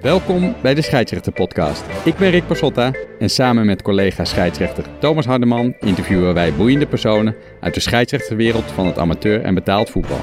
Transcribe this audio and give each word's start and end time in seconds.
Welkom 0.00 0.54
bij 0.62 0.74
de 0.74 0.82
Scheidsrechter 0.82 1.32
Podcast. 1.32 1.84
Ik 2.04 2.16
ben 2.16 2.30
Rick 2.30 2.46
Pasotta 2.46 2.92
en 3.18 3.30
samen 3.30 3.66
met 3.66 3.82
collega 3.82 4.24
scheidsrechter 4.24 4.84
Thomas 4.98 5.26
Hardeman 5.26 5.74
interviewen 5.80 6.34
wij 6.34 6.54
boeiende 6.54 6.86
personen 6.86 7.36
uit 7.60 7.74
de 7.74 7.80
scheidsrechterwereld 7.80 8.64
van 8.64 8.86
het 8.86 8.98
amateur 8.98 9.42
en 9.42 9.54
betaald 9.54 9.90
voetbal. 9.90 10.18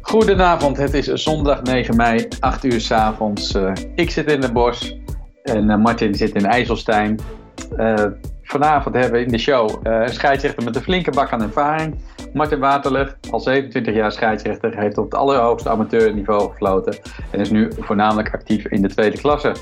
Goedenavond, 0.00 0.76
het 0.76 0.94
is 0.94 1.06
zondag 1.06 1.62
9 1.62 1.96
mei, 1.96 2.28
8 2.40 2.64
uur 2.64 2.80
s 2.80 2.90
avonds. 2.90 3.54
Uh, 3.54 3.72
ik 3.94 4.10
zit 4.10 4.30
in 4.30 4.40
de 4.40 4.52
bos 4.52 5.00
en 5.42 5.70
uh, 5.70 5.76
Martin 5.76 6.14
zit 6.14 6.34
in 6.34 6.46
IJsselstein. 6.46 7.18
Uh, 7.76 7.94
vanavond 8.42 8.94
hebben 8.94 9.12
we 9.12 9.24
in 9.24 9.32
de 9.32 9.38
show 9.38 9.80
een 9.82 10.08
scheidsrechter 10.08 10.64
met 10.64 10.76
een 10.76 10.82
flinke 10.82 11.10
bak 11.10 11.32
aan 11.32 11.42
ervaring. 11.42 11.96
Martin 12.32 12.58
Waterleg, 12.58 13.16
al 13.30 13.40
27 13.40 13.94
jaar 13.94 14.12
scheidsrechter, 14.12 14.78
heeft 14.78 14.98
op 14.98 15.04
het 15.04 15.14
allerhoogste 15.14 15.68
amateurniveau 15.68 16.50
gefloten 16.50 16.98
en 17.30 17.40
is 17.40 17.50
nu 17.50 17.70
voornamelijk 17.78 18.34
actief 18.34 18.66
in 18.66 18.82
de 18.82 18.88
tweede 18.88 19.18
klasse. 19.18 19.54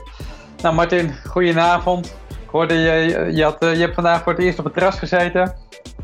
Nou 0.62 0.74
Martin, 0.74 1.14
goedenavond. 1.26 2.06
Ik 2.28 2.50
hoorde 2.50 2.74
je, 2.74 3.30
je, 3.34 3.42
had, 3.42 3.56
je 3.60 3.66
hebt 3.66 3.94
vandaag 3.94 4.22
voor 4.22 4.32
het 4.32 4.42
eerst 4.42 4.58
op 4.58 4.64
het 4.64 4.74
terras 4.74 4.98
gezeten. 4.98 5.54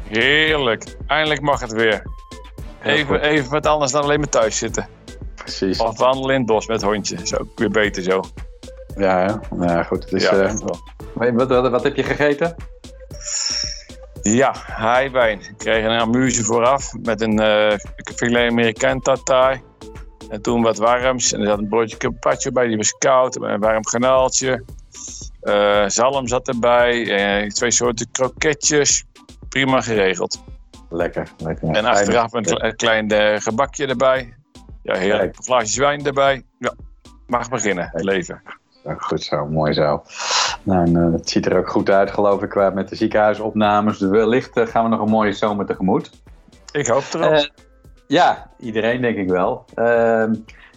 Heerlijk, 0.08 0.96
eindelijk 1.06 1.40
mag 1.40 1.60
het 1.60 1.72
weer. 1.72 2.02
Even, 2.82 3.20
even 3.20 3.50
wat 3.50 3.66
anders 3.66 3.92
dan 3.92 4.02
alleen 4.02 4.18
maar 4.18 4.28
thuis 4.28 4.58
zitten. 4.58 4.88
Precies. 5.34 5.80
Of 5.80 5.98
wandelen 5.98 6.34
in 6.34 6.40
het 6.40 6.46
bos 6.46 6.66
met 6.66 6.82
hondje. 6.82 7.16
Is 7.22 7.38
ook 7.38 7.58
weer 7.58 7.70
beter 7.70 8.02
zo. 8.02 8.22
Ja, 8.96 9.40
ja 9.60 9.82
goed. 9.82 10.04
Het 10.04 10.12
is, 10.12 10.22
ja, 10.22 10.34
uh, 10.34 10.52
wat, 11.14 11.48
wat, 11.48 11.70
wat, 11.70 11.82
heb 11.82 11.96
je 11.96 12.02
gegeten? 12.02 12.54
Ja, 14.32 14.54
haaiwijn. 14.66 15.40
Ik 15.40 15.54
kreeg 15.56 15.84
een 15.84 15.98
amuse 16.00 16.44
vooraf 16.44 16.92
met 17.02 17.20
een 17.20 17.40
uh, 17.40 17.76
filet 18.16 18.50
amerikaan 18.50 19.00
tartaar. 19.00 19.60
En 20.28 20.42
toen 20.42 20.62
wat 20.62 20.76
warms. 20.76 21.32
En 21.32 21.40
er 21.40 21.46
zat 21.46 21.58
een 21.58 21.68
broodje 21.68 21.96
carpaccio 21.96 22.52
bij, 22.52 22.66
die 22.66 22.76
was 22.76 22.92
koud. 22.92 23.36
Een 23.36 23.60
warm 23.60 23.86
granaaltje. 23.86 24.64
Uh, 25.42 25.88
zalm 25.88 26.28
zat 26.28 26.48
erbij. 26.48 27.48
twee 27.48 27.70
soorten 27.70 28.10
kroketjes. 28.10 29.04
Prima 29.48 29.80
geregeld. 29.80 30.42
Lekker, 30.90 31.28
lekker. 31.36 31.68
En 31.70 31.84
achteraf 31.84 32.32
een, 32.32 32.64
een 32.64 32.76
klein 32.76 33.40
gebakje 33.40 33.86
erbij. 33.86 34.34
Ja, 34.82 34.96
heerlijk. 34.96 35.36
Een 35.36 35.44
glaasje 35.44 35.80
wijn 35.80 36.06
erbij. 36.06 36.42
Ja, 36.58 36.74
mag 37.26 37.48
beginnen, 37.48 37.88
het 37.92 38.04
leven. 38.04 38.42
Goed 38.96 39.22
zo, 39.22 39.46
mooi 39.46 39.72
zo. 39.72 40.02
Nou, 40.64 40.86
en, 40.86 40.96
uh, 40.96 41.12
het 41.12 41.30
ziet 41.30 41.46
er 41.46 41.58
ook 41.58 41.68
goed 41.68 41.90
uit, 41.90 42.10
geloof 42.10 42.42
ik, 42.42 42.48
qua 42.48 42.70
met 42.70 42.88
de 42.88 42.96
ziekenhuisopnames. 42.96 43.98
Dus 43.98 44.08
wellicht 44.08 44.56
uh, 44.56 44.66
gaan 44.66 44.84
we 44.84 44.90
nog 44.90 45.00
een 45.00 45.10
mooie 45.10 45.32
zomer 45.32 45.66
tegemoet. 45.66 46.10
Ik 46.72 46.86
hoop 46.86 47.04
erop. 47.12 47.50
ja, 48.06 48.50
iedereen 48.58 49.00
denk 49.00 49.16
ik 49.16 49.28
wel. 49.28 49.64
Ehm, 49.74 50.34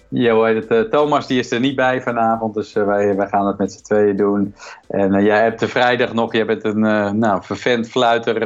Jo, 0.09 0.43
het, 0.43 0.91
Thomas 0.91 1.27
die 1.27 1.39
is 1.39 1.51
er 1.51 1.59
niet 1.59 1.75
bij 1.75 2.01
vanavond, 2.01 2.53
dus 2.53 2.73
wij, 2.73 3.15
wij 3.15 3.27
gaan 3.27 3.47
het 3.47 3.57
met 3.57 3.71
z'n 3.71 3.83
tweeën 3.83 4.15
doen. 4.15 4.55
En 4.87 5.23
jij 5.23 5.41
hebt 5.41 5.59
de 5.59 5.67
vrijdag 5.67 6.13
nog, 6.13 6.33
jij 6.33 6.45
bent 6.45 6.63
een 6.63 6.79
nou, 7.19 7.43
vervent 7.43 7.89
fluiter 7.89 8.39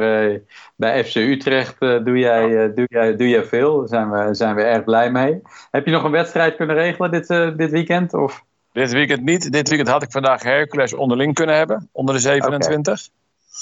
bij 0.76 1.04
FC 1.04 1.16
Utrecht. 1.16 1.80
doe, 1.80 2.18
jij, 2.18 2.72
doe, 2.74 2.86
jij, 2.88 3.16
doe 3.16 3.28
jij 3.28 3.44
veel, 3.44 3.78
daar 3.78 3.88
zijn 3.88 4.10
we, 4.10 4.34
zijn 4.34 4.54
we 4.54 4.62
erg 4.62 4.84
blij 4.84 5.10
mee. 5.10 5.42
Heb 5.70 5.86
je 5.86 5.92
nog 5.92 6.04
een 6.04 6.10
wedstrijd 6.10 6.56
kunnen 6.56 6.76
regelen 6.76 7.10
dit, 7.10 7.26
dit 7.56 7.70
weekend? 7.70 8.14
Of? 8.14 8.44
Dit 8.72 8.92
weekend 8.92 9.22
niet. 9.22 9.52
Dit 9.52 9.68
weekend 9.68 9.88
had 9.88 10.02
ik 10.02 10.10
vandaag 10.10 10.42
Hercules 10.42 10.94
onderling 10.94 11.34
kunnen 11.34 11.56
hebben, 11.56 11.88
onder 11.92 12.14
de 12.14 12.20
27. 12.20 13.08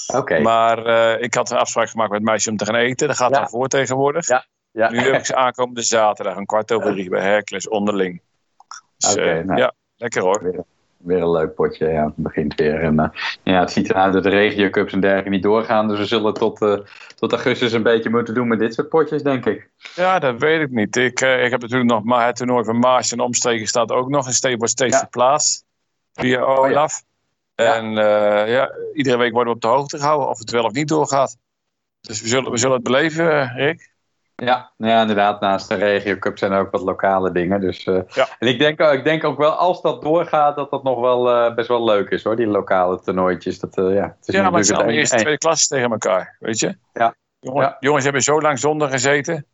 Oké. 0.07 0.19
Okay. 0.19 0.41
Maar 0.41 0.87
uh, 0.87 1.23
ik 1.23 1.33
had 1.33 1.51
een 1.51 1.57
afspraak 1.57 1.89
gemaakt 1.89 2.09
met 2.09 2.19
het 2.19 2.29
meisje 2.29 2.49
om 2.49 2.57
te 2.57 2.65
gaan 2.65 2.75
eten. 2.75 3.07
Dat 3.07 3.17
gaat 3.17 3.31
ja. 3.31 3.39
dan 3.39 3.49
voor 3.49 3.67
tegenwoordig. 3.67 4.27
Ja. 4.27 4.45
Ja. 4.71 4.89
Nu 4.89 4.99
heb 4.99 5.13
ik 5.13 5.25
ze 5.25 5.35
aankomende 5.35 5.81
zaterdag, 5.81 6.35
een 6.35 6.45
kwart 6.45 6.71
over 6.71 6.91
drie, 6.91 7.09
bij 7.09 7.21
Hercules 7.21 7.67
onderling. 7.67 8.21
Dus, 8.97 9.11
Oké, 9.11 9.21
okay, 9.21 9.39
uh, 9.39 9.45
nou. 9.45 9.59
ja, 9.59 9.73
lekker 9.95 10.21
hoor. 10.21 10.65
Weer, 11.03 11.21
een 11.21 11.31
leuk 11.31 11.53
potje, 11.55 11.87
ja. 11.87 12.05
Het 12.05 12.15
begint 12.15 12.55
weer. 12.55 12.81
En, 12.81 12.93
uh, 12.99 13.05
ja, 13.43 13.59
het 13.59 13.71
ziet 13.71 13.89
eruit 13.89 14.13
dat 14.13 14.23
de 14.23 14.29
regiocups 14.29 14.93
en 14.93 14.99
dergelijke 14.99 15.29
niet 15.29 15.43
doorgaan. 15.43 15.87
Dus 15.87 15.97
we 15.97 16.05
zullen 16.05 16.33
tot, 16.33 16.57
tot 17.15 17.31
augustus 17.31 17.71
een 17.71 17.83
beetje 17.83 18.09
moeten 18.09 18.33
doen 18.33 18.47
met 18.47 18.59
dit 18.59 18.73
soort 18.73 18.89
potjes, 18.89 19.23
denk 19.23 19.45
ik. 19.45 19.69
Ja, 19.95 20.19
dat 20.19 20.39
weet 20.39 20.61
ik 20.61 20.69
niet. 20.71 20.95
Ik, 20.95 21.21
uh, 21.21 21.43
ik 21.43 21.51
heb 21.51 21.61
natuurlijk 21.61 21.89
nog 21.89 22.03
maar 22.03 22.25
het 22.25 22.35
toernooi 22.35 22.63
van 22.65 22.79
Maas 22.79 23.11
en 23.11 23.19
omstreken 23.19 23.67
staat 23.67 23.91
ook 23.91 24.09
nog. 24.09 24.25
En 24.27 24.33
steeds 24.33 24.57
wordt 24.57 24.71
steeds 24.73 24.93
Ja. 24.93 24.99
verplaatst 24.99 25.65
via 26.13 26.39
Olaf. 26.41 27.01
Ja. 27.55 27.75
En 27.75 27.91
ja, 28.51 28.71
iedere 28.93 29.17
week 29.17 29.33
worden 29.33 29.49
we 29.49 29.55
op 29.55 29.61
de 29.61 29.67
hoogte 29.67 29.97
gehouden 29.97 30.29
of 30.29 30.39
het 30.39 30.51
wel 30.51 30.63
of 30.63 30.71
niet 30.71 30.87
doorgaat. 30.87 31.37
Dus 32.01 32.21
we 32.21 32.27
zullen, 32.27 32.51
we 32.51 32.57
zullen 32.57 32.75
het 32.75 32.83
beleven, 32.83 33.53
Rick. 33.55 33.91
Ja, 34.45 34.71
ja, 34.77 35.01
inderdaad. 35.01 35.41
Naast 35.41 35.67
de 35.69 35.75
regiocup 35.75 36.37
zijn 36.37 36.51
er 36.51 36.59
ook 36.59 36.71
wat 36.71 36.81
lokale 36.81 37.31
dingen. 37.31 37.61
Dus, 37.61 37.85
uh, 37.85 38.01
Ja. 38.07 38.27
En 38.39 38.47
ik 38.47 38.59
denk, 38.59 38.79
ik 38.79 39.03
denk 39.03 39.23
ook 39.23 39.37
wel, 39.37 39.51
als 39.51 39.81
dat 39.81 40.01
doorgaat, 40.01 40.55
dat 40.55 40.69
dat 40.69 40.83
nog 40.83 40.99
wel 40.99 41.29
uh, 41.47 41.55
best 41.55 41.67
wel 41.67 41.83
leuk 41.83 42.09
is 42.09 42.23
hoor, 42.23 42.35
die 42.35 42.47
lokale 42.47 42.99
toernooitjes. 42.99 43.59
Dat, 43.59 43.77
uh, 43.77 43.93
ja, 43.93 44.15
het 44.19 44.27
is 44.27 44.35
Ja, 44.35 44.49
maar 44.49 44.59
het 44.59 44.67
zijn 44.67 44.89
eerste 44.89 45.15
tweede 45.17 45.37
klasse 45.37 45.67
tegen 45.67 45.91
elkaar, 45.91 46.35
weet 46.39 46.59
je? 46.59 46.75
Ja. 46.93 47.15
Jongen- 47.39 47.61
Ja. 47.63 47.77
Jongens 47.79 48.03
hebben 48.03 48.21
zo 48.21 48.41
lang 48.41 48.59
zonder 48.59 48.89
gezeten. 48.89 49.45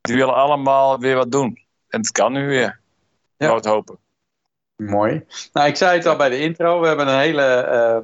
Die 0.00 0.16
willen 0.16 0.34
allemaal 0.34 0.98
weer 0.98 1.16
wat 1.16 1.32
doen. 1.32 1.58
En 1.88 2.00
het 2.00 2.12
kan 2.12 2.32
nu 2.32 2.46
weer. 2.46 2.80
Ja. 3.36 3.60
Hopen. 3.62 3.98
Mooi. 4.76 5.24
Nou, 5.52 5.68
ik 5.68 5.76
zei 5.76 5.96
het 5.96 6.06
al 6.06 6.16
bij 6.16 6.28
de 6.28 6.38
intro. 6.38 6.80
We 6.80 6.86
hebben 6.86 7.08
een 7.08 7.18
hele 7.18 7.42
eh, 7.44 7.98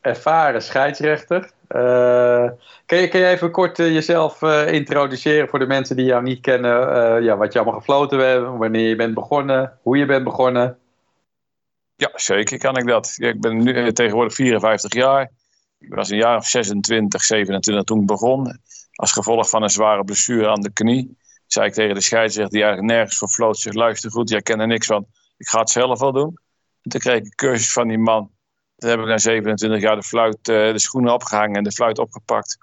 ervaren 0.00 0.62
scheidsrechter. 0.62 1.50
Eh, 1.72 2.50
kun, 2.86 2.98
je, 2.98 3.26
even 3.26 3.50
kort 3.50 3.78
eh, 3.78 3.92
jezelf 3.92 4.42
eh, 4.42 4.72
introduceren 4.72 5.48
voor 5.48 5.58
de 5.58 5.66
mensen 5.66 5.96
die 5.96 6.04
jou 6.04 6.22
niet 6.22 6.40
kennen? 6.40 7.22
Ja, 7.22 7.36
wat 7.36 7.52
je 7.52 7.58
allemaal 7.58 7.78
gefloten 7.78 8.18
hebt, 8.18 8.46
wanneer 8.46 8.88
je 8.88 8.96
bent 8.96 9.14
begonnen, 9.14 9.78
hoe 9.82 9.96
je 9.96 10.06
bent 10.06 10.24
begonnen. 10.24 10.78
Ja, 11.94 12.10
zeker 12.14 12.58
kan 12.58 12.76
ik 12.76 12.86
dat. 12.86 13.14
Ik 13.16 13.40
ben 13.40 13.62
nu 13.62 13.92
tegenwoordig 13.92 14.34
54 14.34 14.92
jaar. 14.94 15.30
Ik 15.78 15.94
was 15.94 16.10
een 16.10 16.16
jaar 16.16 16.36
of 16.36 16.46
26, 16.46 17.22
27 17.22 17.84
toen 17.84 18.00
ik 18.00 18.06
begon. 18.06 18.58
Als 18.92 19.12
gevolg 19.12 19.48
van 19.48 19.62
een 19.62 19.70
zware 19.70 20.04
blessure 20.04 20.48
aan 20.48 20.60
de 20.60 20.72
knie. 20.72 21.16
Zei 21.46 21.66
ik 21.66 21.72
tegen 21.72 21.94
de 21.94 22.00
scheidsrechter 22.00 22.52
die 22.52 22.62
eigenlijk 22.62 22.92
nergens 22.92 23.18
voor 23.18 23.28
floot. 23.28 23.58
Zeg, 23.58 23.72
luister 23.72 24.10
goed, 24.10 24.28
jij 24.28 24.42
kent 24.42 24.60
er 24.60 24.66
niks 24.66 24.86
van. 24.86 25.06
Ik 25.36 25.48
ga 25.48 25.58
het 25.58 25.70
zelf 25.70 26.00
wel 26.00 26.12
doen. 26.12 26.38
En 26.82 26.90
toen 26.90 27.00
kreeg 27.00 27.16
ik 27.16 27.24
een 27.24 27.34
cursus 27.34 27.72
van 27.72 27.88
die 27.88 27.98
man. 27.98 28.30
Toen 28.82 28.90
heb 28.90 29.00
ik 29.00 29.06
na 29.06 29.18
27 29.18 29.80
jaar 29.80 29.96
de, 29.96 30.02
fluit, 30.02 30.48
eh, 30.48 30.72
de 30.72 30.78
schoenen 30.78 31.12
opgehangen 31.12 31.56
en 31.56 31.64
de 31.64 31.72
fluit 31.72 31.98
opgepakt. 31.98 32.58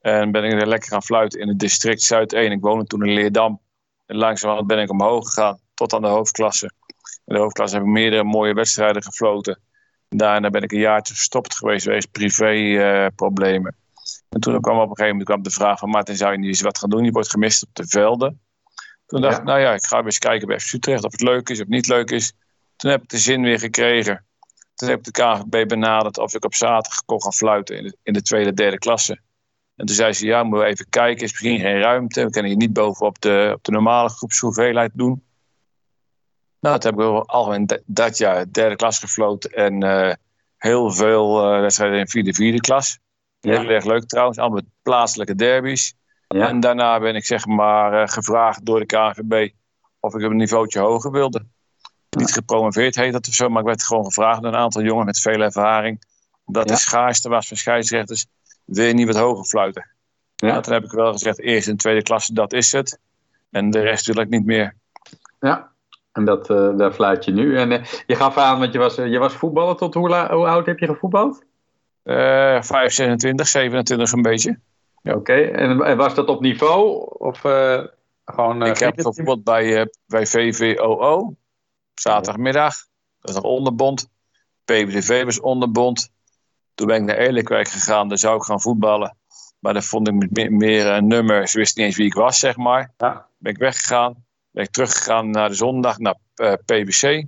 En 0.00 0.30
ben 0.30 0.44
ik 0.44 0.52
weer 0.52 0.66
lekker 0.66 0.88
gaan 0.88 1.02
fluiten 1.02 1.40
in 1.40 1.48
het 1.48 1.58
district 1.58 2.02
Zuid 2.02 2.32
1. 2.32 2.52
Ik 2.52 2.60
woonde 2.60 2.84
toen 2.84 3.06
in 3.06 3.12
Leerdam. 3.14 3.60
En 4.06 4.16
langzamerhand 4.16 4.66
ben 4.66 4.78
ik 4.78 4.90
omhoog 4.90 5.26
gegaan 5.26 5.58
tot 5.74 5.92
aan 5.92 6.02
de 6.02 6.08
hoofdklasse. 6.08 6.70
In 7.24 7.34
de 7.34 7.40
hoofdklasse 7.40 7.76
heb 7.76 7.84
ik 7.84 7.90
meerdere 7.90 8.24
mooie 8.24 8.54
wedstrijden 8.54 9.02
gefloten. 9.02 9.60
Daarna 10.08 10.50
ben 10.50 10.62
ik 10.62 10.72
een 10.72 10.78
jaartje 10.78 11.14
gestopt 11.14 11.56
geweest 11.56 11.86
wegens 11.86 12.06
privéproblemen. 12.06 13.76
en 14.28 14.40
toen 14.40 14.60
kwam 14.60 14.76
op 14.76 14.82
een 14.82 14.88
gegeven 14.88 15.08
moment 15.08 15.28
kwam 15.28 15.42
de 15.42 15.50
vraag 15.50 15.78
van 15.78 15.88
Martin, 15.88 16.16
zou 16.16 16.32
je 16.32 16.38
niet 16.38 16.48
eens 16.48 16.60
wat 16.60 16.78
gaan 16.78 16.90
doen? 16.90 17.04
Je 17.04 17.10
wordt 17.10 17.30
gemist 17.30 17.62
op 17.62 17.68
de 17.72 17.86
velden. 17.86 18.40
Toen 19.06 19.20
dacht 19.20 19.34
Ja. 19.34 19.40
ik, 19.40 19.46
nou 19.46 19.60
ja, 19.60 19.74
ik 19.74 19.84
ga 19.84 19.96
weer 19.96 20.04
eens 20.04 20.18
kijken 20.18 20.46
bij 20.46 20.60
FC 20.60 20.72
Utrecht 20.72 21.04
of 21.04 21.12
het 21.12 21.20
leuk 21.22 21.48
is 21.48 21.60
of 21.60 21.66
niet 21.66 21.86
leuk 21.86 22.10
is. 22.10 22.32
Toen 22.76 22.90
heb 22.90 23.02
ik 23.02 23.08
de 23.08 23.18
zin 23.18 23.42
weer 23.42 23.58
gekregen. 23.58 24.24
Toen 24.82 24.90
heb 24.90 25.06
ik 25.06 25.14
de 25.14 25.22
KVB 25.22 25.68
benaderd 25.68 26.18
of 26.18 26.34
ik 26.34 26.44
op 26.44 26.54
zaterdag 26.54 27.04
kon 27.04 27.22
gaan 27.22 27.32
fluiten 27.32 27.76
in 27.76 27.82
de, 27.84 27.96
in 28.02 28.12
de 28.12 28.22
tweede, 28.22 28.52
derde 28.52 28.78
klasse. 28.78 29.20
En 29.76 29.86
toen 29.86 29.94
zei 29.96 30.12
ze, 30.12 30.26
ja, 30.26 30.42
moeten 30.42 30.60
we 30.66 30.72
even 30.72 30.88
kijken, 30.88 31.24
is 31.24 31.30
misschien 31.30 31.60
geen 31.60 31.78
ruimte. 31.80 32.24
We 32.24 32.30
kunnen 32.30 32.50
hier 32.50 32.60
niet 32.60 32.72
bovenop 32.72 33.20
de, 33.20 33.50
op 33.54 33.64
de 33.64 33.72
normale 33.72 34.08
groepshoeveelheid 34.08 34.90
doen. 34.94 35.22
Nou, 36.60 36.78
toen 36.78 36.90
heb 36.90 37.00
ik 37.00 37.06
wel 37.06 37.26
algemeen 37.28 37.66
d- 37.66 37.82
dat 37.84 38.18
jaar 38.18 38.52
derde 38.52 38.76
klas 38.76 38.98
gefloten 38.98 39.50
en 39.50 39.82
eh, 39.82 40.14
heel 40.56 40.90
veel 40.90 41.52
eh, 41.54 41.60
wedstrijden 41.60 41.98
in 41.98 42.08
vierde, 42.08 42.34
vierde 42.34 42.60
klas. 42.60 42.98
Ja. 43.40 43.60
Heel 43.60 43.68
erg 43.68 43.84
leuk 43.84 44.04
trouwens, 44.06 44.38
allemaal 44.38 44.62
plaatselijke 44.82 45.34
derbies. 45.34 45.94
Ja. 46.28 46.48
En 46.48 46.60
daarna 46.60 47.00
ben 47.00 47.14
ik 47.14 47.24
zeg 47.24 47.46
maar 47.46 48.02
eh, 48.02 48.08
gevraagd 48.08 48.66
door 48.66 48.78
de 48.78 48.86
KNVB 48.86 49.48
of 50.00 50.14
ik 50.14 50.22
een 50.22 50.36
niveautje 50.36 50.80
hoger 50.80 51.10
wilde. 51.10 51.46
Niet 52.16 52.32
gepromoveerd 52.32 52.94
heet 52.94 53.12
dat 53.12 53.28
of 53.28 53.34
zo, 53.34 53.48
maar 53.48 53.60
ik 53.60 53.66
werd 53.66 53.84
gewoon 53.84 54.04
gevraagd 54.04 54.42
door 54.42 54.52
een 54.52 54.58
aantal 54.58 54.82
jongen 54.82 55.04
met 55.04 55.20
veel 55.20 55.40
ervaring. 55.40 56.04
Ja. 56.46 56.64
de 56.64 56.76
schaarste 56.76 57.28
was 57.28 57.48
van 57.48 57.56
scheidsrechters, 57.56 58.26
wil 58.64 58.84
je 58.84 58.92
niet 58.92 59.06
wat 59.06 59.16
hoger 59.16 59.44
fluiten? 59.44 59.90
Ja. 60.36 60.60
Toen 60.60 60.72
heb 60.72 60.84
ik 60.84 60.90
wel 60.90 61.12
gezegd, 61.12 61.40
eerst 61.40 61.68
en 61.68 61.76
tweede 61.76 62.02
klasse, 62.02 62.34
dat 62.34 62.52
is 62.52 62.72
het. 62.72 62.98
En 63.50 63.70
de 63.70 63.80
rest 63.80 64.06
wil 64.06 64.22
ik 64.22 64.28
niet 64.28 64.44
meer. 64.44 64.74
Ja, 65.40 65.70
en 66.12 66.24
dat, 66.24 66.50
eh, 66.50 66.76
daar 66.76 66.92
fluit 66.92 67.24
je 67.24 67.32
nu. 67.32 67.58
En 67.58 67.72
eh, 67.72 67.84
je 68.06 68.16
gaf 68.16 68.36
aan, 68.36 68.58
want 68.58 68.72
je 68.72 68.78
was, 68.78 68.98
eh, 68.98 69.10
je 69.10 69.18
was 69.18 69.32
voetballer 69.32 69.76
tot 69.76 69.94
hoe, 69.94 70.26
hoe 70.30 70.46
oud 70.46 70.66
heb 70.66 70.78
je 70.78 70.86
gevoetbald? 70.86 71.44
Eh 72.02 72.62
5, 72.62 72.92
26, 72.92 73.48
27 73.48 74.12
een 74.12 74.22
beetje. 74.22 74.58
Oké, 75.02 75.34
en, 75.34 75.82
en 75.82 75.96
was 75.96 76.14
dat 76.14 76.28
op 76.28 76.40
niveau? 76.40 77.06
Of 77.18 77.40
gewoon... 78.24 78.62
ik 78.62 78.78
heb 78.78 78.94
bijvoorbeeld 78.94 79.44
bij, 79.44 79.90
bij 80.06 80.26
VVOO, 80.26 81.34
zaterdagmiddag, 81.94 82.74
dat 83.20 83.30
is 83.30 83.36
nog 83.36 83.44
onderbond. 83.44 84.08
PVV 84.64 85.24
was 85.24 85.40
onderbond. 85.40 86.10
Toen 86.74 86.86
ben 86.86 86.96
ik 86.96 87.02
naar 87.02 87.16
Eerlijkwerk 87.16 87.68
gegaan, 87.68 88.08
daar 88.08 88.18
zou 88.18 88.36
ik 88.36 88.42
gaan 88.42 88.60
voetballen. 88.60 89.16
Maar 89.58 89.72
daar 89.72 89.82
vond 89.82 90.08
ik 90.08 90.14
me- 90.30 90.50
meer 90.50 90.86
een 90.86 91.06
nummer, 91.06 91.48
ze 91.48 91.58
wisten 91.58 91.80
niet 91.82 91.90
eens 91.90 91.98
wie 91.98 92.06
ik 92.06 92.14
was, 92.14 92.38
zeg 92.38 92.56
maar. 92.56 92.92
Ja. 92.96 93.28
Ben 93.38 93.52
ik 93.52 93.58
weggegaan. 93.58 94.24
Ben 94.50 94.64
ik 94.64 94.70
teruggegaan 94.70 95.30
naar 95.30 95.48
de 95.48 95.54
zondag 95.54 95.98
naar 95.98 96.16
uh, 96.36 96.52
PBC. 96.52 97.26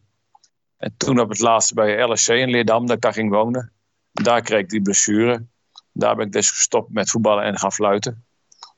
En 0.77 0.95
toen 0.97 1.21
op 1.21 1.29
het 1.29 1.39
laatste 1.41 1.75
bij 1.75 2.03
LSC 2.03 2.29
in 2.29 2.51
Leerdam, 2.51 2.87
dat 2.87 2.97
ik 2.97 3.03
daar 3.03 3.13
ging 3.13 3.31
wonen. 3.31 3.73
Daar 4.13 4.43
kreeg 4.43 4.61
ik 4.61 4.69
die 4.69 4.83
blessure. 4.83 5.47
Daar 5.93 6.17
ben 6.17 6.27
ik 6.27 6.33
dus 6.33 6.51
gestopt 6.51 6.93
met 6.93 7.11
voetballen 7.11 7.45
en 7.45 7.59
gaan 7.59 7.73
fluiten. 7.73 8.25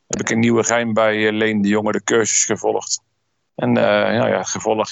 Heb 0.07 0.21
ik 0.21 0.31
een 0.31 0.39
nieuwe 0.39 0.65
geheim 0.65 0.93
bij 0.93 1.33
Leen 1.33 1.63
de 1.63 1.69
Jonge 1.69 1.93
de 1.93 2.03
cursus 2.03 2.45
gevolgd. 2.45 3.03
En 3.57 3.75
ja, 3.75 4.27
ja, 4.27 4.43
gevolg, 4.43 4.91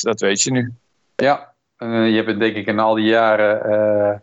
dat 0.00 0.20
weet 0.20 0.42
je 0.42 0.50
nu. 0.50 0.74
Ja, 1.16 1.54
je 1.78 2.12
hebt 2.14 2.26
het 2.26 2.38
denk 2.38 2.56
ik 2.56 2.66
in 2.66 2.78
al 2.78 2.94
die 2.94 3.04
jaren 3.04 4.22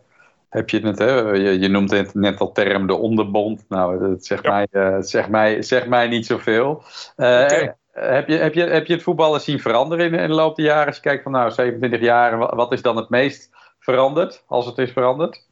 heb 0.54 0.70
je 0.70 0.80
het, 0.80 0.98
hè? 0.98 1.20
Je, 1.20 1.58
je 1.58 1.68
noemt 1.68 1.90
het 1.90 2.14
net 2.14 2.40
al 2.40 2.52
term 2.52 2.86
de 2.86 2.94
onderbond. 2.94 3.64
Nou, 3.68 3.98
dat 3.98 4.24
zegt, 4.24 4.42
mij, 4.42 4.66
uh, 4.70 4.96
zegt, 5.00 5.28
mij, 5.28 5.62
zegt 5.62 5.86
mij 5.86 6.08
niet 6.08 6.26
zoveel. 6.26 6.82
Uh, 7.16 7.48
heb, 7.92 8.28
je, 8.28 8.36
heb, 8.36 8.54
je, 8.54 8.62
heb 8.62 8.86
je 8.86 8.92
het 8.92 9.02
voetballen 9.02 9.40
zien 9.40 9.60
veranderen 9.60 10.06
in, 10.06 10.14
in 10.14 10.28
de 10.28 10.34
loop 10.34 10.56
der 10.56 10.64
jaren? 10.64 10.86
Als 10.86 10.96
je 10.96 11.02
kijkt 11.02 11.22
van 11.22 11.32
nou, 11.32 11.50
27 11.50 12.00
jaar, 12.00 12.38
wat 12.56 12.72
is 12.72 12.82
dan 12.82 12.96
het 12.96 13.08
meest 13.08 13.50
veranderd, 13.78 14.44
als 14.46 14.66
het 14.66 14.78
is 14.78 14.92
veranderd? 14.92 15.46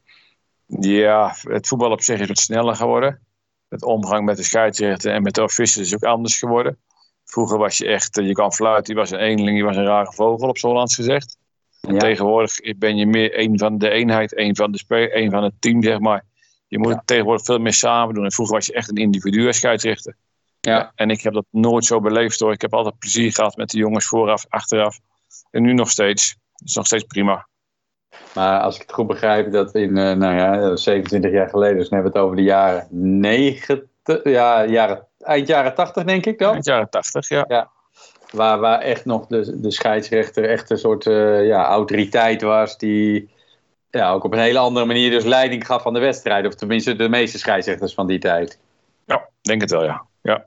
Ja, 0.65 1.35
het 1.41 1.67
voetbal 1.67 1.91
op 1.91 2.01
zich 2.01 2.19
is 2.19 2.27
wat 2.27 2.37
sneller 2.37 2.75
geworden. 2.75 3.19
Het 3.69 3.83
omgang 3.83 4.25
met 4.25 4.37
de 4.37 4.43
scheidsrechter 4.43 5.11
en 5.11 5.23
met 5.23 5.33
de 5.33 5.43
officials 5.43 5.87
is 5.87 5.95
ook 5.95 6.03
anders 6.03 6.39
geworden. 6.39 6.77
Vroeger 7.33 7.57
was 7.57 7.77
je 7.77 7.85
echt, 7.85 8.15
je 8.15 8.33
kan 8.33 8.53
fluiten, 8.53 8.93
je 8.93 8.99
was 8.99 9.11
een 9.11 9.19
eenling, 9.19 9.57
je 9.57 9.63
was 9.63 9.75
een 9.75 9.85
rare 9.85 10.13
vogel 10.13 10.49
op 10.49 10.57
Hollands 10.57 10.95
gezegd. 10.95 11.37
Ja. 11.79 11.97
Tegenwoordig 11.97 12.77
ben 12.77 12.97
je 12.97 13.05
meer 13.05 13.39
een 13.39 13.57
van 13.57 13.77
de 13.77 13.89
eenheid, 13.89 14.37
een 14.37 14.55
van, 14.55 14.71
de 14.71 14.77
speel, 14.77 15.07
een 15.11 15.31
van 15.31 15.43
het 15.43 15.53
team, 15.59 15.83
zeg 15.83 15.99
maar. 15.99 16.25
Je 16.67 16.79
moet 16.79 17.01
tegenwoordig 17.05 17.45
veel 17.45 17.57
meer 17.57 17.73
samen 17.73 18.15
doen. 18.15 18.23
En 18.23 18.31
vroeger 18.31 18.55
was 18.55 18.65
je 18.65 18.73
echt 18.73 18.89
een 18.89 18.95
individu 18.95 19.47
als 19.47 19.57
scheidsrechter. 19.57 20.15
Ja. 20.59 20.91
En 20.95 21.09
ik 21.09 21.21
heb 21.21 21.33
dat 21.33 21.45
nooit 21.49 21.85
zo 21.85 21.99
beleefd 21.99 22.39
hoor. 22.39 22.51
Ik 22.51 22.61
heb 22.61 22.73
altijd 22.73 22.99
plezier 22.99 23.33
gehad 23.33 23.55
met 23.55 23.69
de 23.69 23.77
jongens 23.77 24.05
vooraf, 24.05 24.45
achteraf. 24.49 24.99
En 25.51 25.61
nu 25.61 25.73
nog 25.73 25.89
steeds. 25.89 26.35
Het 26.55 26.67
is 26.67 26.75
nog 26.75 26.85
steeds 26.85 27.03
prima. 27.03 27.47
Maar 28.33 28.59
als 28.59 28.75
ik 28.75 28.81
het 28.81 28.93
goed 28.93 29.07
begrijp, 29.07 29.51
dat 29.51 29.75
in, 29.75 29.97
uh, 29.97 30.13
nou 30.13 30.35
ja, 30.35 30.75
27 30.75 31.31
jaar 31.31 31.49
geleden, 31.49 31.77
dus 31.77 31.89
dan 31.89 31.93
hebben 31.99 32.11
we 32.11 32.17
het 32.17 32.27
over 32.27 32.37
de 32.37 32.49
jaren 32.49 32.87
90, 33.19 33.79
ja, 34.23 34.65
jaren, 34.65 35.07
eind 35.19 35.47
jaren 35.47 35.75
80 35.75 36.03
denk 36.03 36.25
ik 36.25 36.39
dan? 36.39 36.53
Eind 36.53 36.65
jaren 36.65 36.89
80, 36.89 37.29
ja. 37.29 37.45
ja. 37.47 37.71
Waar, 38.31 38.59
waar 38.59 38.79
echt 38.79 39.05
nog 39.05 39.27
de, 39.27 39.59
de 39.61 39.71
scheidsrechter 39.71 40.49
echt 40.49 40.69
een 40.69 40.77
soort 40.77 41.05
uh, 41.05 41.45
ja, 41.47 41.65
autoriteit 41.65 42.41
was. 42.41 42.77
Die 42.77 43.29
ja, 43.89 44.11
ook 44.11 44.23
op 44.23 44.33
een 44.33 44.39
hele 44.39 44.59
andere 44.59 44.85
manier 44.85 45.11
dus 45.11 45.23
leiding 45.23 45.65
gaf 45.65 45.81
van 45.81 45.93
de 45.93 45.99
wedstrijd. 45.99 46.45
Of 46.45 46.55
tenminste 46.55 46.95
de 46.95 47.09
meeste 47.09 47.37
scheidsrechters 47.37 47.93
van 47.93 48.07
die 48.07 48.19
tijd. 48.19 48.59
Ja, 49.05 49.29
denk 49.41 49.61
het 49.61 49.71
wel, 49.71 49.83
ja. 49.83 50.05
ja. 50.21 50.45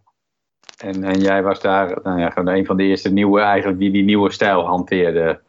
En, 0.76 1.05
en 1.05 1.20
jij 1.20 1.43
was 1.43 1.61
daar 1.61 1.99
nou 2.03 2.20
ja, 2.20 2.31
gewoon 2.31 2.55
een 2.55 2.67
van 2.67 2.76
de 2.76 2.82
eerste 2.82 3.12
nieuwe 3.12 3.41
eigenlijk 3.41 3.79
die 3.79 3.91
die 3.91 4.05
nieuwe 4.05 4.32
stijl 4.32 4.67
hanteerde. 4.67 5.41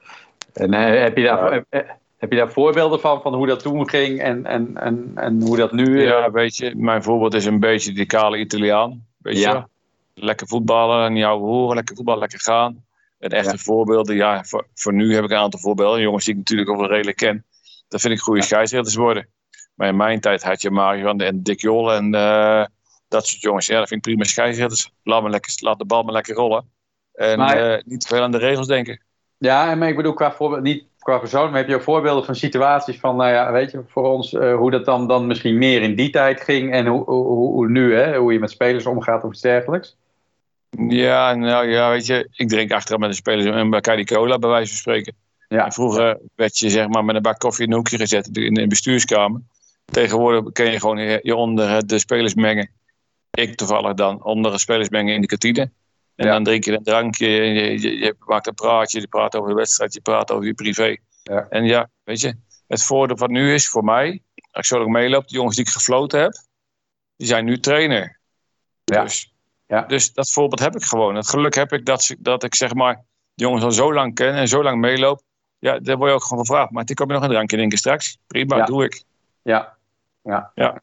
En 0.54 0.74
uh, 0.74 1.02
heb, 1.02 1.18
je 1.18 1.24
daar, 1.24 1.64
ja. 1.70 1.97
Heb, 2.18 2.32
je 2.32 2.38
daar 2.38 2.52
voorbeelden 2.52 3.00
van, 3.00 3.22
van 3.22 3.34
hoe 3.34 3.48
dat 3.48 3.60
toen 3.60 3.90
ging 3.90 4.22
en, 4.22 4.46
en, 4.46 4.78
en, 4.78 5.12
en 5.16 5.42
hoe 5.42 5.58
dat 5.58 5.72
nu... 5.72 6.02
Ja, 6.02 6.32
weet 6.32 6.56
je, 6.56 6.76
mijn 6.76 7.04
voorbeeld 7.04 7.34
is 7.34 7.46
een 7.46 7.60
beetje 7.60 7.94
die 7.94 8.06
kale 8.06 8.38
Italiaan. 8.38 9.06
Weet 9.18 9.38
ja. 9.38 9.54
je? 9.54 9.76
lekker 10.18 10.48
voetballen 10.48 11.06
en 11.06 11.16
jou 11.16 11.40
horen, 11.40 11.76
lekker 11.76 11.96
voetballen, 11.96 12.22
lekker 12.22 12.40
gaan. 12.40 12.86
En 13.20 13.30
echte 13.30 13.52
ja. 13.52 13.58
voorbeelden, 13.58 14.16
ja, 14.16 14.44
voor, 14.44 14.68
voor, 14.74 14.94
nu 14.94 15.14
heb 15.14 15.24
ik 15.24 15.30
een 15.30 15.38
aantal 15.38 15.60
voorbeelden. 15.60 16.02
Jongens 16.02 16.26
die 16.26 16.34
ik 16.34 16.40
natuurlijk 16.40 16.70
ook 16.70 16.78
wel 16.78 16.90
redelijk 16.90 17.18
ken. 17.18 17.46
Dat 17.88 18.02
vind 18.02 18.14
ik 18.14 18.20
goede 18.20 18.40
ja. 18.40 18.46
scheidsrechters 18.46 18.96
worden. 18.96 19.28
Maar 19.74 19.88
in 19.88 19.96
mijn 19.96 20.20
tijd 20.20 20.44
had 20.44 20.62
je 20.62 20.72
Mario 20.72 21.16
en 21.16 21.44
Dick 21.44 21.62
Jol 21.62 21.94
en 21.94 22.14
uh, 22.16 22.66
dat 23.08 23.28
soort 23.28 23.42
jongens. 23.42 23.66
Ja, 23.66 23.80
dat 23.80 23.88
vind 23.88 24.06
ik 24.06 24.12
prima 24.12 24.24
scheidsrechters. 24.24 24.92
Laat, 25.04 25.24
me 25.24 25.30
lekker, 25.30 25.54
laat 25.62 25.80
de 25.80 25.86
bal 25.86 26.04
maar 26.04 26.14
lekker 26.14 26.36
rollen. 26.36 26.72
En 27.14 27.38
maar, 27.38 27.72
uh, 27.72 27.82
niet 27.86 28.02
te 28.02 28.08
veel 28.08 28.22
aan 28.22 28.32
de 28.32 28.38
regels 28.38 28.68
denken. 28.68 29.02
Ja, 29.38 29.72
en 29.72 29.78
maar 29.78 29.90
ik 29.90 29.96
bedoel 29.96 30.14
qua 30.14 30.32
voorbeeld, 30.32 30.62
niet 30.62 30.86
qua 31.08 31.18
persoon, 31.18 31.50
maar 31.50 31.60
heb 31.60 31.68
je 31.68 31.76
ook 31.76 31.82
voorbeelden 31.82 32.26
van 32.26 32.36
situaties 32.36 33.00
van, 33.00 33.16
nou 33.16 33.32
ja, 33.32 33.52
weet 33.52 33.72
je, 33.72 33.84
voor 33.88 34.04
ons, 34.04 34.34
uh, 34.34 34.56
hoe 34.56 34.72
dat 34.72 34.86
dan, 34.86 35.08
dan 35.08 35.28
misschien 35.28 35.58
meer 35.58 35.82
in 35.82 35.96
die 35.96 36.10
tijd 36.10 36.42
ging 36.42 36.72
en 36.72 36.86
hoe, 36.86 37.04
hoe, 37.04 37.26
hoe 37.26 37.70
nu, 37.70 37.96
hè, 37.96 38.18
hoe 38.18 38.34
je 38.34 38.40
met 38.40 38.52
spelers 38.52 38.86
omgaat 38.86 39.24
of 39.24 39.32
iets 39.32 39.42
dergelijks? 39.42 39.96
Ja, 40.88 41.34
nou 41.34 41.68
ja, 41.68 41.90
weet 41.90 42.06
je, 42.06 42.30
ik 42.32 42.50
drink 42.50 42.72
achteraf 42.72 43.00
met 43.00 43.10
de 43.10 43.16
spelers 43.16 43.46
een 43.46 43.70
Bacardi 43.70 44.04
Cola, 44.04 44.40
bij 44.40 44.50
wijze 44.50 44.70
van 44.70 44.78
spreken. 44.78 45.14
Ja. 45.48 45.66
En 45.66 45.72
vroeger 45.72 46.20
werd 46.36 46.58
je 46.58 46.70
zeg 46.70 46.88
maar 46.88 47.06
met 47.06 47.16
een 47.16 47.22
bak 47.22 47.40
koffie 47.40 47.66
in 47.66 47.72
een 47.72 47.78
hoekje 47.78 47.98
gezet 47.98 48.38
in 48.38 48.54
de 48.54 48.68
bestuurskamer. 48.68 49.42
Tegenwoordig 49.86 50.52
kun 50.52 50.72
je 50.72 50.80
gewoon 50.80 50.98
je 51.22 51.36
onder 51.36 51.88
de 51.88 52.00
spelers 52.00 52.34
mengen. 52.34 52.70
Ik 53.32 53.56
toevallig 53.56 53.94
dan 53.94 54.24
onder 54.24 54.52
de 54.52 54.58
spelers 54.58 54.90
mengen 54.90 55.14
in 55.14 55.22
de 55.22 55.28
kantine. 55.28 55.70
En 56.18 56.26
ja. 56.26 56.32
dan 56.32 56.44
drink 56.44 56.64
je 56.64 56.72
een 56.72 56.84
drankje, 56.84 57.28
je, 57.28 57.80
je, 57.82 57.98
je, 57.98 58.16
maakt 58.20 58.48
een 58.48 58.54
praatje, 58.54 59.00
je 59.00 59.08
praat 59.08 59.36
over 59.36 59.50
de 59.50 59.56
wedstrijd, 59.56 59.94
je 59.94 60.02
praat 60.02 60.32
over 60.32 60.46
je 60.46 60.54
privé. 60.54 60.98
Ja. 61.24 61.48
En 61.50 61.66
ja, 61.66 61.90
weet 62.04 62.22
je, 62.22 62.36
het 62.68 62.84
voordeel 62.84 63.18
van 63.18 63.32
nu 63.32 63.54
is 63.54 63.70
voor 63.70 63.84
mij, 63.84 64.22
als 64.36 64.50
ik 64.52 64.66
zo 64.66 64.78
lang 64.78 64.92
meeloop, 64.92 65.28
de 65.28 65.36
jongens 65.36 65.56
die 65.56 65.66
ik 65.66 65.72
gefloten 65.72 66.22
heb, 66.22 66.34
die 67.16 67.28
zijn 67.28 67.46
nu 67.46 67.60
trainer. 67.60 68.20
Ja. 68.84 69.04
Dus 69.04 69.36
ja. 69.68 69.82
Dus 69.82 70.14
dat 70.14 70.32
voorbeeld 70.32 70.60
heb 70.60 70.76
ik 70.76 70.84
gewoon. 70.84 71.16
Het 71.16 71.30
geluk 71.30 71.56
heb 71.56 71.74
ik 71.74 71.86
dat, 71.86 72.16
dat 72.20 72.44
ik 72.44 72.56
zeg 72.56 72.74
maar 72.74 72.96
de 73.34 73.44
jongens 73.44 73.64
al 73.64 73.72
zo 73.72 73.94
lang 73.94 74.16
ken 74.16 74.34
en 74.34 74.48
zo 74.48 74.64
lang 74.64 74.80
meeloop. 74.80 75.22
Ja, 75.60 75.80
daar 75.80 75.98
word 75.98 76.10
je 76.10 76.16
ook 76.16 76.24
gewoon 76.24 76.46
gevraagd. 76.46 76.72
Maar 76.72 76.86
die 76.86 76.96
kom 76.96 77.08
je 77.08 77.14
nog 77.14 77.24
een 77.24 77.30
drankje 77.30 77.56
drinken 77.56 77.78
straks. 77.78 78.18
Prima, 78.28 78.66
doe 78.66 78.84
ik. 78.84 79.04
Ja. 79.42 79.78
ja. 80.24 80.52
ja. 80.56 80.82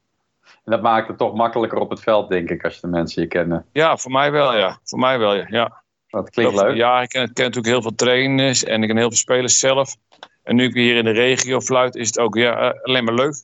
En 0.65 0.71
dat 0.71 0.81
maakt 0.81 1.07
het 1.07 1.17
toch 1.17 1.33
makkelijker 1.33 1.77
op 1.77 1.89
het 1.89 1.99
veld, 1.99 2.29
denk 2.29 2.49
ik, 2.49 2.63
als 2.63 2.73
je 2.73 2.81
de 2.81 2.87
mensen 2.87 3.21
je 3.21 3.27
kennen. 3.27 3.65
Ja, 3.71 3.97
voor 3.97 4.11
mij 4.11 4.31
wel, 4.31 4.57
ja. 4.57 4.79
Voor 4.83 4.99
mij 4.99 5.19
wel, 5.19 5.35
ja. 5.35 5.83
Dat 6.09 6.29
klinkt 6.29 6.61
leuk. 6.61 6.75
Ja, 6.75 7.01
ik 7.01 7.09
ken, 7.09 7.23
ik 7.23 7.33
ken, 7.33 7.43
natuurlijk 7.43 7.73
heel 7.73 7.81
veel 7.81 7.95
trainers 7.95 8.63
en 8.63 8.81
ik 8.81 8.87
ken 8.87 8.97
heel 8.97 9.07
veel 9.07 9.17
spelers 9.17 9.59
zelf. 9.59 9.95
En 10.43 10.55
nu 10.55 10.63
ik 10.63 10.73
hier 10.73 10.95
in 10.95 11.03
de 11.03 11.11
regio 11.11 11.59
fluit, 11.59 11.95
is 11.95 12.07
het 12.07 12.19
ook 12.19 12.35
ja, 12.35 12.57
eh, 12.57 12.83
alleen 12.83 13.03
maar 13.03 13.13
leuk. 13.13 13.43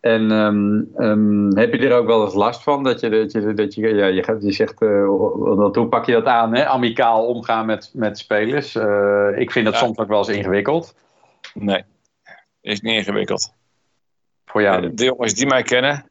En 0.00 0.30
um, 0.30 0.90
um, 0.96 1.56
heb 1.56 1.72
je 1.72 1.88
er 1.88 1.96
ook 1.96 2.06
wel 2.06 2.24
eens 2.24 2.34
last 2.34 2.62
van? 2.62 2.84
Dat 2.84 3.00
je, 3.00 3.08
dat 3.08 3.32
je, 3.32 3.54
dat 3.54 3.74
je, 3.74 3.94
ja, 3.94 4.06
je, 4.06 4.36
je 4.40 4.52
zegt, 4.52 4.82
uh, 4.82 5.06
hoe 5.06 5.86
pak 5.88 6.06
je 6.06 6.12
dat 6.12 6.24
aan? 6.24 6.54
Hè? 6.54 6.66
Amicaal 6.66 7.26
omgaan 7.26 7.66
met, 7.66 7.90
met 7.94 8.18
spelers. 8.18 8.74
Uh, 8.74 9.28
ik 9.38 9.50
vind 9.50 9.64
dat 9.64 9.74
ja. 9.74 9.80
soms 9.80 9.98
ook 9.98 10.08
wel 10.08 10.18
eens 10.18 10.28
ingewikkeld. 10.28 10.94
Nee, 11.54 11.84
is 12.60 12.80
niet 12.80 12.94
ingewikkeld. 12.94 13.52
Voor 14.48 14.62
jou? 14.62 14.94
De 14.94 15.04
jongens 15.04 15.34
die 15.34 15.46
mij 15.46 15.62
kennen, 15.62 16.10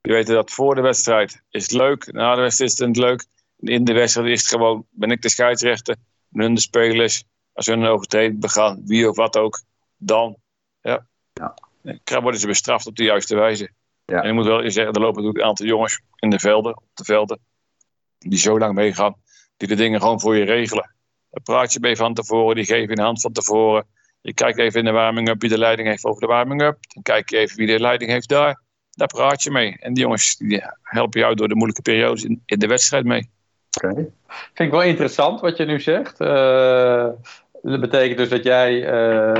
die 0.00 0.12
weten 0.12 0.34
dat 0.34 0.50
voor 0.50 0.74
de 0.74 0.80
wedstrijd 0.80 1.42
is 1.50 1.62
het 1.62 1.72
leuk. 1.72 2.12
Na 2.12 2.34
de 2.34 2.40
wedstrijd 2.40 2.70
is 2.70 2.78
het 2.78 2.96
leuk. 2.96 3.26
In 3.58 3.84
de 3.84 3.92
wedstrijd 3.92 4.28
is 4.28 4.40
het 4.40 4.48
gewoon, 4.48 4.86
ben 4.90 5.10
ik 5.10 5.22
de 5.22 5.28
scheidsrechter, 5.28 5.96
hun 6.32 6.54
de 6.54 6.60
spelers. 6.60 7.24
Als 7.52 7.66
hun 7.66 7.80
een 7.80 7.88
overtreding 7.88 8.40
begaan, 8.40 8.82
wie 8.86 9.08
of 9.08 9.16
wat 9.16 9.36
ook, 9.36 9.62
dan. 9.96 10.36
Ja. 10.80 11.06
ja 12.04 12.22
worden 12.22 12.40
ze 12.40 12.46
bestraft 12.46 12.86
op 12.86 12.96
de 12.96 13.04
juiste 13.04 13.34
wijze. 13.36 13.70
Ja. 14.04 14.22
En 14.22 14.28
ik 14.28 14.34
moet 14.34 14.46
wel 14.46 14.70
zeggen, 14.70 14.92
er 14.92 15.00
lopen 15.00 15.14
natuurlijk 15.14 15.38
een 15.38 15.48
aantal 15.48 15.66
jongens 15.66 16.00
in 16.16 16.30
de 16.30 16.38
velden, 16.38 16.76
op 16.76 16.90
de 16.94 17.04
velden, 17.04 17.40
die 18.18 18.38
zo 18.38 18.58
lang 18.58 18.74
meegaan, 18.74 19.14
die 19.56 19.68
de 19.68 19.74
dingen 19.74 20.00
gewoon 20.00 20.20
voor 20.20 20.36
je 20.36 20.44
regelen. 20.44 20.94
Praat 21.42 21.72
je 21.72 21.80
mee 21.80 21.96
van 21.96 22.14
tevoren, 22.14 22.54
die 22.54 22.64
geven 22.64 22.88
je 22.88 22.96
een 22.96 23.04
hand 23.04 23.20
van 23.20 23.32
tevoren. 23.32 23.86
Je 24.28 24.34
kijkt 24.34 24.58
even 24.58 24.78
in 24.78 24.84
de 24.84 24.90
warming-up 24.90 25.40
wie 25.40 25.50
de 25.50 25.58
leiding 25.58 25.88
heeft 25.88 26.04
over 26.04 26.20
de 26.20 26.26
warming-up. 26.26 26.76
Dan 26.94 27.02
kijk 27.02 27.30
je 27.30 27.36
even 27.36 27.56
wie 27.56 27.66
de 27.66 27.80
leiding 27.80 28.10
heeft 28.10 28.28
daar. 28.28 28.60
Daar 28.90 29.06
praat 29.06 29.42
je 29.42 29.50
mee. 29.50 29.76
En 29.80 29.94
die 29.94 30.02
jongens 30.02 30.36
die 30.36 30.62
helpen 30.82 31.20
jou 31.20 31.34
door 31.34 31.48
de 31.48 31.54
moeilijke 31.54 31.82
periodes 31.82 32.24
in, 32.24 32.42
in 32.46 32.58
de 32.58 32.66
wedstrijd 32.66 33.04
mee. 33.04 33.30
Oké. 33.76 33.90
Okay. 33.90 34.10
Vind 34.26 34.68
ik 34.68 34.70
wel 34.70 34.82
interessant 34.82 35.40
wat 35.40 35.56
je 35.56 35.64
nu 35.64 35.80
zegt. 35.80 36.20
Uh, 36.20 37.06
dat 37.62 37.80
betekent 37.80 38.18
dus 38.18 38.28
dat 38.28 38.44
jij. 38.44 38.72
Uh, 38.72 39.34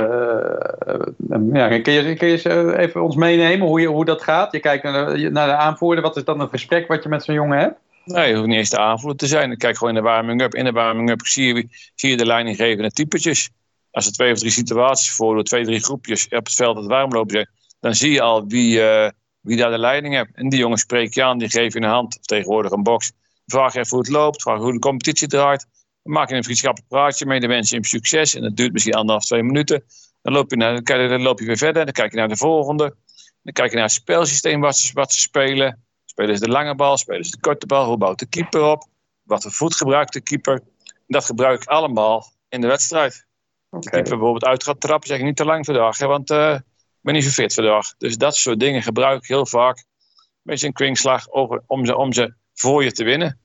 ja, 1.53 1.79
kun, 1.79 1.93
je, 1.93 2.15
kun 2.15 2.27
je 2.27 2.77
even 2.77 3.03
ons 3.03 3.15
meenemen 3.15 3.67
hoe, 3.67 3.81
je, 3.81 3.87
hoe 3.87 4.05
dat 4.05 4.23
gaat? 4.23 4.51
Je 4.51 4.59
kijkt 4.59 4.83
naar 4.83 5.13
de, 5.13 5.29
naar 5.29 5.47
de 5.47 5.55
aanvoerder. 5.55 6.03
Wat 6.03 6.17
is 6.17 6.23
dan 6.23 6.39
het 6.39 6.49
gesprek 6.49 6.87
wat 6.87 7.03
je 7.03 7.09
met 7.09 7.23
zo'n 7.23 7.35
jongen 7.35 7.59
hebt? 7.59 7.79
Nee, 8.05 8.29
je 8.29 8.35
hoeft 8.35 8.47
niet 8.47 8.57
eens 8.57 8.69
de 8.69 8.79
aanvoerder 8.79 9.17
te 9.17 9.27
zijn. 9.27 9.57
Kijk 9.57 9.77
gewoon 9.77 9.95
in 9.95 10.03
de 10.03 10.09
warming-up. 10.09 10.55
In 10.55 10.63
de 10.63 10.71
warming-up 10.71 11.25
zie 11.25 11.55
je, 11.55 11.67
zie 11.95 12.09
je 12.09 12.17
de 12.17 12.25
leidinggevende 12.25 12.91
typetjes. 12.91 13.49
Als 13.91 14.05
er 14.05 14.11
twee 14.11 14.31
of 14.31 14.39
drie 14.39 14.51
situaties 14.51 15.11
voordoen, 15.11 15.43
twee, 15.43 15.65
drie 15.65 15.83
groepjes 15.83 16.25
op 16.25 16.45
het 16.45 16.53
veld 16.53 16.77
het 16.77 16.85
warm 16.85 17.11
lopen 17.11 17.49
dan 17.79 17.95
zie 17.95 18.11
je 18.11 18.21
al 18.21 18.47
wie, 18.47 18.79
uh, 18.79 19.09
wie 19.41 19.57
daar 19.57 19.71
de 19.71 19.77
leiding 19.77 20.15
heeft. 20.15 20.29
En 20.33 20.49
die 20.49 20.59
jongen 20.59 20.77
spreek 20.77 21.13
je 21.13 21.23
aan, 21.23 21.37
die 21.37 21.49
geef 21.49 21.73
je 21.73 21.79
een 21.79 21.89
hand, 21.89 22.17
of 22.17 22.25
tegenwoordig 22.25 22.71
een 22.71 22.83
box. 22.83 23.11
Vraag 23.45 23.75
even 23.75 23.89
hoe 23.89 23.99
het 23.99 24.09
loopt, 24.09 24.41
vraag 24.41 24.59
hoe 24.59 24.71
de 24.71 24.79
competitie 24.79 25.27
draait. 25.27 25.67
Dan 26.03 26.13
maak 26.13 26.29
je 26.29 26.35
een 26.35 26.43
vriendschappelijk 26.43 26.91
praatje 26.91 27.25
mee, 27.25 27.39
dan 27.39 27.49
wens 27.49 27.69
je 27.69 27.85
succes. 27.85 28.35
En 28.35 28.41
dat 28.41 28.55
duurt 28.55 28.73
misschien 28.73 28.93
anderhalf, 28.93 29.25
twee 29.25 29.43
minuten. 29.43 29.83
Dan 30.21 30.33
loop 30.33 30.49
je, 30.49 30.55
naar, 30.55 30.83
dan 30.83 31.21
loop 31.21 31.39
je 31.39 31.45
weer 31.45 31.57
verder, 31.57 31.85
dan 31.85 31.93
kijk 31.93 32.11
je 32.11 32.17
naar 32.17 32.27
de 32.27 32.37
volgende. 32.37 32.95
Dan 33.41 33.53
kijk 33.53 33.69
je 33.69 33.75
naar 33.75 33.85
het 33.85 33.93
spelsysteem 33.93 34.61
wat 34.61 34.77
ze, 34.77 34.93
wat 34.93 35.13
ze 35.13 35.21
spelen. 35.21 35.83
Spelen 36.05 36.37
ze 36.37 36.45
de 36.45 36.51
lange 36.51 36.75
bal, 36.75 36.97
spelen 36.97 37.25
ze 37.25 37.31
de 37.31 37.39
korte 37.39 37.65
bal, 37.65 37.85
hoe 37.85 37.97
bouwt 37.97 38.19
de 38.19 38.25
keeper 38.25 38.63
op? 38.63 38.87
Wat 39.23 39.41
voor 39.41 39.51
voet 39.51 39.75
gebruikt 39.75 40.13
de 40.13 40.21
keeper? 40.21 40.61
Dat 41.07 41.25
gebruik 41.25 41.61
ik 41.61 41.67
allemaal 41.67 42.31
in 42.49 42.61
de 42.61 42.67
wedstrijd. 42.67 43.27
Okay. 43.69 43.91
Keeper 43.91 44.17
bijvoorbeeld 44.17 44.45
uit 44.45 44.63
gaat 44.63 44.81
trappen, 44.81 45.07
zeg 45.07 45.17
ik 45.17 45.23
niet 45.23 45.35
te 45.35 45.45
lang 45.45 45.65
vandaag, 45.65 45.97
hè, 45.97 46.07
want 46.07 46.31
uh, 46.31 46.53
ik 46.53 47.01
ben 47.01 47.13
niet 47.13 47.23
zo 47.23 47.29
fit 47.29 47.53
vandaag. 47.53 47.93
Dus 47.97 48.17
dat 48.17 48.35
soort 48.35 48.59
dingen 48.59 48.81
gebruik 48.81 49.21
ik 49.21 49.27
heel 49.27 49.45
vaak. 49.45 49.77
Een 49.77 50.25
beetje 50.43 50.67
een 50.67 50.73
kringslag 50.73 51.29
over, 51.29 51.63
om, 51.67 51.85
ze, 51.85 51.97
om 51.97 52.13
ze 52.13 52.33
voor 52.53 52.83
je 52.83 52.91
te 52.91 53.03
winnen. 53.03 53.39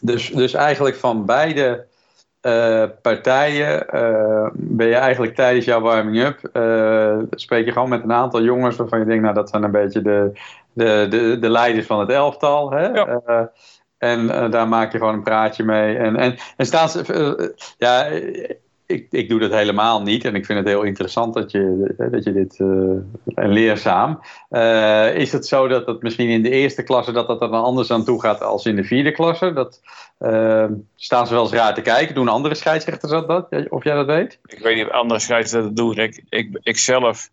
Dus, 0.00 0.30
dus 0.30 0.54
eigenlijk 0.54 0.96
van 0.96 1.26
beide 1.26 1.86
uh, 2.42 2.84
partijen 3.02 3.86
uh, 3.94 4.48
ben 4.52 4.86
je 4.86 4.94
eigenlijk 4.94 5.34
tijdens 5.34 5.64
jouw 5.64 5.80
warming-up, 5.80 6.50
uh, 6.52 7.18
spreek 7.30 7.64
je 7.64 7.72
gewoon 7.72 7.88
met 7.88 8.02
een 8.02 8.12
aantal 8.12 8.42
jongens 8.42 8.76
waarvan 8.76 8.98
je 8.98 9.04
denkt, 9.04 9.22
nou 9.22 9.34
dat 9.34 9.48
zijn 9.48 9.62
een 9.62 9.70
beetje 9.70 10.02
de, 10.02 10.40
de, 10.72 11.06
de, 11.10 11.38
de 11.38 11.50
leiders 11.50 11.86
van 11.86 12.00
het 12.00 12.10
elftal. 12.10 12.70
Hè? 12.70 12.86
Ja. 12.86 13.50
en 13.98 14.50
daar 14.50 14.68
maak 14.68 14.92
je 14.92 14.98
gewoon 14.98 15.14
een 15.14 15.22
praatje 15.22 15.64
mee. 15.64 15.96
En, 15.96 16.16
en, 16.16 16.36
en 16.56 16.66
staan 16.66 16.88
ze, 16.88 17.54
ja, 17.78 18.08
ik, 18.94 19.06
ik 19.10 19.28
doe 19.28 19.40
dat 19.40 19.50
helemaal 19.50 20.02
niet. 20.02 20.24
En 20.24 20.34
ik 20.34 20.46
vind 20.46 20.58
het 20.58 20.68
heel 20.68 20.82
interessant 20.82 21.34
dat 21.34 21.50
je, 21.50 21.94
dat 22.10 22.24
je 22.24 22.32
dit. 22.32 22.58
En 23.34 23.48
leerzaam. 23.48 24.20
Uh, 24.50 25.16
is 25.16 25.32
het 25.32 25.46
zo 25.46 25.68
dat 25.68 25.86
het 25.86 26.02
misschien 26.02 26.28
in 26.28 26.42
de 26.42 26.50
eerste 26.50 26.82
klasse. 26.82 27.12
dat 27.12 27.26
dat 27.26 27.42
er 27.42 27.50
dan 27.50 27.64
anders 27.64 27.90
aan 27.90 28.04
toe 28.04 28.20
gaat 28.20 28.42
als 28.42 28.66
in 28.66 28.76
de 28.76 28.84
vierde 28.84 29.12
klasse? 29.12 29.52
Dat, 29.52 29.80
uh, 30.18 30.66
staan 30.96 31.26
ze 31.26 31.32
wel 31.32 31.42
eens 31.42 31.52
raar 31.52 31.74
te 31.74 31.82
kijken? 31.82 32.14
Doen 32.14 32.28
andere 32.28 32.54
scheidsrechters 32.54 33.12
dat? 33.12 33.68
Of 33.68 33.84
jij 33.84 33.94
dat 33.94 34.06
weet? 34.06 34.38
Ik 34.44 34.58
weet 34.58 34.76
niet 34.76 34.86
of 34.86 34.92
andere 34.92 35.20
scheidsrechters 35.20 35.74
dat 35.74 35.76
doen. 35.76 36.04
Ik, 36.04 36.24
ik, 36.28 36.58
ik 36.62 36.78
zelf. 36.78 37.30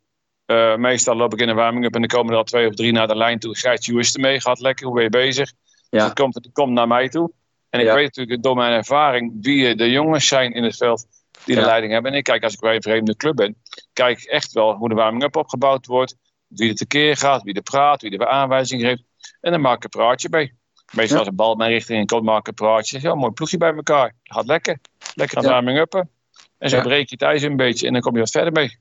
meestal 0.78 1.16
loop 1.16 1.34
ik 1.34 1.40
in 1.40 1.48
de 1.48 1.54
warming-up 1.54 1.94
en 1.94 2.00
dan 2.00 2.10
komen 2.10 2.32
er 2.32 2.38
al 2.38 2.44
twee 2.44 2.68
of 2.68 2.76
drie 2.76 2.92
naar 2.92 3.08
de 3.08 3.16
lijn 3.16 3.40
toe. 3.40 3.58
Scheids 3.58 4.18
mee, 4.18 4.42
gaat 4.42 4.60
lekker, 4.60 4.86
hoe 4.86 4.96
ben 4.96 5.04
je 5.04 5.10
bezig? 5.10 5.52
Ja. 5.90 6.04
het 6.04 6.14
komt, 6.14 6.36
het 6.36 6.50
komt 6.54 6.72
naar 6.72 6.88
mij 6.88 7.10
toe. 7.10 7.32
En 7.70 7.80
ik 7.80 7.92
weet 7.92 8.16
natuurlijk 8.16 8.44
door 8.44 8.56
mijn 8.56 8.74
ervaring 8.74 9.34
wie 9.42 9.76
de 9.76 9.92
jongens 9.92 10.28
zijn 10.28 10.54
in 10.54 10.64
het 10.64 10.78
veld 10.78 11.06
die 11.46 11.56
de 11.56 11.62
leiding 11.62 11.94
hebben. 11.94 12.12
En 12.12 12.18
ik 12.18 12.24
kijk 12.24 12.44
als 12.44 12.54
ik 12.54 12.60
bij 12.60 12.76
een 12.76 12.82
vreemde 12.82 13.16
club 13.16 13.36
ben, 13.36 13.56
kijk 13.94 14.22
echt 14.22 14.52
wel 14.52 14.74
hoe 14.74 14.90
de 14.90 14.96
warming-up 14.96 15.36
opgebouwd 15.36 15.86
wordt. 15.86 16.16
Wie 16.48 16.70
er 16.70 16.76
tekeer 16.76 17.18
gaat, 17.18 17.44
wie 17.44 17.54
er 17.54 17.62
praat, 17.62 18.02
wie 18.02 18.18
er 18.18 18.28
aanwijzingen 18.28 18.86
geeft. 18.86 19.04
En 19.42 19.52
dan 19.52 19.62
maak 19.62 19.78
ik 19.78 19.84
een 19.84 19.90
praatje 19.90 20.30
bij. 20.30 20.54
Meestal 20.92 21.18
als 21.18 21.28
een 21.28 21.36
bal 21.36 21.56
mijn 21.56 21.72
richting 21.72 22.00
in 22.00 22.06
komt, 22.06 22.24
maak 22.24 22.40
ik 22.40 22.48
een 22.48 22.54
praatje. 22.54 23.02
Ja, 23.02 23.16
mooi 23.16 23.32
ploegje 23.32 23.58
bij 23.58 23.74
elkaar. 23.74 24.16
Gaat 24.24 24.46
lekker. 24.46 24.80
Lekker 25.16 25.38
aan 25.38 25.44
ja. 25.44 25.50
warming-uppen. 25.50 26.10
En 26.58 26.70
zo 26.70 26.82
breek 26.82 27.10
je 27.10 27.16
het 27.20 27.22
ijs 27.22 27.42
een 27.42 27.56
beetje 27.56 27.88
en 27.88 27.94
dan 27.94 28.02
kom 28.02 28.14
je 28.14 28.20
wat 28.20 28.32
verder 28.32 28.52
mee. 28.52 28.80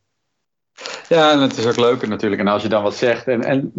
Ja, 1.08 1.32
en 1.32 1.40
het 1.40 1.56
is 1.56 1.66
ook 1.66 1.76
leuker 1.76 2.08
natuurlijk. 2.08 2.40
En 2.40 2.48
als 2.48 2.62
je 2.62 2.68
dan 2.68 2.82
wat 2.82 2.96
zegt. 2.96 3.28
En, 3.28 3.44
en 3.44 3.72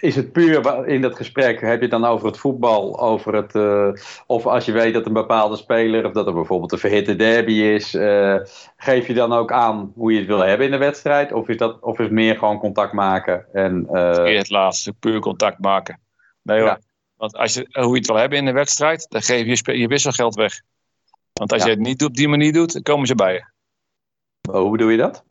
is 0.00 0.16
het 0.16 0.32
puur 0.32 0.86
in 0.86 1.00
dat 1.00 1.16
gesprek, 1.16 1.60
heb 1.60 1.76
je 1.76 1.80
het 1.80 1.90
dan 1.90 2.04
over 2.04 2.26
het 2.26 2.38
voetbal? 2.38 3.00
Over 3.00 3.34
het, 3.34 3.54
uh, 3.54 3.88
of 4.26 4.46
als 4.46 4.64
je 4.64 4.72
weet 4.72 4.94
dat 4.94 5.06
een 5.06 5.12
bepaalde 5.12 5.56
speler, 5.56 6.06
of 6.06 6.12
dat 6.12 6.26
er 6.26 6.34
bijvoorbeeld 6.34 6.72
een 6.72 6.78
verhitte 6.78 7.16
derby 7.16 7.52
is. 7.52 7.94
Uh, 7.94 8.36
geef 8.76 9.06
je 9.06 9.14
dan 9.14 9.32
ook 9.32 9.52
aan 9.52 9.92
hoe 9.94 10.12
je 10.12 10.18
het 10.18 10.26
wil 10.26 10.38
hebben 10.38 10.66
in 10.66 10.72
de 10.72 10.78
wedstrijd? 10.78 11.32
Of 11.32 11.48
is, 11.48 11.56
dat, 11.56 11.80
of 11.80 11.98
is 11.98 12.04
het 12.04 12.14
meer 12.14 12.36
gewoon 12.38 12.58
contact 12.58 12.92
maken? 12.92 13.46
En, 13.52 13.86
uh... 13.90 14.36
Het 14.36 14.50
laatste, 14.50 14.92
puur 14.92 15.20
contact 15.20 15.58
maken. 15.58 16.00
Nee 16.42 16.60
hoor. 16.60 16.78
Want 17.16 17.36
als 17.36 17.54
je, 17.54 17.66
hoe 17.70 17.92
je 17.92 17.98
het 17.98 18.06
wil 18.06 18.16
hebben 18.16 18.38
in 18.38 18.44
de 18.44 18.52
wedstrijd, 18.52 19.06
dan 19.08 19.22
geef 19.22 19.64
je 19.66 19.78
je 19.78 19.88
wisselgeld 19.88 20.34
weg. 20.34 20.60
Want 21.32 21.52
als 21.52 21.64
je 21.64 21.70
het 21.70 21.78
niet 21.78 22.04
op 22.04 22.14
die 22.14 22.28
manier 22.28 22.52
doet, 22.52 22.72
dan 22.72 22.82
komen 22.82 23.06
ze 23.06 23.14
bij 23.14 23.32
je. 23.32 23.46
Oh, 24.50 24.60
hoe 24.60 24.70
bedoel 24.70 24.88
je 24.88 24.96
dat? 24.96 25.24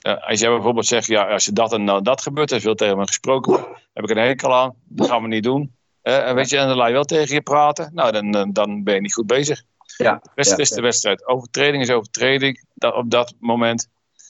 Als 0.00 0.40
jij 0.40 0.50
bijvoorbeeld 0.50 0.86
zegt, 0.86 1.06
ja, 1.06 1.32
als 1.32 1.46
er 1.46 1.54
dat 1.54 1.72
en 1.72 1.84
nou 1.84 2.02
dat 2.02 2.22
gebeurt, 2.22 2.50
er 2.50 2.60
veel 2.60 2.74
tegen 2.74 2.96
me 2.96 3.06
gesproken, 3.06 3.66
heb 3.92 4.04
ik 4.04 4.10
een 4.10 4.22
hekel 4.22 4.54
aan, 4.54 4.74
dat 4.84 5.08
gaan 5.08 5.22
we 5.22 5.28
niet 5.28 5.42
doen. 5.42 5.74
en 6.02 6.34
weet 6.34 6.50
je, 6.50 6.58
en 6.58 6.66
dan 6.66 6.76
laat 6.76 6.86
je 6.86 6.92
wel 6.92 7.04
tegen 7.04 7.34
je 7.34 7.42
praten, 7.42 7.90
nou, 7.94 8.30
dan, 8.30 8.52
dan 8.52 8.82
ben 8.82 8.94
je 8.94 9.00
niet 9.00 9.14
goed 9.14 9.26
bezig. 9.26 9.62
Ja, 9.96 10.20
de 10.22 10.30
wedstrijd 10.34 10.62
is 10.62 10.76
de 10.76 10.82
wedstrijd. 10.82 11.26
Overtreding 11.26 11.82
is 11.82 11.90
overtreding 11.90 12.64
dat, 12.74 12.94
op 12.94 13.10
dat 13.10 13.34
moment. 13.38 13.88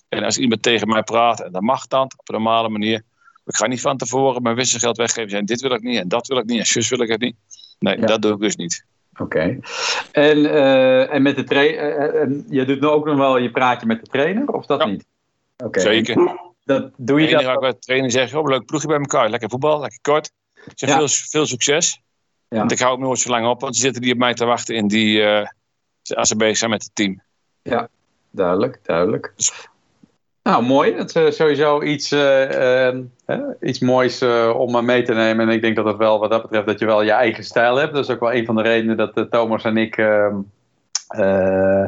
En 0.08 0.24
als 0.24 0.38
iemand 0.38 0.62
tegen 0.62 0.88
mij 0.88 1.02
praat, 1.02 1.40
en 1.40 1.52
dat 1.52 1.62
mag 1.62 1.86
dan 1.86 2.02
op 2.02 2.28
een 2.28 2.34
normale 2.34 2.68
manier. 2.68 3.02
Ik 3.44 3.56
ga 3.56 3.66
niet 3.66 3.80
van 3.80 3.96
tevoren 3.96 4.42
mijn 4.42 4.54
wisselgeld 4.54 4.96
weggeven. 4.96 5.30
Zijn, 5.30 5.44
dit 5.44 5.60
wil 5.60 5.72
ik 5.72 5.82
niet 5.82 5.98
en 5.98 6.08
dat 6.08 6.26
wil 6.26 6.38
ik 6.38 6.44
niet 6.44 6.58
en 6.58 6.66
zus 6.66 6.88
wil 6.88 7.00
ik 7.00 7.08
het 7.08 7.20
niet. 7.20 7.36
Nee, 7.78 8.00
dat 8.00 8.22
doe 8.22 8.32
ik 8.32 8.40
dus 8.40 8.56
niet. 8.56 8.84
Oké. 9.18 9.58
En, 10.12 10.38
uh, 10.38 11.12
en 11.12 11.22
met 11.22 11.36
de 11.36 11.44
trainer, 11.44 12.28
uh, 12.28 12.42
je 12.48 12.64
doet 12.64 12.80
nu 12.80 12.86
ook 12.86 13.04
nog 13.04 13.16
wel 13.16 13.38
je 13.38 13.50
praatje 13.50 13.86
met 13.86 14.00
de 14.00 14.10
trainer, 14.10 14.48
of 14.48 14.66
dat 14.66 14.86
niet? 14.86 15.04
Zeker. 15.70 16.38
Dat 16.64 16.90
doe 16.96 17.20
je 17.20 17.30
dat? 17.30 17.42
Ik 17.42 17.60
bij 17.60 17.70
de 17.70 17.78
trainer 17.78 18.10
zeg, 18.10 18.34
oh, 18.34 18.48
leuk 18.48 18.64
ploegje 18.64 18.88
bij 18.88 18.98
elkaar. 18.98 19.30
Lekker 19.30 19.50
voetbal, 19.50 19.80
lekker 19.80 19.98
kort. 20.00 20.32
Ik 20.64 20.72
zeg, 20.74 20.90
veel, 20.90 21.08
veel 21.08 21.46
succes. 21.46 22.02
Ja. 22.48 22.58
Want 22.58 22.72
ik 22.72 22.78
hou 22.78 22.92
ook 22.92 22.98
nooit 22.98 23.18
zo 23.18 23.30
lang 23.30 23.46
op, 23.46 23.60
want 23.60 23.76
ze 23.76 23.80
zitten 23.80 24.02
die 24.02 24.12
op 24.12 24.18
mij 24.18 24.34
te 24.34 24.44
wachten 24.44 24.74
in 24.74 24.88
die, 24.88 25.18
uh, 25.18 25.46
als 26.14 26.28
ze 26.28 26.36
bezig 26.36 26.56
zijn 26.56 26.70
met 26.70 26.82
het 26.82 26.94
team. 26.94 27.22
Ja, 27.62 27.88
duidelijk, 28.30 28.78
duidelijk. 28.82 29.32
Nou, 30.42 30.64
mooi. 30.64 30.96
Dat 30.96 31.16
is 31.16 31.36
sowieso 31.36 31.82
iets, 31.82 32.12
uh, 32.12 32.90
uh, 32.90 32.98
iets 33.60 33.78
moois 33.78 34.22
om 34.54 34.84
mee 34.84 35.02
te 35.02 35.14
nemen. 35.14 35.48
En 35.48 35.54
ik 35.54 35.62
denk 35.62 35.76
dat 35.76 35.84
het 35.84 35.96
wel, 35.96 36.18
wat 36.18 36.30
dat 36.30 36.42
betreft, 36.42 36.66
dat 36.66 36.78
je 36.78 36.86
wel 36.86 37.02
je 37.02 37.10
eigen 37.10 37.44
stijl 37.44 37.76
hebt. 37.76 37.94
Dat 37.94 38.04
is 38.04 38.10
ook 38.10 38.20
wel 38.20 38.32
een 38.32 38.46
van 38.46 38.56
de 38.56 38.62
redenen 38.62 38.96
dat 38.96 39.30
Thomas 39.30 39.64
en 39.64 39.76
ik 39.76 39.96
ehm, 39.96 40.36
uh, 41.10 41.84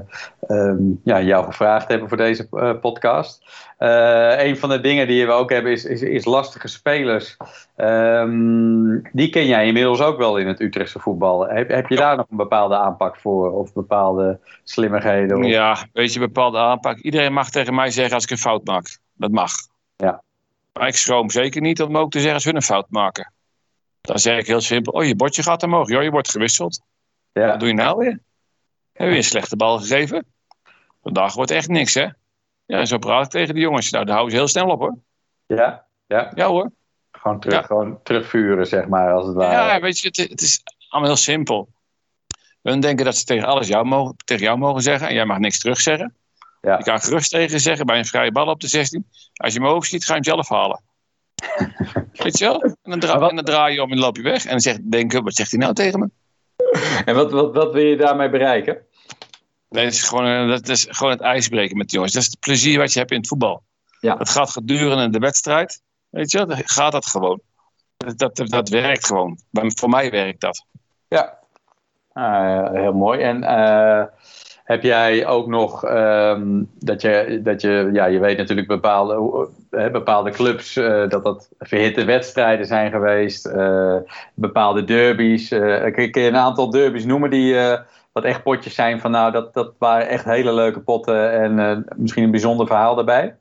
um, 0.49 1.01
ja, 1.05 1.21
jou 1.21 1.45
gevraagd 1.45 1.89
hebben 1.89 2.09
voor 2.09 2.17
deze 2.17 2.47
uh, 2.51 2.73
podcast. 2.81 3.45
Uh, 3.79 4.45
een 4.45 4.57
van 4.57 4.69
de 4.69 4.81
dingen 4.81 5.07
die 5.07 5.27
we 5.27 5.33
ook 5.33 5.51
hebben 5.51 5.73
is, 5.73 5.85
is, 5.85 6.03
is 6.03 6.25
lastige 6.25 6.69
spelers. 6.69 7.37
Um, 7.77 9.03
die 9.13 9.31
ken 9.31 9.47
jij 9.47 9.67
inmiddels 9.67 10.01
ook 10.01 10.19
wel 10.19 10.37
in 10.37 10.47
het 10.47 10.61
Utrechtse 10.61 10.99
voetbal. 10.99 11.49
Heb, 11.49 11.69
heb 11.69 11.89
je 11.89 11.97
daar 11.97 12.17
nog 12.17 12.27
een 12.31 12.37
bepaalde 12.37 12.77
aanpak 12.77 13.17
voor? 13.17 13.53
Of 13.53 13.73
bepaalde 13.73 14.39
slimmigheden? 14.65 15.39
Of... 15.39 15.45
Ja, 15.45 15.77
weet 15.93 16.13
je, 16.13 16.19
bepaalde 16.19 16.59
aanpak. 16.59 16.99
Iedereen 16.99 17.33
mag 17.33 17.51
tegen 17.51 17.75
mij 17.75 17.91
zeggen 17.91 18.15
als 18.15 18.25
ik 18.25 18.31
een 18.31 18.39
fout 18.39 18.65
maak. 18.65 18.99
Dat 19.17 19.31
mag. 19.31 19.53
Ja. 19.97 20.23
Maar 20.73 20.89
ik 20.89 20.97
schroom 20.97 21.31
zeker 21.31 21.61
niet 21.61 21.83
om 21.83 21.97
ook 21.97 22.11
te 22.11 22.19
zeggen 22.19 22.35
als 22.35 22.45
we 22.45 22.55
een 22.55 22.63
fout 22.63 22.91
maken. 22.91 23.33
Dan 24.01 24.19
zeg 24.19 24.39
ik 24.39 24.47
heel 24.47 24.61
simpel, 24.61 24.93
oh 24.93 25.05
je 25.05 25.17
bordje 25.17 25.43
gaat 25.43 25.63
omhoog. 25.63 25.89
Joh, 25.89 26.03
je 26.03 26.11
wordt 26.11 26.31
gewisseld. 26.31 26.81
Ja. 27.33 27.47
Wat 27.47 27.61
doe 27.61 27.69
je 27.69 27.75
nou 27.75 27.99
weer? 27.99 28.19
Heb 28.93 29.11
je 29.11 29.17
een 29.17 29.25
slechte 29.25 29.57
bal 29.57 29.79
gegeven? 29.79 30.27
Vandaag 31.03 31.35
wordt 31.35 31.51
echt 31.51 31.69
niks, 31.69 31.95
hè? 31.95 32.07
Ja, 32.67 32.85
zo 32.85 32.99
praat 32.99 33.25
ik 33.25 33.31
tegen 33.31 33.55
de 33.55 33.61
jongens. 33.61 33.91
Nou, 33.91 34.05
daar 34.05 34.15
houden 34.15 34.35
ze 34.35 34.41
heel 34.41 34.51
snel 34.51 34.69
op, 34.69 34.81
hoor. 34.81 34.99
Ja, 35.47 35.87
ja. 36.07 36.33
Ja, 36.35 36.47
hoor. 36.47 36.71
Gewoon, 37.13 37.41
terug, 37.41 37.67
gewoon 37.67 38.03
terugvuren, 38.03 38.67
zeg 38.67 38.89
maar, 38.89 39.13
als 39.13 39.27
het 39.27 39.35
ware. 39.35 39.53
Ja, 39.53 39.81
weet 39.81 39.99
je, 39.99 40.07
het, 40.09 40.17
het 40.17 40.41
is 40.41 40.63
allemaal 40.89 41.11
heel 41.11 41.19
simpel. 41.19 41.69
Hun 42.63 42.81
denken 42.81 43.05
dat 43.05 43.17
ze 43.17 43.25
tegen 43.25 43.47
alles 43.47 43.69
jou 43.69 43.85
mogen, 43.85 44.17
tegen 44.25 44.45
jou 44.45 44.59
mogen 44.59 44.83
zeggen 44.83 45.09
en 45.09 45.15
jij 45.15 45.25
mag 45.25 45.39
niks 45.39 45.59
terugzeggen. 45.59 46.15
Ja. 46.61 46.77
Je 46.79 46.85
kan 46.85 47.01
gerust 47.01 47.31
tegen 47.31 47.61
zeggen 47.61 47.87
bij 47.87 47.99
een 47.99 48.05
vrije 48.05 48.33
bal 48.33 48.47
op 48.47 48.61
de 48.61 48.69
16. 48.69 49.07
Als 49.35 49.53
je 49.53 49.61
hem 49.61 49.69
overschiet, 49.69 50.05
ga 50.05 50.15
je 50.15 50.21
hem 50.21 50.25
zelf 50.25 50.49
halen. 50.49 50.83
Weet 52.23 52.39
je 52.39 52.45
wel? 52.45 52.63
En 52.63 52.77
dan, 52.83 53.01
dra 53.01 53.29
en 53.29 53.37
dan 53.37 53.45
draai 53.45 53.75
je 53.75 53.83
om 53.83 53.93
en 53.93 53.99
loop 53.99 54.17
je 54.17 54.23
weg. 54.23 54.45
En 54.45 54.51
dan 54.51 54.61
zegt, 54.61 54.91
denken, 54.91 55.25
wat 55.25 55.35
zegt 55.35 55.51
hij 55.51 55.61
nou 55.61 55.75
tegen 55.75 55.99
me? 55.99 56.11
En 57.05 57.15
wat, 57.15 57.31
wat, 57.31 57.55
wat 57.55 57.73
wil 57.73 57.85
je 57.85 57.97
daarmee 57.97 58.31
bereiken? 58.31 58.87
Nee, 59.69 59.85
dat 59.85 59.93
is, 59.93 60.03
gewoon, 60.03 60.27
eh, 60.27 60.49
dat 60.49 60.69
is 60.69 60.87
gewoon 60.91 61.13
het 61.13 61.21
ijsbreken 61.21 61.77
met 61.77 61.89
de 61.89 61.95
jongens. 61.95 62.13
Dat 62.13 62.23
is 62.23 62.29
het 62.29 62.41
plezier 62.41 62.79
wat 62.79 62.93
je 62.93 62.99
hebt 62.99 63.11
in 63.11 63.17
het 63.19 63.29
voetbal. 63.29 63.63
Ja. 64.01 64.15
Dat 64.15 64.29
gaat 64.29 64.51
gedurende 64.51 65.11
de 65.11 65.19
wedstrijd. 65.19 65.83
Weet 66.09 66.31
je, 66.31 66.47
dan 66.47 66.63
gaat 66.65 66.93
dat 66.93 67.07
gewoon. 67.07 67.41
Dat, 67.97 68.19
dat, 68.19 68.49
dat 68.49 68.69
werkt 68.69 69.07
gewoon. 69.07 69.39
Voor 69.53 69.89
mij 69.89 70.11
werkt 70.11 70.41
dat. 70.41 70.67
Ja, 71.09 71.39
ah, 72.13 72.73
heel 72.73 72.93
mooi. 72.93 73.21
En 73.21 73.43
uh, 73.43 74.05
heb 74.73 74.83
jij 74.83 75.27
ook 75.27 75.47
nog 75.47 75.89
um, 75.89 76.71
dat 76.79 77.03
je, 77.03 77.41
dat 77.43 77.61
je, 77.61 77.91
ja, 77.93 78.05
je 78.05 78.19
weet 78.19 78.37
natuurlijk 78.37 78.69
bepaalde, 78.69 79.49
uh, 79.71 79.91
bepaalde 79.91 80.31
clubs 80.31 80.77
uh, 80.77 81.09
dat 81.09 81.25
dat 81.25 81.49
verhitte 81.59 82.05
wedstrijden 82.05 82.67
zijn 82.67 82.91
geweest, 82.91 83.47
uh, 83.47 83.97
bepaalde 84.35 84.85
derbies. 84.85 85.49
kun 85.49 86.09
je 86.13 86.21
een 86.21 86.37
aantal 86.37 86.71
derbies 86.71 87.05
noemen 87.05 87.31
die 87.31 87.57
wat 88.13 88.25
echt 88.25 88.43
potjes 88.43 88.75
zijn 88.75 89.01
van 89.01 89.11
nou, 89.11 89.33
dat, 89.33 89.55
dat 89.55 89.73
waren 89.79 90.09
echt 90.09 90.25
hele 90.25 90.53
leuke 90.53 90.81
potten 90.81 91.33
en 91.33 91.85
misschien 91.97 92.25
een 92.25 92.31
bijzonder 92.31 92.67
verhaal 92.67 92.95
daarbij? 92.95 93.37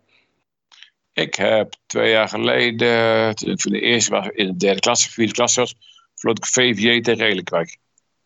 Ik 1.14 1.36
heb 1.36 1.74
twee 1.86 2.12
jaar 2.12 2.30
geleden, 2.30 2.88
voor 3.36 3.72
de 3.72 3.80
eerste 3.80 4.12
was 4.12 4.28
in 4.28 4.48
de 4.48 4.58
derde 4.58 4.80
klasse, 4.80 5.12
vierde 5.12 5.34
klasse 5.34 5.60
was, 5.60 5.76
vloot 6.16 6.38
ik 6.38 6.46
VVJ 6.46 7.02
tegen 7.02 7.26
Elekwijk. 7.26 7.78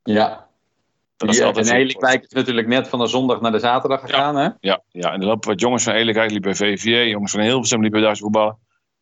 Ja, 0.03 0.44
dat 1.17 1.29
is 1.29 1.41
altijd 1.41 1.69
en 1.69 1.87
is 1.87 1.95
natuurlijk 2.29 2.67
net 2.67 2.87
van 2.87 2.99
de 2.99 3.07
zondag 3.07 3.41
naar 3.41 3.51
de 3.51 3.59
zaterdag 3.59 3.99
gegaan, 3.99 4.35
ja, 4.35 4.41
hè? 4.41 4.49
Ja, 4.59 4.81
ja, 4.91 5.11
en 5.11 5.19
dan 5.19 5.29
lopen 5.29 5.49
wat 5.49 5.59
jongens 5.59 5.83
van 5.83 5.93
Elikwijk 5.93 6.31
liepen 6.31 6.57
bij 6.57 6.77
VVA, 6.77 7.01
jongens 7.01 7.31
van 7.31 7.41
Hilversum 7.41 7.81
liepen 7.81 7.99
bij 7.99 8.07
Duits 8.07 8.21
voetballen. 8.21 8.57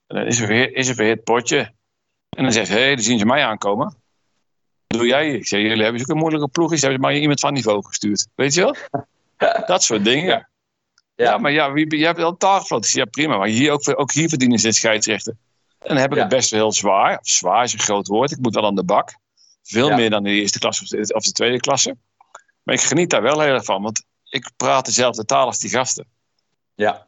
En 0.08 0.16
dan 0.16 0.26
is 0.26 0.40
er 0.40 0.48
weer, 0.48 0.76
is 0.76 0.88
er 0.88 0.96
weer 0.96 1.10
het 1.10 1.24
potje. 1.24 1.72
En 2.30 2.44
dan 2.44 2.52
zegt 2.52 2.70
hé, 2.70 2.80
hey, 2.80 2.96
dan 2.96 3.04
zien 3.04 3.20
ze 3.20 3.26
mij 3.26 3.46
aankomen. 3.46 3.86
Wat 4.88 5.00
doe 5.00 5.08
jij? 5.08 5.32
Ik 5.32 5.48
zeg, 5.48 5.62
jullie 5.62 5.84
hebben 5.84 6.02
zo'n 6.02 6.18
moeilijke 6.18 6.48
ploeg. 6.48 6.78
Ze 6.78 6.86
hebben 6.86 7.02
maar 7.02 7.16
iemand 7.16 7.40
van 7.40 7.54
niveau 7.54 7.86
gestuurd. 7.86 8.28
Weet 8.36 8.54
je 8.54 8.62
wel? 8.62 8.76
dat 9.66 9.84
soort 9.84 10.04
dingen. 10.04 10.48
Ja, 11.16 11.26
ja 11.26 11.38
maar 11.38 11.52
ja, 11.52 11.72
wie, 11.72 11.98
jij 11.98 12.08
hebt 12.08 12.20
al 12.20 12.38
taalgevloten. 12.38 13.00
Ja, 13.00 13.06
prima. 13.06 13.38
Maar 13.38 13.48
hier, 13.48 13.72
ook, 13.72 14.00
ook 14.00 14.12
hier 14.12 14.30
verdienen 14.30 14.60
ze 14.60 14.72
scheidsrechten. 14.72 15.38
En 15.80 15.88
dan 15.88 15.98
heb 15.98 16.12
ik 16.12 16.18
het 16.18 16.28
best 16.28 16.50
wel 16.50 16.60
heel 16.60 16.72
zwaar. 16.72 17.18
Of 17.20 17.28
zwaar 17.28 17.64
is 17.64 17.74
een 17.74 17.80
groot 17.80 18.08
woord. 18.08 18.32
Ik 18.32 18.40
moet 18.40 18.56
wel 18.56 18.66
aan 18.66 18.76
de 18.76 18.84
bak. 18.84 19.16
Veel 19.64 19.90
meer 19.90 20.10
dan 20.10 20.26
in 20.26 20.34
de 20.34 20.40
eerste 20.40 20.60
klasse 20.60 21.14
of 21.14 21.24
de, 21.24 21.32
tweede 21.32 21.60
klasse. 21.60 21.98
Maar 22.64 22.76
ik 22.76 22.82
geniet 22.82 23.10
daar 23.10 23.22
wel 23.22 23.40
heel 23.40 23.54
erg 23.54 23.64
van, 23.64 23.82
want 23.82 24.06
ik 24.30 24.52
praat 24.58 24.86
dezelfde 24.86 25.26
taal 25.26 25.46
als 25.46 25.60
die 25.60 25.70
gasten. 25.70 26.08
Ja. 26.76 27.08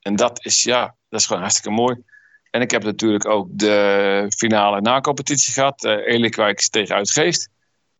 En 0.00 0.16
dat 0.16 0.44
is, 0.44 0.62
ja, 0.62 0.94
dat 1.08 1.20
is 1.20 1.26
gewoon 1.26 1.42
hartstikke 1.42 1.76
mooi. 1.76 2.02
En 2.50 2.60
ik 2.60 2.70
heb 2.70 2.82
natuurlijk 2.82 3.26
ook 3.26 3.48
de 3.50 4.26
finale 4.36 4.80
na-competitie 4.80 5.52
gehad. 5.52 5.84
Uh, 5.84 6.06
Elikwijk 6.06 6.60
tegen 6.60 6.94
Uitgeest. 6.94 7.48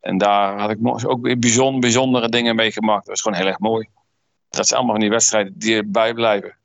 En 0.00 0.18
daar 0.18 0.60
had 0.60 0.70
ik 0.70 0.78
ook 1.06 1.22
weer 1.22 1.38
bijzonder, 1.38 1.80
bijzondere 1.80 2.28
dingen 2.28 2.56
meegemaakt. 2.56 3.06
Dat 3.06 3.08
was 3.08 3.20
gewoon 3.20 3.38
heel 3.38 3.46
erg 3.46 3.58
mooi. 3.58 3.88
Dat 4.50 4.66
zijn 4.66 4.78
allemaal 4.78 4.96
van 4.96 5.04
die 5.04 5.14
wedstrijden 5.14 5.58
die 5.58 5.76
erbij 5.76 6.14
blijven. 6.14 6.56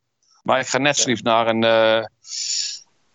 Maar 0.43 0.59
ik 0.59 0.67
ga 0.67 0.77
net 0.77 0.97
zo 0.97 1.09
lief 1.09 1.23
naar 1.23 1.47
een, 1.47 1.63
uh, 1.63 2.05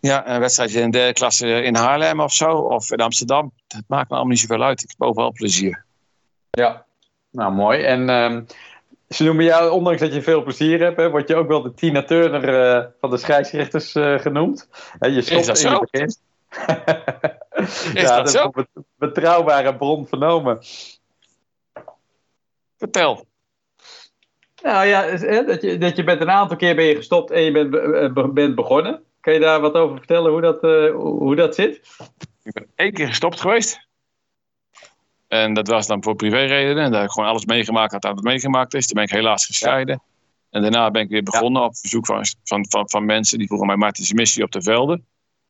ja, 0.03 0.29
een 0.29 0.41
wedstrijdje 0.41 0.81
in 0.81 0.91
de 0.91 0.99
derde 0.99 1.13
klasse 1.13 1.63
in 1.63 1.75
Haarlem 1.75 2.21
of 2.21 2.33
zo. 2.33 2.51
Of 2.57 2.91
in 2.91 3.01
Amsterdam. 3.01 3.53
Dat 3.67 3.83
maakt 3.87 4.09
me 4.09 4.15
allemaal 4.15 4.33
niet 4.33 4.41
zoveel 4.41 4.63
uit. 4.63 4.83
Ik 4.83 4.91
heb 4.97 5.09
overal 5.09 5.33
plezier. 5.33 5.85
Ja, 6.51 6.85
nou 7.31 7.53
mooi. 7.53 7.83
En 7.83 8.09
um, 8.09 8.47
ze 9.09 9.25
noemen 9.25 9.45
jou, 9.45 9.71
ondanks 9.71 10.01
dat 10.01 10.15
je 10.15 10.23
veel 10.23 10.43
plezier 10.43 10.81
hebt, 10.81 10.97
hè, 10.97 11.11
word 11.11 11.29
je 11.29 11.37
ook 11.37 11.49
wel 11.49 11.63
de 11.63 11.75
Tina 11.75 12.03
Turner 12.03 12.77
uh, 12.77 12.85
van 13.01 13.11
de 13.11 13.17
scheidsrechters 13.17 13.95
uh, 13.95 14.19
genoemd. 14.19 14.69
En 14.99 15.13
je 15.13 15.23
stopt 15.23 15.41
Is 15.41 15.47
dat 15.47 15.57
in 15.57 15.63
zo? 15.63 15.81
Het 15.81 15.91
begin. 15.91 16.15
Is 17.95 18.03
ja, 18.03 18.17
dat, 18.17 18.31
zo? 18.31 18.51
Een 18.53 18.85
betrouwbare 18.99 19.77
bron 19.77 20.07
vernomen. 20.07 20.59
Vertel. 22.79 23.27
Nou 24.63 24.87
ja, 24.87 25.03
dat 25.43 25.63
je, 25.63 25.79
dat 25.79 25.97
je 25.97 26.05
bent 26.05 26.21
een 26.21 26.31
aantal 26.31 26.57
keer 26.57 26.75
ben 26.75 26.85
je 26.85 26.97
gestopt 26.97 27.31
en 27.31 27.43
je 27.43 27.53
bent, 27.53 27.77
eh, 27.77 28.29
bent 28.29 28.55
begonnen. 28.55 29.03
Kan 29.23 29.33
je 29.33 29.41
daar 29.41 29.61
wat 29.61 29.75
over 29.75 29.97
vertellen 29.97 30.31
hoe 30.31 30.41
dat, 30.41 30.65
uh, 30.65 30.95
hoe 30.95 31.37
dat 31.37 31.55
zit? 31.55 31.81
Ik 32.43 32.53
ben 32.53 32.67
één 32.75 32.93
keer 32.93 33.07
gestopt 33.07 33.41
geweest. 33.41 33.89
En 35.29 35.55
dat 35.55 35.69
was 35.69 35.87
dan 35.87 36.03
voor 36.03 36.17
privéredenen. 36.17 36.91
Daar 36.91 37.01
heb 37.01 37.09
ik 37.09 37.15
gewoon 37.15 37.29
alles 37.29 37.45
meegemaakt 37.45 37.93
wat 37.93 38.03
het 38.03 38.23
meegemaakt 38.23 38.75
is. 38.75 38.87
Toen 38.87 38.95
ben 38.95 39.05
ik 39.05 39.11
helaas 39.11 39.47
gescheiden. 39.47 40.03
En 40.51 40.63
daarna 40.63 40.91
ben 40.91 41.03
ik 41.03 41.09
weer 41.09 41.23
begonnen 41.23 41.63
op 41.63 41.77
verzoek 41.77 42.07
van, 42.07 42.25
van, 42.45 42.67
van, 42.69 42.91
van 42.91 43.05
mensen 43.05 43.39
die 43.39 43.47
vroegen 43.47 43.67
mij 43.67 43.77
Martens 43.77 44.13
missie 44.13 44.45
op 44.45 44.51
de 44.51 44.63
velden. 44.63 45.07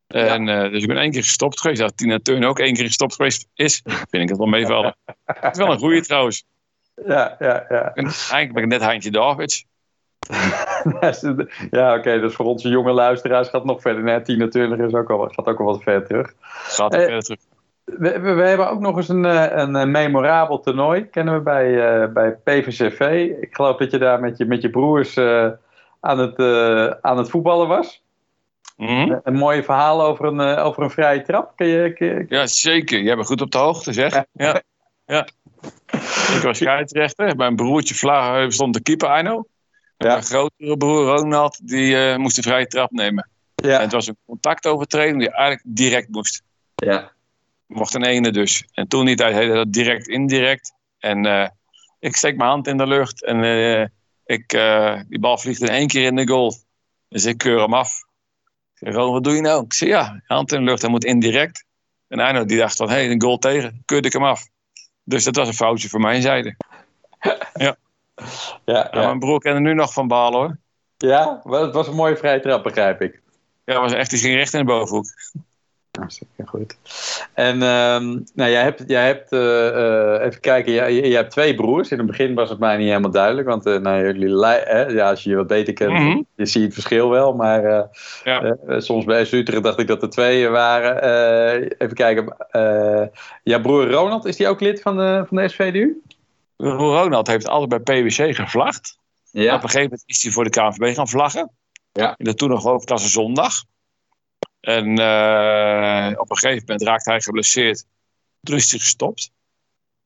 En, 0.07 0.47
uh, 0.47 0.71
dus 0.71 0.83
ik 0.83 0.89
ben 0.89 0.99
één 0.99 1.11
keer 1.11 1.23
gestopt 1.23 1.61
geweest. 1.61 1.81
Dat 1.81 1.97
Tina 1.97 2.19
Turner 2.19 2.49
ook 2.49 2.59
één 2.59 2.75
keer 2.75 2.87
gestopt 2.87 3.15
geweest 3.15 3.49
is, 3.55 3.83
vind 3.85 4.23
ik 4.23 4.29
het 4.29 4.39
wel 4.39 4.47
meevallen. 4.47 4.97
het 5.25 5.53
is 5.53 5.59
wel 5.59 5.73
een 5.73 5.79
goede 5.79 6.01
trouwens. 6.01 6.45
Ja, 7.07 7.37
ja, 7.39 7.67
ja. 7.69 7.95
En 7.95 8.05
eigenlijk 8.05 8.53
ben 8.53 8.63
ik 8.63 8.69
net 8.69 8.81
Heintje 8.81 9.11
Davids. 9.11 9.65
ja, 11.71 11.95
oké, 11.95 12.21
dus 12.21 12.35
voor 12.35 12.47
onze 12.47 12.69
jonge 12.69 12.93
luisteraars 12.93 13.49
gaat 13.49 13.61
het 13.61 13.71
nog 13.71 13.81
verder. 13.81 14.03
Nee, 14.03 14.23
Tina 14.23 14.49
Turner 14.49 14.81
is 14.81 14.95
ook 14.95 15.11
al, 15.11 15.29
gaat 15.29 15.47
ook 15.47 15.59
al 15.59 15.65
wat 15.65 15.83
ver 15.83 16.07
terug. 16.07 16.33
Gaat 16.43 16.95
eh, 16.95 17.01
verder 17.01 17.23
terug. 17.23 17.41
We, 17.85 18.19
we, 18.19 18.43
hebben 18.43 18.71
ook 18.71 18.81
nog 18.81 18.97
eens 18.97 19.09
een, 19.09 19.25
eh, 19.25 19.63
een, 19.63 19.75
een 19.75 19.91
memorabel 19.91 20.61
toernooi, 20.61 21.05
kennen 21.07 21.35
we 21.35 21.41
bij, 21.41 21.69
uh, 22.03 22.13
bij 22.13 22.31
PVCV. 22.31 23.31
Ik 23.41 23.55
geloof 23.55 23.77
dat 23.77 23.91
je 23.91 23.99
daar 23.99 24.21
met 24.21 24.37
je, 24.37 24.45
met 24.45 24.63
je 24.63 24.71
broers 24.71 25.17
uh, 25.17 25.49
aan, 26.01 26.19
het, 26.19 26.39
aan 27.03 27.19
het 27.19 27.31
voetballen 27.31 27.69
was. 27.69 28.03
Mm 28.77 29.21
Een 29.23 29.35
mooie 29.35 29.63
verhaal 29.63 30.03
over 30.03 30.25
een, 30.25 30.41
over 30.59 30.83
een 30.83 30.91
vrije 30.91 31.23
trap. 31.23 31.53
Kun 31.57 31.67
je, 31.67 31.93
kun 31.93 32.07
je... 32.07 32.25
Ja, 32.29 32.47
zeker. 32.47 33.01
Jij 33.01 33.15
bent 33.15 33.27
goed 33.27 33.41
op 33.41 33.51
de 33.51 33.59
hoogte, 33.59 33.93
zeg. 33.93 34.25
Ja. 34.33 34.63
ja. 35.07 35.27
Ik 36.37 36.41
was 36.43 36.59
scheidsrechter. 36.59 37.37
Mijn 37.37 37.57
broertje 37.57 37.95
Vlaag 37.95 38.53
stond 38.53 38.75
de 38.75 38.83
keeper, 38.83 39.09
Arno. 39.09 39.47
Ja. 40.03 40.09
Mijn 40.09 40.23
grotere 40.23 40.77
broer 40.77 41.05
Ronald, 41.05 41.69
die 41.69 42.19
moest 42.19 42.37
de 42.37 42.43
vrije 42.43 42.67
trap 42.67 42.91
nemen. 42.91 43.31
Ja. 43.55 43.77
En 43.77 43.83
het 43.83 43.93
was 43.93 44.07
een 44.07 44.17
contactovertreding 44.27 45.19
die 45.19 45.31
eigenlijk 45.31 45.77
direct 45.77 46.09
moest. 46.09 46.43
Ja 46.75 47.13
mocht 47.73 47.95
een 47.95 48.05
ene 48.05 48.31
dus. 48.31 48.65
En 48.73 48.89
toen 48.89 49.05
niet, 49.05 49.19
hij 49.19 49.33
heette 49.33 49.55
dat 49.55 49.73
direct 49.73 50.09
indirect. 50.09 50.75
En 50.99 51.27
uh, 51.27 51.49
ik 51.99 52.17
steek 52.17 52.37
mijn 52.37 52.51
hand 52.51 52.67
in 52.67 52.77
de 52.77 52.87
lucht 52.87 53.25
en 53.25 53.43
uh, 53.43 53.87
ik, 54.25 54.53
uh, 54.53 55.01
die 55.09 55.19
bal 55.19 55.39
vliegt 55.39 55.61
in 55.61 55.69
één 55.69 55.87
keer 55.87 56.05
in 56.05 56.17
de 56.17 56.29
goal. 56.29 56.55
Dus 57.09 57.25
ik 57.25 57.39
keur 57.39 57.61
hem 57.61 57.75
af. 57.75 58.05
Ik 58.75 58.89
zeg, 58.89 58.95
wat 58.95 59.25
doe 59.25 59.35
je 59.35 59.41
nou? 59.41 59.65
Ik 59.65 59.73
zeg, 59.73 59.89
ja, 59.89 60.23
hand 60.27 60.53
in 60.53 60.59
de 60.59 60.71
lucht, 60.71 60.83
hij 60.83 60.91
moet 60.91 61.05
indirect. 61.05 61.65
En 62.09 62.19
Arno 62.19 62.45
die 62.45 62.59
dacht 62.59 62.77
van, 62.77 62.89
hé, 62.89 62.95
hey, 62.95 63.11
een 63.11 63.23
goal 63.23 63.39
tegen, 63.39 63.83
keurde 63.85 64.07
ik 64.07 64.13
hem 64.13 64.25
af. 64.25 64.49
Dus 65.05 65.25
dat 65.25 65.37
was 65.37 65.49
een 65.49 65.55
foutje 65.55 65.89
voor 65.89 66.01
mijn 66.01 66.23
zijde. 66.23 66.57
ja. 67.55 67.77
Ja, 68.65 68.89
ja. 68.91 69.07
Mijn 69.07 69.19
broer 69.19 69.41
kende 69.41 69.61
nu 69.61 69.75
nog 69.75 69.93
van 69.93 70.09
balen 70.09 70.41
hoor. 70.41 70.57
Ja, 70.97 71.41
wel, 71.45 71.63
het 71.63 71.75
was 71.75 71.87
een 71.87 71.95
mooie 71.95 72.17
vrije 72.17 72.41
trap, 72.41 72.63
begrijp 72.63 73.01
ik. 73.01 73.21
Ja, 73.65 73.81
was 73.81 73.93
echt, 73.93 74.11
die 74.11 74.19
ging 74.19 74.35
recht 74.35 74.53
in 74.53 74.59
de 74.59 74.65
bovenhoek. 74.65 75.07
Hartstikke 75.99 76.47
goed. 76.47 76.77
En 77.35 77.63
um, 77.63 78.25
nou, 78.35 78.51
jij 78.51 78.63
hebt, 78.63 78.83
jij 78.87 79.07
hebt 79.07 79.33
uh, 79.33 79.41
uh, 79.41 80.25
even 80.25 80.41
kijken, 80.41 80.73
jij, 80.73 80.95
jij, 80.95 81.11
hebt 81.11 81.31
twee 81.31 81.55
broers. 81.55 81.91
In 81.91 81.99
het 81.99 82.07
begin 82.07 82.35
was 82.35 82.51
het 82.51 82.59
mij 82.59 82.77
niet 82.77 82.89
helemaal 82.89 83.11
duidelijk, 83.11 83.49
want 83.49 83.67
uh, 83.67 83.79
nou, 83.79 84.03
jullie, 84.03 84.47
hè, 84.47 84.83
ja, 84.83 85.11
als 85.11 85.23
je 85.23 85.31
je 85.31 85.37
wat 85.37 85.47
beter 85.47 85.73
kent, 85.73 85.91
mm 85.91 85.97
-hmm. 85.97 86.27
je 86.35 86.47
ziet 86.47 86.63
het 86.63 86.75
verschil 86.75 87.11
wel. 87.11 87.33
Maar 87.33 87.89
ja. 88.25 88.57
soms 88.79 89.05
bij 89.05 89.27
Utrecht 89.31 89.63
dacht 89.63 89.79
ik 89.79 89.87
dat 89.87 90.03
er 90.03 90.11
twee 90.11 90.49
waren. 90.49 91.03
even 91.79 91.95
kijken, 91.95 92.37
jouw 93.43 93.61
broer 93.61 93.91
Ronald, 93.91 94.25
is 94.25 94.37
die 94.37 94.49
ook 94.49 94.61
lid 94.61 94.83
van 94.83 94.97
de, 94.97 95.25
van 95.29 95.37
de 95.37 95.49
SVDU? 95.49 96.01
Broer 96.71 96.97
Ronald 96.97 97.27
heeft 97.27 97.49
altijd 97.49 97.85
bij 97.85 98.03
PwC 98.03 98.35
gevlacht. 98.35 98.99
Ja. 99.31 99.55
Op 99.55 99.63
een 99.63 99.69
gegeven 99.69 99.83
moment 99.83 100.03
is 100.07 100.23
hij 100.23 100.33
voor 100.33 100.45
de 100.45 100.51
KNVB 100.51 100.95
gaan 100.95 101.09
vlaggen. 101.09 101.51
Ja. 101.93 102.15
In 102.19 102.25
de 102.25 102.35
toen 102.35 102.49
nog 102.49 102.63
hoofdklasse 102.63 103.09
zondag. 103.09 103.65
En 104.61 105.01
uh, 105.01 106.19
op 106.21 106.31
een 106.31 106.37
gegeven 106.37 106.65
moment 106.67 106.83
raakte 106.83 107.11
hij 107.11 107.21
geblesseerd. 107.21 107.85
Toen 108.43 108.57
is 108.57 108.71
hij 108.71 108.81
gestopt. 108.81 109.31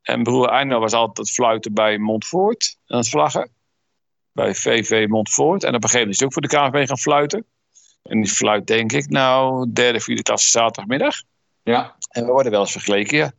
En 0.03 0.23
broer 0.23 0.49
Eino 0.49 0.81
was 0.81 0.93
altijd 0.93 1.31
fluiten 1.31 1.75
bij 1.75 1.99
Montfort. 1.99 2.79
En 2.87 2.97
het 2.97 3.09
vlaggen. 3.09 3.51
Bij 4.33 4.55
VV 4.55 5.07
Montfort. 5.09 5.65
En 5.65 5.75
op 5.75 5.83
een 5.83 5.89
gegeven 5.89 5.99
moment 5.99 6.15
is 6.15 6.19
hij 6.19 6.27
ook 6.27 6.33
voor 6.33 6.43
de 6.43 6.71
KNVB 6.71 6.87
gaan 6.87 6.99
fluiten. 6.99 7.45
En 8.03 8.21
die 8.21 8.31
fluit 8.31 8.67
denk 8.67 8.93
ik 8.93 9.09
nou 9.09 9.67
derde, 9.73 10.01
vierde 10.01 10.23
klasse 10.23 10.51
zaterdagmiddag. 10.51 11.23
Ja. 11.63 11.97
En 12.09 12.25
we 12.25 12.33
worden 12.33 12.53
wel 12.53 12.61
eens 12.61 12.73
vergeleken, 12.73 13.17
ja. 13.17 13.33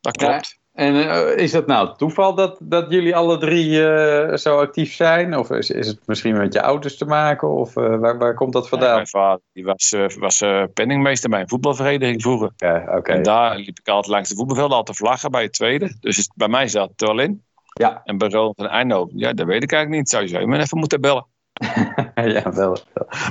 Dat 0.00 0.16
klopt. 0.16 0.60
En 0.72 0.94
uh, 0.94 1.36
is 1.36 1.52
het 1.52 1.66
nou 1.66 1.96
toeval 1.96 2.34
dat, 2.34 2.56
dat 2.60 2.90
jullie 2.90 3.16
alle 3.16 3.38
drie 3.38 3.70
uh, 3.70 4.34
zo 4.34 4.58
actief 4.58 4.94
zijn? 4.94 5.36
Of 5.38 5.50
is, 5.50 5.70
is 5.70 5.86
het 5.86 6.06
misschien 6.06 6.36
met 6.36 6.52
je 6.52 6.62
ouders 6.62 6.96
te 6.96 7.04
maken? 7.04 7.48
Of 7.48 7.76
uh, 7.76 7.96
waar, 7.96 8.18
waar 8.18 8.34
komt 8.34 8.52
dat 8.52 8.68
vandaan? 8.68 8.88
Ja, 8.88 8.94
mijn 8.94 9.06
vader 9.06 9.40
die 9.52 9.64
was, 9.64 9.94
was 10.18 10.44
penningmeester 10.74 11.30
bij 11.30 11.40
een 11.40 11.48
voetbalvereniging 11.48 12.22
vroeger. 12.22 12.52
Ja, 12.56 12.96
okay. 12.96 13.16
En 13.16 13.22
daar 13.22 13.56
liep 13.56 13.78
ik 13.78 13.88
altijd 13.88 14.14
langs 14.14 14.28
de 14.28 14.34
voetbalvelden 14.34 14.76
al 14.76 14.82
te 14.82 14.94
vlaggen 14.94 15.30
bij 15.30 15.42
het 15.42 15.52
tweede. 15.52 15.96
Dus 16.00 16.16
het, 16.16 16.30
bij 16.34 16.48
mij 16.48 16.68
zat 16.68 16.88
het 16.88 17.00
wel 17.00 17.18
in. 17.18 17.42
Ja. 17.72 18.00
En 18.04 18.18
bij 18.18 18.28
Ronald 18.28 18.58
en 18.58 18.68
Eindhoven, 18.68 19.18
ja, 19.18 19.32
dat 19.32 19.46
weet 19.46 19.62
ik 19.62 19.72
eigenlijk 19.72 20.02
niet. 20.02 20.10
Zou 20.10 20.22
je 20.22 20.28
zo 20.28 20.38
even 20.38 20.78
moeten 20.78 21.00
bellen. 21.00 21.26
ja, 22.14 22.52
wel, 22.52 22.76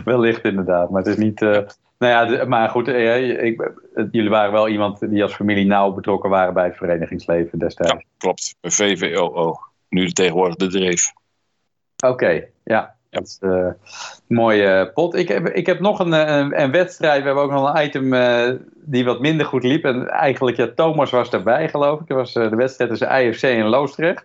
wellicht 0.06 0.44
inderdaad. 0.44 0.90
Maar 0.90 1.02
het 1.04 1.18
is 1.18 1.24
niet... 1.24 1.46
Nou 2.02 2.34
ja, 2.34 2.46
maar 2.46 2.70
goed, 2.70 2.88
eh, 2.88 3.44
ik, 3.44 3.72
jullie 4.12 4.30
waren 4.30 4.52
wel 4.52 4.68
iemand 4.68 5.10
die 5.10 5.24
als 5.24 5.34
familie 5.34 5.66
nauw 5.66 5.92
betrokken 5.92 6.30
waren 6.30 6.54
bij 6.54 6.66
het 6.66 6.76
verenigingsleven 6.76 7.60
destijds. 7.60 7.92
Ja, 7.92 8.02
klopt. 8.18 8.56
VVOO. 8.62 9.56
Nu 9.90 10.06
de 10.06 10.14
tegenwoordig 10.14 10.56
de 10.56 10.68
Dreef. 10.68 11.12
Oké, 12.06 12.48
ja. 12.64 12.96
Dat 13.10 13.24
is 13.24 13.38
uh, 13.42 13.68
mooie 14.28 14.92
pot. 14.94 15.16
Ik 15.16 15.28
heb, 15.28 15.48
ik 15.48 15.66
heb 15.66 15.80
nog 15.80 16.00
een, 16.00 16.12
een, 16.12 16.62
een, 16.62 16.72
wedstrijd. 16.72 17.20
We 17.20 17.26
hebben 17.26 17.44
ook 17.44 17.52
nog 17.52 17.74
een 17.74 17.84
item 17.84 18.14
uh, 18.14 18.52
die 18.74 19.06
wat 19.06 19.20
minder 19.20 19.46
goed 19.46 19.64
liep. 19.64 19.84
En 19.84 20.08
eigenlijk, 20.08 20.58
ja, 20.58 20.72
Thomas 20.76 21.12
was 21.12 21.30
erbij, 21.30 21.70
geloof 21.70 22.00
ik. 22.00 22.08
Dat 22.08 22.18
was 22.18 22.36
uh, 22.36 22.50
de 22.50 22.56
wedstrijd 22.56 22.90
tussen 22.90 23.22
IFC 23.22 23.44
en 23.44 23.66
Loosdrecht. 23.66 24.24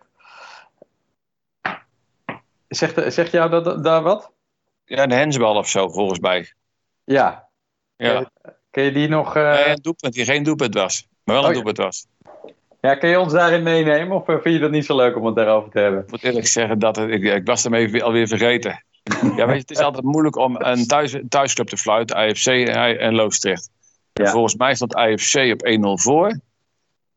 Zegt, 2.68 3.12
zegt 3.12 3.32
jou 3.32 3.50
dat, 3.50 3.84
daar 3.84 4.02
wat? 4.02 4.32
Ja, 4.84 5.02
een 5.02 5.10
hensbal 5.10 5.56
of 5.56 5.68
zo, 5.68 5.88
volgens 5.88 6.18
mij. 6.18 6.52
Ja, 7.04 7.45
ja. 7.96 8.30
Kun 8.70 8.84
je 8.84 8.92
die 8.92 9.08
nog... 9.08 9.36
Uh... 9.36 9.52
Nee, 9.52 9.68
een 9.68 9.82
doelpunt 9.82 10.14
die 10.14 10.24
geen 10.24 10.42
doelpunt 10.42 10.74
was. 10.74 11.06
Maar 11.24 11.34
wel 11.34 11.44
een 11.44 11.50
oh, 11.50 11.54
doelpunt 11.54 11.76
was. 11.76 12.06
Ja, 12.80 12.94
kun 12.94 13.08
je 13.08 13.20
ons 13.20 13.32
daarin 13.32 13.62
meenemen? 13.62 14.16
Of 14.16 14.28
eh, 14.28 14.36
vind 14.40 14.54
je 14.54 14.60
dat 14.60 14.70
niet 14.70 14.84
zo 14.84 14.96
leuk 14.96 15.16
om 15.16 15.26
het 15.26 15.34
daarover 15.34 15.70
te 15.70 15.78
hebben? 15.78 16.00
Ik 16.00 16.10
moet 16.10 16.22
eerlijk 16.22 16.46
zeggen, 16.46 16.78
dat 16.78 16.98
ik, 16.98 17.22
ik 17.22 17.46
was 17.46 17.64
hem 17.64 17.74
even 17.74 18.02
alweer 18.02 18.28
vergeten. 18.28 18.84
ja, 19.36 19.46
weet 19.46 19.54
je, 19.54 19.60
het 19.60 19.70
is 19.70 19.78
altijd 19.78 20.04
moeilijk 20.04 20.36
om 20.36 20.56
een 20.56 20.86
thuis, 20.86 21.16
thuisclub 21.28 21.66
te 21.68 21.76
fluiten. 21.76 22.16
AFC 22.16 22.46
en, 22.46 22.98
en 22.98 23.14
Loosdrecht. 23.14 23.70
Ja. 24.12 24.30
Volgens 24.30 24.54
mij 24.56 24.74
stond 24.74 24.94
AFC 24.94 25.52
op 25.52 25.66
1-0 25.66 26.02
voor. 26.02 26.40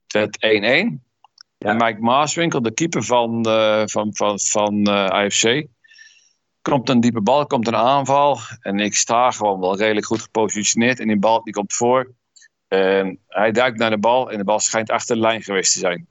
Het 0.08 0.38
1-1. 0.46 1.10
Ja. 1.58 1.70
En 1.70 1.78
Mike 1.78 2.00
Maaswinkel, 2.00 2.62
de 2.62 2.74
keeper 2.74 3.04
van, 3.04 3.48
uh, 3.48 3.82
van, 3.86 4.16
van, 4.16 4.40
van 4.40 4.90
uh, 4.90 5.06
AFC, 5.06 5.66
komt 6.70 6.90
een 6.90 7.00
diepe 7.00 7.22
bal, 7.22 7.46
komt 7.46 7.68
een 7.68 7.76
aanval. 7.76 8.40
En 8.62 8.80
ik 8.80 8.96
sta 8.96 9.32
gewoon 9.32 9.60
wel 9.60 9.78
redelijk 9.78 10.06
goed 10.06 10.22
gepositioneerd. 10.22 11.00
En 11.00 11.08
die 11.08 11.20
bal 11.20 11.44
die 11.44 11.54
komt 11.54 11.74
voor. 11.74 12.12
En 12.68 13.20
hij 13.28 13.52
duikt 13.52 13.78
naar 13.78 13.90
de 13.90 13.98
bal 13.98 14.32
en 14.32 14.38
de 14.38 14.44
bal 14.44 14.60
schijnt 14.60 14.90
achter 14.90 15.16
de 15.16 15.22
lijn 15.22 15.42
geweest 15.42 15.74
te 15.74 15.80
zijn. 15.80 16.08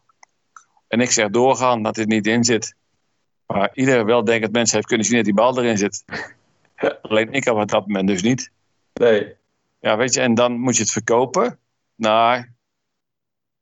En 0.88 1.00
ik 1.00 1.10
zeg 1.10 1.28
doorgaan 1.28 1.82
dat 1.82 1.94
dit 1.94 2.08
niet 2.08 2.26
in 2.26 2.44
zit. 2.44 2.74
Maar 3.46 3.70
denkt 3.74 4.42
dat 4.42 4.52
mensen 4.52 4.76
heeft 4.76 4.86
kunnen 4.86 5.06
zien 5.06 5.16
dat 5.16 5.24
die 5.24 5.34
bal 5.34 5.58
erin 5.58 5.78
zit. 5.78 6.04
Alleen 7.02 7.32
ik 7.32 7.44
had 7.44 7.56
op 7.56 7.68
dat 7.68 7.86
moment 7.86 8.08
dus 8.08 8.22
niet. 8.22 8.50
Nee. 8.92 9.34
Ja, 9.80 9.96
weet 9.96 10.14
je, 10.14 10.20
en 10.20 10.34
dan 10.34 10.58
moet 10.58 10.76
je 10.76 10.82
het 10.82 10.92
verkopen 10.92 11.58
naar 11.94 12.52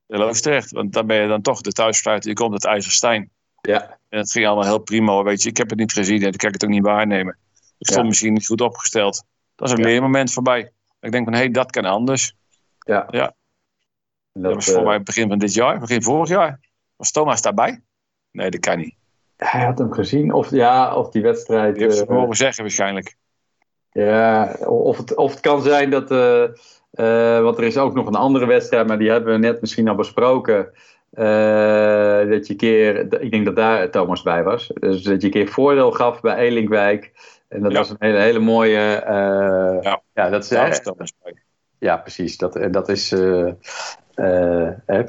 de 0.07 0.17
Loosdrecht. 0.17 0.71
Want 0.71 0.93
dan 0.93 1.07
ben 1.07 1.23
je 1.23 1.29
dan 1.29 1.43
toch 1.43 1.61
de 1.61 1.73
thuisfluiter. 1.73 2.31
Je 2.31 2.37
komt 2.37 2.53
uit 2.53 2.65
IJzerstein. 2.65 3.31
Ja. 3.61 3.96
En 4.17 4.23
het 4.23 4.31
ging 4.31 4.47
allemaal 4.47 4.65
heel 4.65 4.79
prima. 4.79 5.23
Weet 5.23 5.43
je, 5.43 5.49
ik 5.49 5.57
heb 5.57 5.71
het 5.71 5.79
niet 5.79 5.93
gezien 5.93 6.23
en 6.23 6.33
ik 6.33 6.39
kan 6.39 6.51
het 6.51 6.65
ook 6.65 6.71
niet 6.71 6.83
waarnemen. 6.83 7.37
Ik 7.79 7.87
stond 7.87 8.07
misschien 8.07 8.33
niet 8.33 8.47
goed 8.47 8.61
opgesteld. 8.61 9.25
Dat 9.55 9.69
is 9.69 9.75
een 9.75 9.85
leermoment 9.85 10.33
voorbij. 10.33 10.71
Ik 11.01 11.13
denk 11.13 11.25
van, 11.25 11.33
hé, 11.33 11.39
hey, 11.39 11.51
dat 11.51 11.71
kan 11.71 11.85
anders. 11.85 12.35
Ja. 12.79 13.07
ja. 13.11 13.35
Dat, 14.33 14.55
was 14.55 14.71
voor 14.71 14.83
mij 14.83 15.03
begin 15.03 15.29
van 15.29 15.39
dit 15.39 15.55
jaar, 15.55 15.79
begin 15.79 16.03
vorig 16.03 16.29
jaar. 16.29 16.61
Was 16.97 17.11
Thomas 17.11 17.43
daarbij? 17.43 17.81
Nee, 18.31 18.51
dat 18.51 18.61
kan 18.61 18.79
niet. 18.79 18.95
Hij 19.37 19.65
had 19.65 19.79
hem 19.79 19.93
gezien. 19.93 20.33
Of, 20.33 20.51
ja, 20.51 20.95
of 20.95 21.11
die 21.11 21.23
wedstrijd... 21.23 21.75
Die 21.75 21.85
heeft 21.85 21.97
ze 21.97 22.05
mogen 22.09 22.37
zeggen 22.37 22.63
waarschijnlijk. 22.63 23.17
Ja, 23.91 24.53
of 24.65 24.97
het, 24.97 25.15
of 25.15 25.31
het 25.31 25.41
kan 25.41 25.63
zijn 25.63 25.91
dat... 25.91 26.11
Uh, 26.11 27.41
want 27.41 27.59
er 27.59 27.65
is 27.65 27.77
ook 27.77 27.95
nog 27.95 28.07
een 28.07 28.15
andere 28.15 28.47
wedstrijd, 28.47 28.87
maar 28.87 28.99
die 28.99 29.11
hebben 29.11 29.33
we 29.33 29.39
net 29.39 29.61
misschien 29.61 29.89
al 29.89 29.95
besproken. 29.95 30.73
Uh, 31.19 32.31
dat 32.31 32.47
je 32.47 32.55
keer, 32.57 33.21
ik 33.23 33.31
denk 33.31 33.45
dat 33.45 33.57
daar 33.57 33.91
Thomas 33.91 34.23
bij 34.23 34.43
was. 34.43 34.71
Dus 34.75 35.03
dat 35.03 35.21
je 35.21 35.27
een 35.27 35.33
keer 35.33 35.49
voordeel 35.49 35.91
gaf 35.91 36.21
bij 36.21 36.37
Elinkwijk. 36.37 37.13
En 37.49 37.63
dat 37.63 37.73
was 37.73 37.91
een 37.91 37.97
hele, 37.99 38.19
hele 38.19 38.39
mooie. 38.39 39.03
Uh, 39.05 39.83
ja. 39.83 40.03
ja, 40.15 40.29
dat 40.29 40.43
is. 40.43 40.49
Ja, 40.49 40.71
Thomas 40.71 41.13
ja 41.79 41.97
precies. 41.97 42.37
Dat, 42.37 42.59
dat 42.71 42.89
is. 42.89 43.09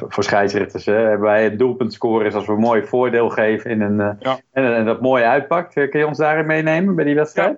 voor 0.07 0.23
scheidsrechters 0.23 0.85
hebben 0.85 1.19
wij 1.19 1.43
het 1.43 1.59
doelpunt 1.59 1.93
scoren 1.93 2.33
als 2.33 2.45
we 2.45 2.51
een 2.51 2.59
mooi 2.59 2.85
voordeel 2.85 3.29
geven 3.29 3.71
in 3.71 3.81
een, 3.81 4.17
ja. 4.19 4.39
en, 4.51 4.75
en, 4.75 4.85
dat 4.85 5.01
mooi 5.01 5.23
uitpakt. 5.23 5.73
Kun 5.73 5.99
je 5.99 6.07
ons 6.07 6.17
daarin 6.17 6.45
meenemen 6.45 6.95
bij 6.95 7.05
die 7.05 7.15
wedstrijd? 7.15 7.57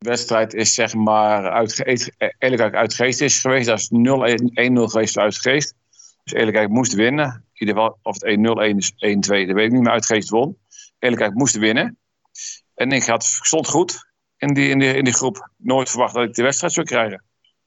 wedstrijd 0.00 0.54
is 0.54 0.74
zeg 0.74 0.94
maar 0.94 1.50
uit, 1.50 2.94
Geest 2.94 3.20
is 3.20 3.40
geweest. 3.40 3.66
Dat 3.66 3.78
is 3.78 3.90
0-1-0 3.92 4.90
geweest 4.90 5.18
uit 5.18 5.36
Geest. 5.36 5.74
Dus 6.24 6.32
Eerlijkheid 6.32 6.68
moest 6.68 6.94
winnen. 6.94 7.44
In 7.60 7.66
ieder 7.66 7.82
geval 7.82 7.98
of 8.02 8.14
het 8.20 8.38
1-0, 8.38 8.62
1 8.62 8.76
is 8.76 8.92
1-2, 8.92 8.96
dat 8.96 9.26
weet 9.26 9.66
ik 9.66 9.72
niet. 9.72 9.82
Maar 9.82 9.92
uit 9.92 10.06
Geest 10.06 10.28
won. 10.28 10.58
Eerlijkheid 10.98 11.34
moest 11.34 11.56
winnen. 11.56 11.98
En 12.74 12.92
ik 12.92 13.04
had, 13.04 13.24
stond 13.24 13.68
goed 13.68 14.10
in 14.36 14.54
die, 14.54 14.68
in, 14.68 14.78
die, 14.78 14.94
in 14.94 15.04
die 15.04 15.12
groep. 15.12 15.50
Nooit 15.56 15.90
verwacht 15.90 16.14
dat 16.14 16.24
ik 16.24 16.34
die 16.34 16.44
wedstrijd 16.44 16.72
zou 16.72 16.86
krijgen. 16.86 17.24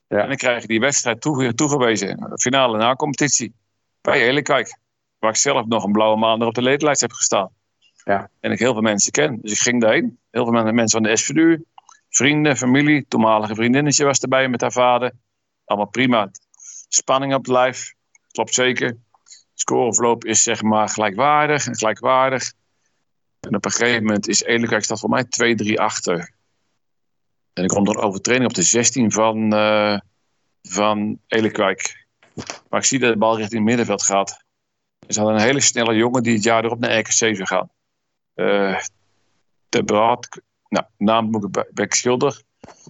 Ja. 0.08 0.22
En 0.22 0.28
dan 0.28 0.36
krijg 0.38 0.66
die 0.66 0.80
wedstrijd 0.80 1.22
toe, 1.22 1.54
toegewezen. 1.54 2.32
Finale 2.40 2.78
na 2.78 2.96
competitie. 2.96 3.54
Bij 4.02 4.22
Eerlijkheid. 4.22 4.80
Waar 5.20 5.30
ik 5.30 5.38
zelf 5.38 5.66
nog 5.66 5.84
een 5.84 5.92
blauwe 5.92 6.18
maandag 6.18 6.48
op 6.48 6.54
de 6.54 6.62
ledenlijst 6.62 7.02
heb 7.02 7.12
gestaan. 7.12 7.50
Ja. 8.04 8.30
En 8.40 8.52
ik 8.52 8.60
heel 8.60 8.74
veel 8.74 8.82
mensen 8.82 9.12
ken. 9.12 9.40
Dus 9.42 9.52
ik 9.52 9.58
ging 9.58 9.82
daarheen. 9.82 10.20
Heel 10.32 10.44
veel 10.46 10.64
mensen 10.74 11.02
van 11.02 11.04
de 11.04 11.18
SVU 11.18 11.64
vrienden, 12.10 12.58
familie. 12.58 13.06
Toenmalige 13.08 13.56
vriendinnetje 13.56 14.06
was 14.06 14.20
erbij 14.20 14.48
met 14.48 14.62
haar 14.62 14.72
vader. 14.72 15.12
Allemaal 15.66 15.90
prima. 15.90 16.32
Spanning 16.88 17.34
op 17.34 17.40
het 17.40 17.52
lijf. 17.52 17.94
Klopt 18.32 18.54
zeker. 18.54 18.98
Scoreverloop 19.64 20.26
is 20.26 20.44
zeg 20.44 20.62
maar 20.62 20.90
gelijkwaardig 20.90 21.68
en 21.68 21.76
gelijkwaardig. 21.76 22.54
En 23.40 23.56
op 23.56 23.66
een 23.66 23.72
gegeven 23.72 24.04
moment 24.04 24.28
is 24.28 24.44
Edelkijk 24.44 24.84
staat 24.84 25.00
voor 25.00 25.10
mij 25.10 25.26
2-3 25.64 25.74
achter. 25.74 26.32
En 27.54 27.64
ik 27.64 27.70
kom 27.70 27.86
dan 27.86 27.98
overtraining 27.98 28.50
op 28.50 28.56
de 28.56 28.62
16 28.62 29.12
van, 29.12 29.54
uh, 29.54 30.00
van 30.62 31.20
Elekwijk. 31.28 32.06
Maar 32.70 32.80
ik 32.80 32.86
zie 32.86 33.00
dat 33.00 33.14
de 33.14 33.20
bal 33.20 33.38
richting 33.38 33.60
het 33.60 33.70
middenveld 33.70 34.04
gaat. 34.04 34.44
Er 35.08 35.14
zat 35.14 35.28
een 35.28 35.40
hele 35.40 35.62
snelle 35.62 35.96
jongen 35.96 36.24
die 36.24 36.34
het 36.34 36.44
jaar 36.44 36.64
erop 36.64 36.80
naar 36.80 37.00
RKC 37.00 37.12
zou 37.12 37.46
gaan. 37.46 37.70
Uh, 38.36 38.80
de 39.70 39.84
Braat 39.84 40.42
nou, 40.68 40.86
naam 40.98 41.30
moet 41.30 41.44
ik 41.44 41.74
bij 41.74 41.88
Schilder. 41.90 42.42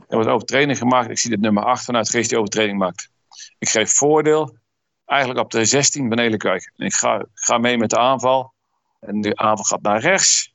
Er 0.07 0.15
wordt 0.15 0.29
overtreding 0.29 0.77
gemaakt. 0.77 1.09
Ik 1.09 1.17
zie 1.17 1.31
het 1.31 1.41
nummer 1.41 1.63
8 1.63 1.85
vanuit 1.85 2.09
Geest 2.09 2.29
die 2.29 2.37
overtreding 2.37 2.77
maakt. 2.77 3.09
Ik 3.57 3.69
geef 3.69 3.91
voordeel 3.91 4.61
eigenlijk 5.05 5.39
op 5.39 5.51
de 5.51 5.65
16 5.65 6.09
van 6.09 6.19
Elekwijk. 6.19 6.71
En 6.75 6.85
ik 6.85 6.93
ga, 6.93 7.25
ga 7.33 7.57
mee 7.57 7.77
met 7.77 7.89
de 7.89 7.97
aanval. 7.97 8.53
En 8.99 9.21
de 9.21 9.35
aanval 9.35 9.65
gaat 9.65 9.81
naar 9.81 9.99
rechts. 9.99 10.53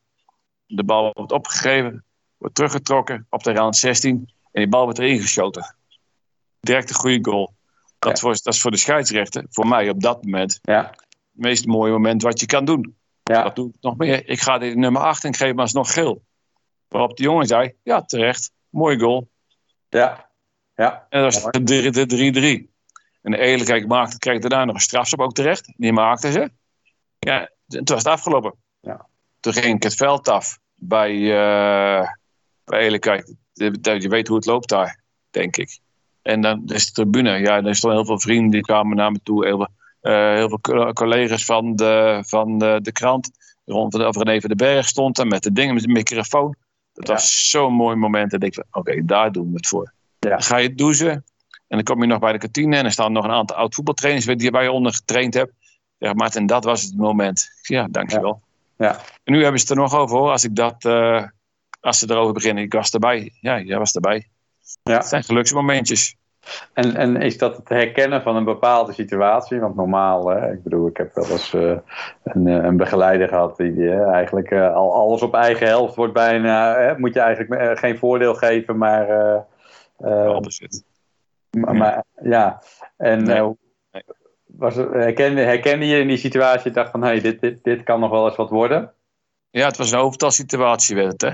De 0.67 0.85
bal 0.85 1.11
wordt 1.15 1.33
opgegeven, 1.33 2.05
wordt 2.37 2.55
teruggetrokken 2.55 3.27
op 3.31 3.43
de 3.43 3.53
rand 3.53 3.77
16. 3.77 4.33
En 4.53 4.61
die 4.61 4.69
bal 4.69 4.85
wordt 4.85 4.99
erin 4.99 5.21
geschoten. 5.21 5.77
Direct 6.61 6.89
een 6.89 6.97
goede 6.97 7.31
goal. 7.31 7.55
Dat, 7.99 8.21
ja. 8.21 8.29
dat 8.29 8.55
is 8.55 8.61
voor 8.61 8.71
de 8.71 8.77
scheidsrechter, 8.77 9.47
voor 9.51 9.67
mij 9.67 9.91
op 9.91 10.01
dat 10.01 10.25
moment, 10.25 10.59
ja. 10.63 10.83
het 10.83 11.07
meest 11.33 11.67
mooie 11.67 11.93
moment 11.93 12.23
wat 12.23 12.41
je 12.41 12.47
kan 12.47 12.65
doen. 12.65 12.97
Ja. 13.23 13.43
Dat 13.43 13.57
doe 13.57 13.69
ik 13.69 13.75
nog 13.81 13.97
meer. 13.97 14.29
Ik 14.29 14.41
ga 14.41 14.59
dit 14.59 14.77
nummer 14.77 15.03
8 15.03 15.25
en 15.25 15.35
geef 15.35 15.53
maar 15.53 15.63
alsnog 15.63 15.93
geel. 15.93 16.23
Waarop 16.89 17.17
de 17.17 17.23
jongen 17.23 17.47
zei, 17.47 17.75
ja 17.83 18.03
terecht, 18.03 18.51
mooi 18.69 18.99
goal. 18.99 19.29
Ja. 19.89 20.31
ja. 20.75 21.07
En 21.09 21.23
dat 21.23 21.43
was 21.43 21.53
de 21.53 22.67
3-3. 22.71 22.78
En 23.23 23.31
de 23.31 23.39
eerlijkheid 23.39 23.87
maakte, 23.87 24.19
kreeg 24.19 24.41
daarna 24.41 24.65
nog 24.65 24.75
een 24.75 24.81
strafstop 24.81 25.21
ook 25.21 25.33
terecht. 25.33 25.73
Die 25.77 25.93
maakte 25.93 26.33
ze. 26.33 26.51
Ja, 27.19 27.51
toen 27.67 27.85
was 27.85 28.03
het 28.03 28.13
afgelopen. 28.13 28.55
Ja. 28.81 29.07
Toen 29.41 29.53
ging 29.53 29.77
ik 29.77 29.83
het 29.83 29.95
veld 29.95 30.29
af 30.29 30.59
bij, 30.75 31.13
uh, 31.13 32.09
bij. 32.65 32.91
Je 32.93 34.09
weet 34.09 34.29
hoe 34.29 34.37
het 34.37 34.47
loopt 34.47 34.69
daar, 34.69 35.01
denk 35.31 35.57
ik. 35.57 35.79
En 36.23 36.41
dan 36.41 36.63
is 36.67 36.87
de 36.87 36.93
tribune. 36.93 37.39
Ja, 37.39 37.63
er 37.63 37.75
stonden 37.75 37.99
heel 37.99 38.09
veel 38.09 38.21
vrienden 38.21 38.51
die 38.51 38.61
kwamen 38.61 38.97
naar 38.97 39.13
me 39.13 39.21
toe. 39.23 39.47
Heel 39.47 39.57
veel, 39.57 39.69
uh, 40.13 40.35
heel 40.35 40.49
veel 40.49 40.93
collega's 40.93 41.45
van 41.45 41.77
de, 41.77 42.23
van 42.27 42.59
de, 42.59 42.79
de 42.83 42.93
krant. 42.93 43.31
Rond 43.65 43.93
de, 43.93 44.11
René 44.11 44.41
van 44.41 44.51
de 44.51 44.57
Berg 44.57 44.87
stond 44.87 45.19
er 45.19 45.27
met 45.27 45.43
de 45.43 45.53
dingen 45.53 45.75
met 45.75 45.83
de 45.83 45.89
microfoon. 45.89 46.55
Dat 46.93 47.09
was 47.09 47.51
zo'n 47.51 47.73
mooi 47.73 47.97
moment. 47.97 48.33
En 48.33 48.41
ik 48.41 48.65
oké, 48.71 49.05
daar 49.05 49.33
doen 49.33 49.49
we 49.49 49.57
het 49.57 49.67
voor. 49.67 49.93
Dan 50.19 50.43
ga 50.43 50.57
je 50.57 50.75
douchen. 50.75 51.25
En 51.69 51.77
dan 51.77 51.83
kom 51.83 52.01
je 52.01 52.07
nog 52.07 52.19
bij 52.19 52.33
de 52.33 52.39
kantine. 52.39 52.77
En 52.77 52.85
er 52.85 52.93
staan 52.93 53.13
nog 53.13 53.25
een 53.25 53.31
aantal 53.31 53.57
oud 53.57 53.75
voetbaltrainers 53.75 54.27
die 54.27 54.51
bij 54.51 54.63
je 54.63 54.73
onder 54.73 54.93
getraind 54.93 55.35
hebt. 55.35 55.53
Zeg, 55.99 56.15
Martin, 56.15 56.47
dat 56.47 56.65
was 56.65 56.83
het 56.83 56.97
moment. 56.97 57.49
Ja, 57.63 57.87
dankjewel. 57.91 58.41
Ja. 58.77 58.87
ja. 58.87 59.01
En 59.25 59.33
nu 59.33 59.43
hebben 59.43 59.61
ze 59.61 59.67
het 59.67 59.77
er 59.77 59.83
nog 59.83 59.95
over 59.95 60.17
hoor. 60.17 60.31
Als, 60.31 60.45
ik 60.45 60.57
dat, 60.57 60.85
uh, 60.85 61.25
als 61.81 61.99
ze 61.99 62.11
erover 62.11 62.33
beginnen. 62.33 62.65
Ik 62.65 62.73
was 62.73 62.91
erbij. 62.91 63.33
Ja, 63.41 63.61
jij 63.61 63.79
was 63.79 63.93
erbij. 63.93 64.27
Ja. 64.83 64.97
Het 64.97 65.07
zijn 65.07 65.25
geluksmomentjes. 65.25 66.17
En, 66.73 66.97
en 66.97 67.17
is 67.17 67.39
dat 67.39 67.57
het 67.57 67.69
herkennen 67.69 68.23
van 68.23 68.37
een 68.37 68.45
bepaalde 68.45 68.93
situatie? 68.93 69.61
Want 69.61 69.77
normaal, 69.77 70.29
hè, 70.29 70.53
ik 70.53 70.63
bedoel, 70.63 70.87
ik 70.87 70.97
heb 70.97 71.15
wel 71.15 71.31
eens 71.31 71.55
uh, 71.55 71.77
een, 72.25 72.47
eh, 72.47 72.65
een, 72.65 72.77
begeleider 72.77 73.29
gehad 73.29 73.57
die 73.57 73.73
uh, 73.73 74.09
eigenlijk 74.09 74.51
uh, 74.51 74.75
al 74.75 74.95
alles 74.95 75.23
op 75.23 75.35
eigen 75.35 75.67
helft 75.67 75.95
wordt 75.95 76.13
bijna, 76.13 76.95
moet 76.99 77.15
je 77.15 77.21
eigenlijk 77.21 77.79
geen 77.79 77.99
voordeel 77.99 78.35
geven, 78.35 78.79
maar. 78.79 79.07
Balbezit. 79.97 80.85
Maar, 81.51 81.75
maar, 81.75 82.05
ja, 82.23 82.63
en 82.97 83.23
nee. 83.23 83.57
was, 84.47 84.75
herkende, 84.75 85.41
herkende 85.41 85.87
je 85.87 86.01
in 86.01 86.09
die 86.09 86.17
situatie, 86.17 86.71
dacht 86.71 86.91
van, 86.91 87.03
hé, 87.03 87.09
hey, 87.09 87.21
dit, 87.21 87.41
dit, 87.41 87.65
dit 87.65 87.83
kan 87.83 88.01
nog 88.01 88.11
wel 88.11 88.27
eens 88.27 88.37
wat 88.37 88.51
worden? 88.51 88.93
Ja, 89.51 89.67
het 89.67 89.77
was 89.77 89.93
een 89.93 89.99
overtalsituatie, 89.99 90.97
werd 90.97 91.13
het, 91.13 91.21
hè? 91.21 91.29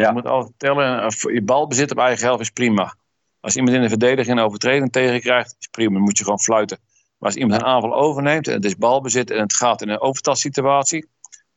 Ja. 0.00 0.06
Je 0.08 0.12
moet 0.12 0.26
altijd 0.26 0.54
tellen, 0.56 1.12
je 1.32 1.42
balbezit 1.42 1.90
op 1.90 1.98
eigen 1.98 2.26
helft 2.26 2.40
is 2.40 2.50
prima. 2.50 2.94
Als 3.40 3.56
iemand 3.56 3.76
in 3.76 3.82
de 3.82 3.88
verdediging 3.88 4.38
een 4.38 4.44
overtreding 4.44 4.92
tegenkrijgt, 4.92 5.56
is 5.58 5.66
prima, 5.66 5.92
dan 5.92 6.02
moet 6.02 6.18
je 6.18 6.24
gewoon 6.24 6.40
fluiten. 6.40 6.78
Maar 7.18 7.28
als 7.28 7.38
iemand 7.38 7.60
een 7.60 7.66
aanval 7.66 7.94
overneemt 7.94 8.48
en 8.48 8.54
het 8.54 8.64
is 8.64 8.76
balbezit 8.76 9.30
en 9.30 9.40
het 9.40 9.54
gaat 9.54 9.82
in 9.82 9.88
een 9.88 10.00
overtalsituatie, 10.00 11.08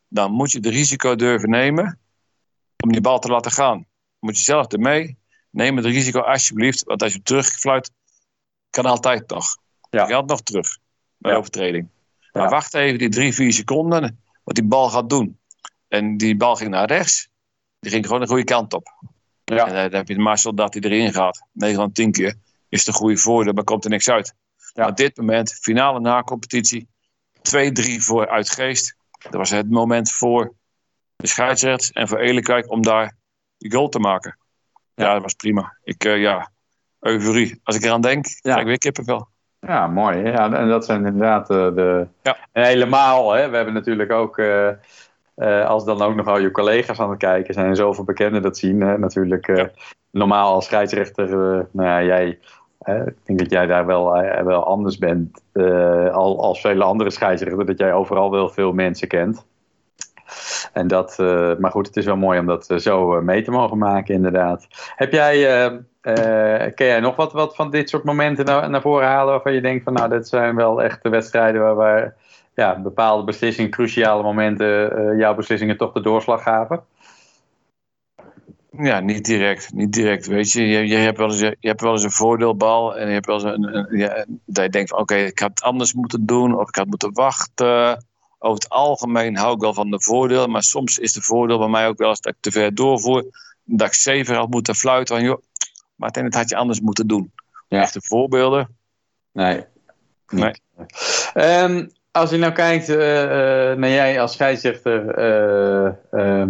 dan 0.07 0.31
moet 0.31 0.51
je 0.51 0.59
de 0.59 0.69
risico 0.69 1.15
durven 1.15 1.49
nemen 1.49 1.99
om 2.83 2.91
die 2.91 3.01
bal 3.01 3.19
te 3.19 3.27
laten 3.27 3.51
gaan. 3.51 3.77
Dan 3.77 3.85
moet 4.19 4.37
je 4.37 4.43
zelf 4.43 4.67
ermee. 4.67 5.17
Neem 5.53 5.77
het 5.77 5.85
risico 5.85 6.19
alsjeblieft, 6.19 6.83
want 6.83 7.03
als 7.03 7.13
je 7.13 7.21
terugfluit, 7.21 7.91
kan 8.69 8.85
altijd 8.85 9.29
nog. 9.29 9.57
Ja. 9.89 10.07
Je 10.07 10.13
gaat 10.13 10.27
nog 10.27 10.41
terug 10.41 10.77
bij 11.17 11.31
ja. 11.31 11.37
overtreding. 11.37 11.89
Maar 12.31 12.49
wacht 12.49 12.73
even 12.73 12.97
die 12.99 13.09
drie, 13.09 13.33
vier 13.33 13.53
seconden, 13.53 14.23
wat 14.43 14.55
die 14.55 14.63
bal 14.63 14.89
gaat 14.89 15.09
doen. 15.09 15.39
En 15.87 16.17
die 16.17 16.35
bal 16.35 16.55
ging 16.55 16.69
naar 16.69 16.87
rechts, 16.87 17.29
die 17.79 17.91
ging 17.91 18.05
gewoon 18.05 18.21
de 18.21 18.27
goede 18.27 18.43
kant 18.43 18.73
op. 18.73 18.87
Ja. 19.43 19.67
En 19.67 19.73
dan 19.73 19.99
heb 19.99 20.07
je 20.07 20.13
de 20.13 20.19
Marcel 20.19 20.55
dat 20.55 20.73
hij 20.73 20.83
erin 20.83 21.13
gaat. 21.13 21.45
9 21.51 21.75
van 21.75 21.91
10 21.91 22.11
keer 22.11 22.35
is 22.69 22.85
de 22.85 22.93
goede 22.93 23.17
voordeel, 23.17 23.53
maar 23.53 23.63
komt 23.63 23.83
er 23.83 23.89
niks 23.89 24.09
uit. 24.09 24.35
Ja. 24.73 24.87
op 24.87 24.97
dit 24.97 25.17
moment, 25.17 25.53
finale 25.53 25.99
na 25.99 26.23
competitie, 26.23 26.87
2-3 27.37 27.97
voor 27.97 28.29
Uitgeest. 28.29 28.95
Dat 29.19 29.33
was 29.33 29.49
het 29.49 29.69
moment 29.69 30.11
voor 30.11 30.53
de 31.15 31.27
scheidsrechts 31.27 31.91
en 31.91 32.07
voor 32.07 32.19
Elekijk 32.19 32.71
om 32.71 32.81
daar 32.81 33.17
die 33.57 33.71
goal 33.71 33.89
te 33.89 33.99
maken. 33.99 34.37
Ja, 34.95 35.13
dat 35.13 35.21
was 35.21 35.33
prima. 35.33 35.77
Ik, 35.83 36.05
uh, 36.05 36.21
ja, 36.21 36.49
euforie. 36.99 37.59
Als 37.63 37.75
ik 37.75 37.83
eraan 37.83 38.01
denk, 38.01 38.25
ja. 38.25 38.33
krijg 38.41 38.59
ik 38.59 38.65
weer 38.65 38.77
kippenvel. 38.77 39.27
Ja, 39.59 39.87
mooi. 39.87 40.17
Ja, 40.17 40.53
en 40.53 40.67
dat 40.67 40.85
zijn 40.85 41.05
inderdaad 41.05 41.51
uh, 41.51 41.75
de... 41.75 42.07
Ja. 42.21 42.37
En 42.51 42.63
helemaal, 42.63 43.31
hè, 43.31 43.49
we 43.49 43.55
hebben 43.55 43.73
natuurlijk 43.73 44.11
ook... 44.11 44.37
Uh, 44.37 44.69
uh, 45.35 45.65
als 45.65 45.85
dan 45.85 46.01
ook 46.01 46.15
nog 46.15 46.27
al 46.27 46.39
je 46.39 46.51
collega's 46.51 46.99
aan 46.99 47.09
het 47.09 47.19
kijken 47.19 47.53
zijn 47.53 47.65
en 47.65 47.75
zoveel 47.75 48.03
bekenden 48.03 48.41
dat 48.41 48.57
zien. 48.57 48.81
Hè, 48.81 48.97
natuurlijk 48.97 49.47
uh, 49.47 49.63
normaal 50.11 50.53
als 50.53 50.65
scheidsrechter, 50.65 51.29
uh, 51.29 51.63
nou 51.71 51.89
ja, 51.89 52.03
jij, 52.03 52.27
ik 53.05 53.15
denk 53.23 53.39
dat 53.39 53.51
jij 53.51 53.65
daar 53.65 53.85
wel, 53.85 54.11
wel 54.43 54.65
anders 54.65 54.97
bent 54.97 55.41
al, 56.13 56.41
als 56.41 56.61
vele 56.61 56.83
andere 56.83 57.09
scheidsrechters. 57.09 57.65
Dat 57.65 57.79
jij 57.79 57.93
overal 57.93 58.31
wel 58.31 58.49
veel 58.49 58.73
mensen 58.73 59.07
kent. 59.07 59.45
En 60.73 60.87
dat, 60.87 61.17
maar 61.59 61.71
goed, 61.71 61.87
het 61.87 61.97
is 61.97 62.05
wel 62.05 62.17
mooi 62.17 62.39
om 62.39 62.45
dat 62.45 62.73
zo 62.77 63.21
mee 63.21 63.41
te 63.41 63.51
mogen 63.51 63.77
maken 63.77 64.15
inderdaad. 64.15 64.67
Heb 64.95 65.11
jij, 65.11 65.41
ken 66.75 66.87
jij 66.87 66.99
nog 66.99 67.15
wat, 67.15 67.33
wat 67.33 67.55
van 67.55 67.71
dit 67.71 67.89
soort 67.89 68.03
momenten 68.03 68.45
naar, 68.45 68.69
naar 68.69 68.81
voren 68.81 69.07
halen 69.07 69.33
waarvan 69.33 69.53
je 69.53 69.61
denkt 69.61 69.83
van 69.83 69.93
nou, 69.93 70.09
dat 70.09 70.27
zijn 70.27 70.55
wel 70.55 70.83
echt 70.83 71.03
de 71.03 71.09
wedstrijden 71.09 71.61
waar, 71.61 71.75
waar 71.75 72.15
ja, 72.55 72.79
bepaalde 72.79 73.23
beslissingen, 73.23 73.71
cruciale 73.71 74.23
momenten, 74.23 75.17
jouw 75.17 75.35
beslissingen 75.35 75.77
toch 75.77 75.91
de 75.91 76.01
doorslag 76.01 76.43
gaven? 76.43 76.83
Ja, 78.77 78.99
niet 78.99 79.25
direct. 79.25 79.73
Niet 79.73 79.93
direct. 79.93 80.27
Weet 80.27 80.51
je, 80.51 80.67
je, 80.67 80.87
je, 80.87 80.95
hebt, 80.95 81.17
wel 81.17 81.27
eens, 81.27 81.39
je 81.39 81.57
hebt 81.59 81.81
wel 81.81 81.91
eens 81.91 82.03
een 82.03 82.11
voordeelbal. 82.11 82.97
En 82.97 83.07
je 83.07 83.13
hebt 83.13 83.25
wel 83.25 83.35
eens 83.35 83.43
een. 83.43 83.77
een 83.77 83.97
ja, 83.97 84.25
dat 84.45 84.63
je 84.63 84.69
denkt 84.69 84.89
van 84.89 84.99
oké, 84.99 85.15
ik 85.15 85.39
had 85.39 85.49
het 85.49 85.63
anders 85.63 85.93
moeten 85.93 86.25
doen. 86.25 86.59
Of 86.59 86.67
ik 86.67 86.75
had 86.75 86.87
moeten 86.87 87.13
wachten. 87.13 88.05
Over 88.43 88.63
het 88.63 88.69
algemeen 88.69 89.37
hou 89.37 89.53
ik 89.55 89.61
wel 89.61 89.73
van 89.73 89.89
de 89.89 90.01
voordeel. 90.01 90.47
Maar 90.47 90.63
soms 90.63 90.99
is 90.99 91.13
de 91.13 91.21
voordeel 91.21 91.57
bij 91.57 91.67
mij 91.67 91.87
ook 91.87 91.97
wel 91.97 92.09
eens 92.09 92.21
dat 92.21 92.33
ik 92.33 92.41
te 92.41 92.51
ver 92.51 92.75
doorvoer. 92.75 93.25
Dat 93.63 93.87
ik 93.87 93.93
zeven 93.93 94.35
had 94.35 94.49
moeten 94.49 94.75
fluiten. 94.75 95.15
Van, 95.15 95.25
joh, 95.25 95.41
maar 95.95 96.11
dat 96.11 96.33
had 96.33 96.49
je 96.49 96.55
anders 96.55 96.79
moeten 96.79 97.07
doen. 97.07 97.31
Ja. 97.67 97.81
Echte 97.81 98.01
voorbeelden? 98.01 98.77
Nee. 99.31 99.65
nee. 100.29 100.53
Um, 101.33 101.91
als 102.11 102.29
je 102.29 102.37
nou 102.37 102.51
kijkt 102.51 102.89
uh, 102.89 102.97
naar 102.97 103.89
jij 103.89 104.21
als 104.21 104.33
scheidsrechter 104.33 105.19
uh, 106.11 106.47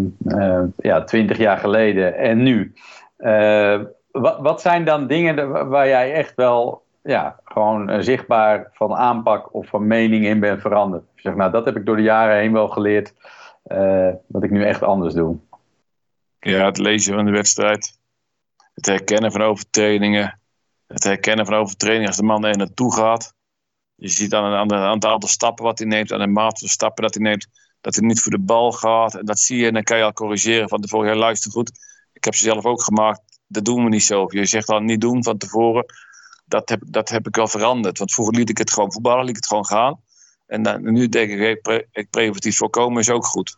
ja, 0.78 1.04
twintig 1.04 1.38
jaar 1.38 1.58
geleden 1.58 2.18
en 2.18 2.44
nu. 2.44 2.74
wat, 4.12 4.40
wat 4.40 4.62
zijn 4.62 4.86
dan 4.86 5.08
dingen 5.08 5.70
waar 5.70 5.88
jij 5.88 6.14
echt 6.14 6.36
wel 6.36 6.83
ja, 7.04 7.40
gewoon 7.44 8.04
zichtbaar 8.04 8.70
van 8.74 8.94
aanpak 8.94 9.54
of 9.54 9.68
van 9.68 9.88
mening 9.88 10.26
in 10.26 10.40
bent 10.40 10.62
veranderd? 10.62 11.04
Zeg, 11.16 11.36
nou, 11.36 11.52
dat 11.52 11.66
heb 11.66 11.76
ik 11.76 11.86
door 11.86 11.96
de 11.96 12.02
jaren 12.02 12.38
heen 12.38 12.54
wel 12.54 12.68
geleerd, 12.68 13.14
wat 14.28 14.44
ik 14.44 14.52
nu 14.52 14.64
echt 14.64 14.84
anders 14.84 15.14
doe. 15.14 15.38
Ja, 16.40 16.66
het 16.66 16.78
lezen 16.78 17.14
van 17.14 17.26
de 17.26 17.32
wedstrijd. 17.32 18.00
Het 18.74 18.86
herkennen 18.86 19.32
van 19.32 19.42
overtredingen. 19.42 20.40
Het 20.88 21.04
herkennen 21.04 21.46
van 21.46 21.56
overtredingen 21.56 22.08
als 22.08 22.18
de 22.18 22.24
man 22.24 22.46
er 22.46 22.58
naartoe 22.58 22.94
gaat. 22.94 23.34
Je 23.96 24.08
ziet 24.08 24.34
aan, 24.34 24.72
aan, 24.72 25.06
aantal 25.06 25.30
stappen 25.30 25.66
wat 25.66 25.80
hij 25.80 25.88
neemt, 25.88 26.12
aan 26.12 26.20
de 26.20 26.28
mate 26.28 26.60
van 26.60 26.68
stappen 26.68 27.04
dat 27.04 27.14
hij 27.14 27.24
neemt, 27.24 27.48
dat 27.82 27.96
hij 27.96 28.08
niet 28.08 28.22
voor 28.22 28.32
de 28.32 28.40
bal 28.40 28.72
gaat. 28.72 29.16
En 29.16 29.26
dat 29.26 29.40
zie 29.40 29.58
je 29.58 29.68
en 29.68 29.74
dan 29.74 29.84
kan 29.84 29.98
je 29.98 30.04
al 30.04 30.14
corrigeren 30.14 30.70
van 30.70 30.82
tevoren. 30.82 31.10
Ja, 31.10 31.16
luister 31.16 31.52
goed, 31.52 31.72
ik 32.14 32.24
heb 32.24 32.36
ze 32.36 32.44
zelf 32.44 32.66
ook 32.66 32.82
gemaakt. 32.82 33.22
Dat 33.48 33.66
doen 33.66 33.84
we 33.84 33.90
niet 33.90 34.04
zo. 34.04 34.26
Je 34.30 34.46
zegt 34.46 34.70
al 34.70 34.80
niet 34.80 35.02
doen 35.02 35.24
van 35.24 35.38
tevoren. 35.38 35.86
Dat 36.46 36.70
heb, 36.70 36.82
dat 36.86 37.10
heb 37.10 37.28
ik 37.28 37.36
wel 37.36 37.48
veranderd. 37.48 37.98
Want 37.98 38.14
vroeger 38.14 38.36
liet 38.36 38.50
ik 38.50 38.58
het 38.58 38.72
gewoon 38.72 38.92
voetballen, 38.92 39.26
liet 39.26 39.30
ik 39.30 39.36
het 39.36 39.48
gewoon 39.48 39.66
gaan. 39.66 40.02
En 40.46 40.64
dan, 40.64 40.92
nu 40.92 41.10
denk 41.10 41.32
ik, 41.32 41.60
ik, 41.92 42.10
preventief 42.10 42.58
voorkomen 42.58 43.00
is 43.00 43.10
ook 43.10 43.26
goed. 43.26 43.58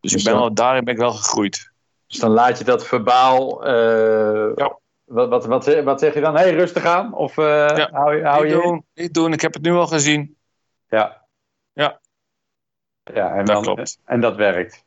Dus, 0.00 0.14
ik 0.14 0.24
ben 0.24 0.34
al, 0.34 0.54
daarin 0.54 0.84
ben 0.84 0.94
ik 0.94 1.00
wel 1.00 1.12
gegroeid. 1.12 1.70
Dus 2.06 2.18
dan 2.18 2.30
laat 2.30 2.58
je 2.58 2.64
dat 2.64 2.86
verbaal 2.86 3.66
uh, 3.66 4.52
ja. 4.54 4.78
Wat, 5.04 5.28
wat, 5.28 5.46
wat, 5.46 5.82
wat 5.82 6.00
zeg 6.00 6.14
je 6.14 6.20
dan? 6.20 6.34
Hé, 6.34 6.40
hey, 6.40 6.54
rustig 6.54 6.84
aan? 6.84 7.14
Of 7.14 7.36
uh, 7.36 7.44
ja, 7.44 7.88
hou, 7.92 8.22
hou 8.22 8.44
niet 8.44 8.52
je... 8.52 8.60
Doen, 8.60 8.84
niet 8.94 9.14
doen, 9.14 9.32
ik 9.32 9.40
heb 9.40 9.54
het 9.54 9.62
nu 9.62 9.72
al 9.72 9.86
gezien. 9.86 10.36
Ja. 10.88 11.26
Ja. 11.72 12.00
Ja, 13.14 13.30
en, 13.30 13.44
dat 13.44 13.54
dan, 13.54 13.62
klopt. 13.62 13.98
en 14.04 14.20
dat 14.20 14.36
werkt. 14.36 14.84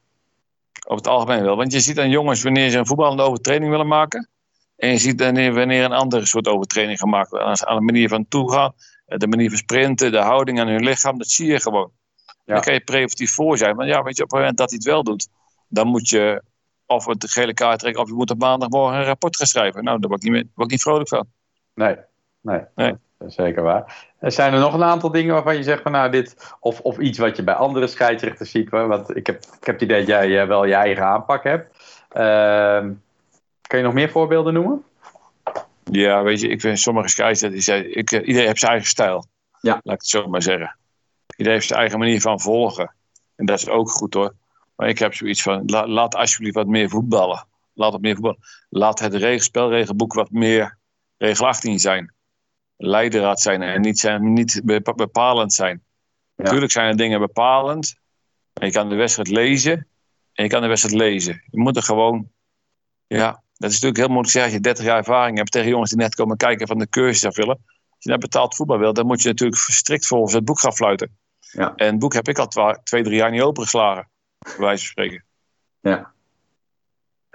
Op 0.87 0.97
het 0.97 1.07
algemeen 1.07 1.43
wel. 1.43 1.55
Want 1.55 1.71
je 1.71 1.79
ziet 1.79 1.99
aan 1.99 2.09
jongens 2.09 2.43
wanneer 2.43 2.69
ze 2.69 2.77
een 2.77 2.85
voetballende 2.85 3.23
overtreding 3.23 3.69
willen 3.69 3.87
maken. 3.87 4.29
En 4.75 4.89
je 4.89 4.97
ziet 4.97 5.21
wanneer, 5.21 5.83
een 5.83 5.91
andere 5.91 6.25
soort 6.25 6.47
overtreding 6.47 6.99
gemaakt 6.99 7.29
wordt. 7.29 7.65
Aan 7.65 7.77
de 7.77 7.83
manier 7.83 8.09
van 8.09 8.27
toegaan, 8.27 8.73
de 9.05 9.27
manier 9.27 9.49
van 9.49 9.57
sprinten, 9.57 10.11
de 10.11 10.17
houding 10.17 10.59
aan 10.59 10.67
hun 10.67 10.83
lichaam. 10.83 11.17
Dat 11.17 11.27
zie 11.27 11.47
je 11.47 11.61
gewoon. 11.61 11.91
Ja. 12.25 12.53
Dan 12.53 12.63
kan 12.63 12.73
je 12.73 12.79
preventief 12.79 13.31
voor 13.31 13.57
zijn. 13.57 13.75
Maar 13.75 13.87
ja, 13.87 14.03
weet 14.03 14.17
je, 14.17 14.23
op 14.23 14.29
het 14.29 14.39
moment 14.39 14.57
dat 14.57 14.69
hij 14.69 14.77
het 14.77 14.87
wel 14.87 15.03
doet, 15.03 15.27
dan 15.67 15.87
moet 15.87 16.09
je 16.09 16.43
of 16.85 17.05
het 17.05 17.31
gele 17.31 17.53
kaart 17.53 17.79
trekken, 17.79 18.01
of 18.01 18.07
je 18.07 18.15
moet 18.15 18.31
op 18.31 18.39
maandagmorgen 18.39 18.99
een 18.99 19.05
rapport 19.05 19.35
gaan 19.35 19.47
schrijven. 19.47 19.83
Nou, 19.83 19.99
daar 19.99 20.09
word 20.09 20.23
ik 20.23 20.29
niet, 20.29 20.41
meer, 20.41 20.51
word 20.53 20.67
ik 20.67 20.71
niet 20.71 20.81
vrolijk 20.81 21.09
van. 21.09 21.27
Nee, 21.73 21.95
nee, 22.41 22.61
nee. 22.75 22.95
Dat 23.17 23.27
is 23.27 23.35
zeker 23.35 23.63
waar. 23.63 24.13
Zijn 24.19 24.53
er 24.53 24.59
nog 24.59 24.73
een 24.73 24.83
aantal 24.83 25.11
dingen 25.11 25.33
waarvan 25.33 25.55
je 25.55 25.63
zegt 25.63 25.81
van 25.81 25.91
nou 25.91 26.11
dit, 26.11 26.55
of, 26.59 26.79
of 26.79 26.97
iets 26.97 27.17
wat 27.17 27.35
je 27.35 27.43
bij 27.43 27.53
andere 27.53 27.87
scheidsrechters 27.87 28.51
ziet, 28.51 28.69
want 28.69 29.15
ik 29.15 29.27
heb, 29.27 29.35
ik 29.35 29.65
heb 29.65 29.75
het 29.75 29.81
idee 29.81 29.97
dat 29.97 30.07
jij 30.07 30.41
eh, 30.41 30.47
wel 30.47 30.65
je 30.65 30.73
eigen 30.73 31.05
aanpak 31.05 31.43
hebt. 31.43 31.77
Uh, 32.17 32.85
kan 33.67 33.79
je 33.79 33.85
nog 33.85 33.93
meer 33.93 34.09
voorbeelden 34.09 34.53
noemen? 34.53 34.83
Ja, 35.91 36.23
weet 36.23 36.41
je, 36.41 36.47
ik 36.47 36.61
vind 36.61 36.79
sommige 36.79 37.07
scheidsrechters, 37.07 37.67
ik, 37.67 38.11
iedereen 38.11 38.47
heeft 38.47 38.59
zijn 38.59 38.71
eigen 38.71 38.89
stijl. 38.89 39.25
Ja. 39.61 39.71
Laat 39.71 39.95
ik 39.95 40.01
het 40.01 40.07
zo 40.07 40.27
maar 40.27 40.41
zeggen. 40.41 40.77
Iedereen 41.27 41.53
heeft 41.53 41.67
zijn 41.67 41.79
eigen 41.79 41.99
manier 41.99 42.21
van 42.21 42.39
volgen. 42.39 42.95
En 43.35 43.45
dat 43.45 43.59
is 43.59 43.67
ook 43.67 43.89
goed 43.89 44.13
hoor. 44.13 44.33
Maar 44.75 44.89
ik 44.89 44.99
heb 44.99 45.13
zoiets 45.13 45.41
van, 45.41 45.65
laat 45.65 46.15
alsjeblieft 46.15 46.55
wat 46.55 46.67
meer 46.67 46.89
voetballen. 46.89 47.47
Laat 47.73 47.93
het 47.93 48.01
meer 48.01 48.13
voetballen. 48.13 48.39
Laat 48.69 48.99
het 48.99 49.43
spelregelboek 49.43 50.13
wat 50.13 50.31
meer 50.31 50.77
regel 51.17 51.47
18 51.47 51.79
zijn. 51.79 52.13
Leidraad 52.77 53.41
zijn 53.41 53.61
en 53.61 53.81
niet, 53.81 53.99
zijn, 53.99 54.33
niet 54.33 54.61
bepalend 54.95 55.53
zijn. 55.53 55.83
Natuurlijk 56.35 56.71
zijn 56.71 56.87
er 56.87 56.97
dingen 56.97 57.19
bepalend. 57.19 57.95
je 58.53 58.71
kan 58.71 58.89
de 58.89 58.95
wedstrijd 58.95 59.29
lezen. 59.29 59.87
En 60.33 60.43
je 60.43 60.49
kan 60.49 60.61
de 60.61 60.67
wedstrijd 60.67 60.95
lezen. 60.95 61.43
Je 61.51 61.59
moet 61.59 61.75
er 61.75 61.83
gewoon... 61.83 62.29
Ja, 63.07 63.43
dat 63.57 63.69
is 63.69 63.75
natuurlijk 63.75 63.97
heel 63.97 64.07
moeilijk 64.07 64.31
zeggen 64.31 64.51
als 64.51 64.61
je 64.61 64.67
30 64.67 64.85
jaar 64.85 64.97
ervaring 64.97 65.37
hebt 65.37 65.51
tegen 65.51 65.69
jongens 65.69 65.89
die 65.89 65.99
net 65.99 66.15
komen 66.15 66.37
kijken 66.37 66.67
van 66.67 66.77
de 66.77 66.89
cursus 66.89 67.25
af 67.25 67.35
willen. 67.35 67.57
Als 67.65 68.03
je 68.03 68.09
naar 68.09 68.17
betaald 68.17 68.55
voetbal 68.55 68.79
wil, 68.79 68.93
dan 68.93 69.05
moet 69.05 69.21
je 69.21 69.27
natuurlijk 69.27 69.61
strikt 69.61 70.07
volgens 70.07 70.33
het 70.33 70.45
boek 70.45 70.59
gaan 70.59 70.75
fluiten. 70.75 71.17
Ja. 71.39 71.73
En 71.75 71.87
het 71.87 71.99
boek 71.99 72.13
heb 72.13 72.27
ik 72.27 72.37
al 72.37 72.47
twee, 72.83 73.03
drie 73.03 73.15
jaar 73.15 73.31
niet 73.31 73.41
opengeslagen 73.41 74.09
bij 74.39 74.53
wijze 74.57 74.83
van 74.83 74.91
spreken. 74.91 75.23
Ja. 75.79 76.11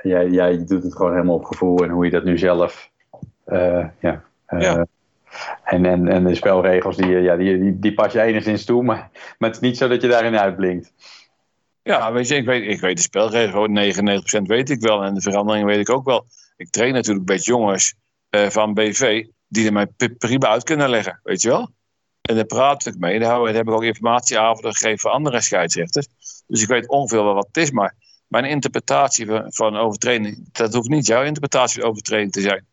Jij, 0.03 0.29
jij 0.29 0.65
doet 0.65 0.83
het 0.83 0.97
gewoon 0.97 1.13
helemaal 1.13 1.35
op 1.35 1.45
gevoel 1.45 1.85
en 1.85 1.91
hoe 1.91 2.05
je 2.05 2.11
dat 2.11 2.25
nu 2.25 2.39
zelf. 2.39 2.91
Uh, 3.47 3.87
ja, 4.01 4.25
uh, 4.49 4.61
ja. 4.61 4.87
En, 5.65 5.87
en, 5.87 6.09
en 6.09 6.25
de 6.25 6.35
spelregels, 6.35 6.97
die, 6.97 7.09
ja, 7.09 7.37
die, 7.37 7.59
die, 7.59 7.79
die 7.79 7.95
pas 7.95 8.13
je 8.13 8.21
enigszins 8.21 8.65
toe, 8.65 8.83
maar, 8.83 9.11
maar 9.39 9.49
het 9.49 9.55
is 9.55 9.69
niet 9.69 9.77
zo 9.77 9.89
dat 9.89 10.03
je 10.03 10.09
daarin 10.09 10.39
uitblinkt. 10.39 10.93
Ja, 11.90 12.12
weet 12.12 12.29
je, 12.29 12.35
ik 12.35 12.44
weet, 12.44 12.68
ik 12.68 12.81
weet 12.81 12.96
de 12.96 13.03
spelregels, 13.03 13.68
99% 14.38 14.42
weet 14.42 14.70
ik 14.70 14.81
wel. 14.81 15.03
En 15.03 15.14
de 15.14 15.20
veranderingen 15.20 15.66
weet 15.66 15.88
ik 15.88 15.90
ook 15.90 16.05
wel. 16.05 16.26
Ik 16.57 16.70
train 16.70 16.92
natuurlijk 16.92 17.29
met 17.29 17.44
jongens 17.44 17.94
uh, 18.31 18.48
van 18.48 18.74
BV 18.74 19.26
die 19.48 19.66
er 19.66 19.72
mij 19.72 19.87
prima 20.18 20.48
uit 20.48 20.64
kunnen 20.64 20.90
leggen, 20.90 21.20
weet 21.22 21.42
je 21.42 21.48
wel. 21.48 21.70
En 22.20 22.35
daar 22.35 22.44
praat 22.44 22.87
ik 22.87 22.98
mee. 22.98 23.18
Daar 23.18 23.40
heb 23.40 23.68
ik 23.68 23.72
ook 23.72 23.83
informatieavonden 23.83 24.72
gegeven 24.72 24.98
voor 24.98 25.11
andere 25.11 25.40
scheidsrechters. 25.40 26.07
Dus 26.46 26.62
ik 26.62 26.68
weet 26.68 26.88
ongeveer 26.88 27.24
wel 27.24 27.35
wat 27.35 27.46
het 27.46 27.57
is. 27.57 27.70
Maar 27.70 27.94
mijn 28.26 28.44
interpretatie 28.44 29.26
van, 29.26 29.44
van 29.53 29.76
overtreding, 29.76 30.48
dat 30.53 30.74
hoeft 30.74 30.88
niet 30.88 31.07
jouw 31.07 31.22
interpretatie 31.22 31.81
van 31.81 31.90
overtreding 31.90 32.33
te 32.33 32.40
zijn. 32.40 32.66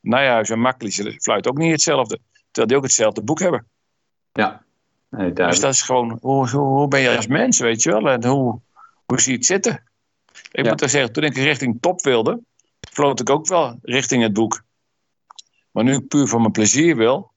Nijhuis 0.00 0.50
en 0.50 0.60
Makkelijke 0.60 1.20
fluit 1.20 1.48
ook 1.48 1.58
niet 1.58 1.72
hetzelfde. 1.72 2.18
Terwijl 2.32 2.66
die 2.66 2.76
ook 2.76 2.82
hetzelfde 2.82 3.22
boek 3.22 3.40
hebben. 3.40 3.66
Ja. 4.32 4.66
Nee, 5.10 5.32
dus 5.32 5.60
dat 5.60 5.72
is 5.72 5.82
gewoon, 5.82 6.18
hoe, 6.20 6.48
hoe, 6.48 6.60
hoe, 6.60 6.88
ben 6.88 7.00
je 7.00 7.16
als 7.16 7.26
mens, 7.26 7.58
weet 7.58 7.82
je 7.82 7.90
wel? 7.90 8.08
En 8.08 8.24
hoe, 8.24 8.60
hoe 9.04 9.20
zie 9.20 9.32
je 9.32 9.38
het 9.38 9.46
zitten? 9.46 9.82
Ik 10.50 10.64
moet 10.68 10.80
wel 10.80 10.88
zeggen, 10.88 11.12
toen 11.12 11.24
ik 11.24 11.36
richting 11.36 11.80
top 11.80 12.02
wilde, 12.02 12.40
floot 12.90 13.20
ik 13.20 13.30
ook 13.30 13.46
wel 13.46 13.78
richting 13.82 14.22
het 14.22 14.32
boek. 14.32 14.62
Maar 15.70 15.84
nu 15.84 15.94
ik 15.94 16.08
puur 16.08 16.28
voor 16.28 16.40
mijn 16.40 16.52
plezier 16.52 16.96
wil, 16.96 17.32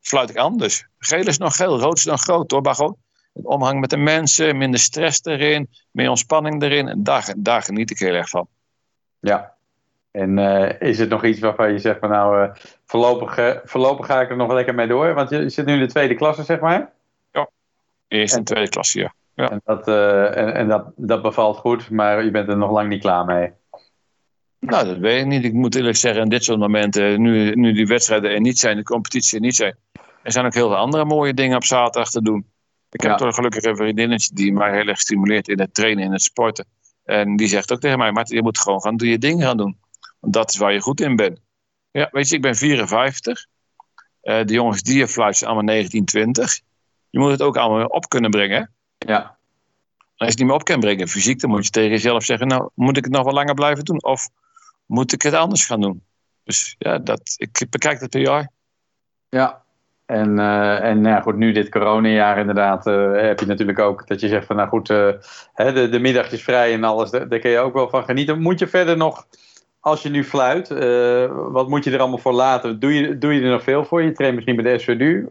fluit 0.00 0.30
ik 0.30 0.36
anders. 0.36 0.86
Geel 0.98 1.26
is 1.26 1.38
nog 1.38 1.56
geel, 1.56 1.78
rood 1.78 1.98
is 1.98 2.04
nog 2.04 2.20
groot 2.20 2.50
hoor. 2.50 2.62
Maar 2.62 2.74
gewoon 2.74 2.96
omhang 3.32 3.80
met 3.80 3.90
de 3.90 3.96
mensen, 3.96 4.56
minder 4.56 4.80
stress 4.80 5.24
erin, 5.24 5.68
meer 5.90 6.08
ontspanning 6.08 6.62
erin. 6.62 6.88
En 6.88 7.02
daar, 7.02 7.34
daar 7.36 7.62
geniet 7.62 7.90
ik 7.90 7.98
heel 7.98 8.14
erg 8.14 8.28
van. 8.28 8.48
Ja. 9.20 9.57
En 10.18 10.38
uh, 10.38 10.80
is 10.80 10.98
het 10.98 11.08
nog 11.08 11.24
iets 11.24 11.40
waarvan 11.40 11.72
je 11.72 11.78
zegt 11.78 11.98
van 11.98 12.08
nou, 12.08 12.42
uh, 12.42 12.54
voorlopig, 12.84 13.38
uh, 13.38 13.50
voorlopig 13.64 14.06
ga 14.06 14.20
ik 14.20 14.30
er 14.30 14.36
nog 14.36 14.52
lekker 14.52 14.74
mee 14.74 14.86
door? 14.86 15.14
Want 15.14 15.30
je 15.30 15.48
zit 15.48 15.66
nu 15.66 15.72
in 15.72 15.78
de 15.78 15.86
tweede 15.86 16.14
klasse, 16.14 16.42
zeg 16.42 16.60
maar? 16.60 16.92
Ja, 17.32 17.48
eerst 18.08 18.34
in 18.34 18.44
de 18.44 18.52
tweede 18.52 18.70
klasse, 18.70 18.98
ja. 18.98 19.14
ja. 19.34 19.50
En, 19.50 19.60
dat, 19.64 19.88
en, 19.88 20.54
en 20.54 20.68
dat, 20.68 20.84
dat 20.96 21.22
bevalt 21.22 21.56
goed, 21.56 21.90
maar 21.90 22.24
je 22.24 22.30
bent 22.30 22.48
er 22.48 22.56
nog 22.56 22.70
lang 22.70 22.88
niet 22.88 23.00
klaar 23.00 23.24
mee? 23.24 23.50
Nou, 24.60 24.86
dat 24.86 24.98
weet 24.98 25.20
ik 25.20 25.26
niet. 25.26 25.44
Ik 25.44 25.52
moet 25.52 25.74
eerlijk 25.74 25.96
zeggen, 25.96 26.22
in 26.22 26.28
dit 26.28 26.44
soort 26.44 26.58
momenten, 26.58 27.22
nu, 27.22 27.54
nu 27.54 27.72
die 27.72 27.86
wedstrijden 27.86 28.30
er 28.30 28.40
niet 28.40 28.58
zijn, 28.58 28.76
de 28.76 28.82
competitie 28.82 29.38
er 29.38 29.44
niet 29.44 29.56
zijn, 29.56 29.76
er 30.22 30.32
zijn 30.32 30.46
ook 30.46 30.54
heel 30.54 30.68
veel 30.68 30.76
andere 30.76 31.04
mooie 31.04 31.34
dingen 31.34 31.56
op 31.56 31.64
zaterdag 31.64 32.10
te 32.10 32.22
doen. 32.22 32.46
Ik 32.90 33.00
heb 33.00 33.16
toch 33.16 33.34
gelukkig 33.34 33.64
een 33.64 33.76
vriendinnetje 33.76 34.34
die 34.34 34.52
mij 34.52 34.72
heel 34.72 34.86
erg 34.86 35.00
stimuleert 35.00 35.48
in 35.48 35.60
het 35.60 35.74
trainen, 35.74 36.04
in 36.04 36.12
het 36.12 36.22
sporten. 36.22 36.66
En 37.04 37.36
die 37.36 37.48
zegt 37.48 37.72
ook 37.72 37.80
tegen 37.80 37.98
mij, 37.98 38.12
maar 38.12 38.24
je 38.28 38.42
moet 38.42 38.58
gewoon 38.58 38.80
gaan 38.80 38.96
je 38.96 39.18
dingen 39.18 39.46
gaan 39.46 39.56
doen. 39.56 39.76
Want 40.20 40.32
dat 40.32 40.50
is 40.50 40.56
waar 40.56 40.72
je 40.72 40.80
goed 40.80 41.00
in 41.00 41.16
bent. 41.16 41.40
Ja, 41.90 42.08
weet 42.12 42.28
je, 42.28 42.34
ik 42.34 42.42
ben 42.42 42.54
54. 42.54 43.46
Uh, 44.22 44.44
de 44.44 44.52
jongens 44.52 44.82
die 44.82 44.98
je 44.98 45.08
fluit 45.08 45.36
zijn 45.36 45.50
allemaal 45.50 45.74
1920. 45.74 46.60
Je 47.10 47.18
moet 47.18 47.30
het 47.30 47.42
ook 47.42 47.56
allemaal 47.56 47.86
op 47.86 48.08
kunnen 48.08 48.30
brengen. 48.30 48.72
Ja. 48.98 49.16
als 49.16 49.28
je 50.16 50.24
het 50.24 50.38
niet 50.38 50.46
meer 50.46 50.56
op 50.56 50.64
kan 50.64 50.80
brengen, 50.80 51.08
fysiek, 51.08 51.40
dan 51.40 51.50
moet 51.50 51.64
je 51.64 51.70
tegen 51.70 51.90
jezelf 51.90 52.24
zeggen, 52.24 52.46
nou, 52.46 52.70
moet 52.74 52.96
ik 52.96 53.04
het 53.04 53.12
nog 53.12 53.24
wel 53.24 53.32
langer 53.32 53.54
blijven 53.54 53.84
doen? 53.84 54.02
Of 54.02 54.28
moet 54.86 55.12
ik 55.12 55.22
het 55.22 55.34
anders 55.34 55.66
gaan 55.66 55.80
doen? 55.80 56.02
Dus 56.44 56.74
ja, 56.78 56.98
dat, 56.98 57.34
ik 57.36 57.66
bekijk 57.70 58.00
dat 58.00 58.10
per 58.10 58.20
jaar. 58.20 58.50
Ja, 59.28 59.62
en, 60.08 60.38
uh, 60.38 60.84
en 60.84 61.00
nou 61.00 61.14
ja, 61.14 61.20
goed, 61.20 61.36
nu 61.36 61.52
dit 61.52 61.68
coronajaar 61.68 62.38
inderdaad, 62.38 62.86
uh, 62.86 63.12
heb 63.12 63.40
je 63.40 63.46
natuurlijk 63.46 63.78
ook 63.78 64.06
dat 64.06 64.20
je 64.20 64.28
zegt 64.28 64.46
van 64.46 64.56
nou 64.56 64.68
goed, 64.68 64.90
uh, 64.90 65.12
hè, 65.52 65.72
de, 65.72 65.88
de 65.88 65.98
middagjes 65.98 66.42
vrij 66.42 66.72
en 66.72 66.84
alles, 66.84 67.10
daar, 67.10 67.28
daar 67.28 67.38
kun 67.38 67.50
je 67.50 67.58
ook 67.58 67.74
wel 67.74 67.88
van 67.88 68.04
genieten. 68.04 68.40
Moet 68.40 68.58
je 68.58 68.68
verder 68.68 68.96
nog, 68.96 69.26
als 69.80 70.02
je 70.02 70.08
nu 70.08 70.24
fluit, 70.24 70.68
wat 71.52 71.68
moet 71.68 71.84
je 71.84 71.90
er 71.90 72.00
allemaal 72.00 72.18
voor 72.18 72.32
laten? 72.32 72.80
Doe 72.80 72.94
je, 72.94 73.18
doe 73.18 73.34
je 73.34 73.40
er 73.40 73.50
nog 73.50 73.62
veel 73.62 73.84
voor? 73.84 74.02
Je 74.02 74.12
traint 74.12 74.34
misschien 74.34 74.56
bij 74.56 74.72
de 74.72 74.78
SVDU? 74.78 75.26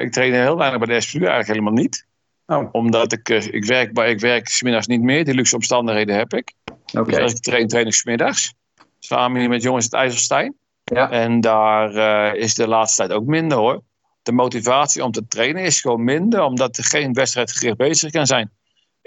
ik 0.00 0.12
train 0.12 0.32
heel 0.32 0.56
weinig 0.56 0.78
bij 0.78 0.94
de 0.94 1.00
SVDU, 1.00 1.18
eigenlijk 1.18 1.48
helemaal 1.48 1.72
niet. 1.72 2.08
Nou, 2.46 2.68
omdat 2.72 3.12
ik, 3.12 3.28
ik 3.28 3.64
werk, 3.64 3.92
maar 3.92 4.08
ik 4.08 4.20
werk 4.20 4.48
smiddags 4.48 4.86
niet 4.86 5.02
meer. 5.02 5.24
Die 5.24 5.34
luxe 5.34 5.54
omstandigheden 5.54 6.16
heb 6.16 6.34
ik. 6.34 6.52
Oké. 6.92 7.10
Dus 7.10 7.18
als 7.18 7.32
ik 7.32 7.38
train, 7.38 7.68
train 7.68 7.86
ik 7.86 7.94
smiddags. 7.94 8.54
Samen 8.98 9.40
hier 9.40 9.48
met 9.48 9.62
jongens 9.62 9.84
uit 9.84 10.02
IJsselstein. 10.02 10.54
Ja. 10.84 11.10
En 11.10 11.40
daar 11.40 12.36
is 12.36 12.54
de 12.54 12.68
laatste 12.68 12.96
tijd 12.96 13.12
ook 13.18 13.26
minder 13.26 13.58
hoor. 13.58 13.82
De 14.22 14.32
motivatie 14.32 15.04
om 15.04 15.10
te 15.10 15.26
trainen 15.28 15.62
is 15.62 15.80
gewoon 15.80 16.04
minder, 16.04 16.42
omdat 16.42 16.76
er 16.76 16.84
geen 16.84 17.12
wedstrijdgericht 17.12 17.76
bezig 17.76 18.10
kan 18.10 18.26
zijn. 18.26 18.50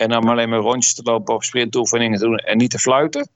En 0.04 0.18
om 0.18 0.30
alleen 0.30 0.50
maar 0.50 0.60
rondjes 0.60 0.94
te 0.94 1.04
lopen 1.04 1.36
of 1.36 1.44
sprintoefeningen 1.44 2.20
te 2.20 2.26
doen 2.26 2.38
en 2.38 2.58
niet 2.58 2.72
te 2.72 2.80
fluiten. 2.80 3.30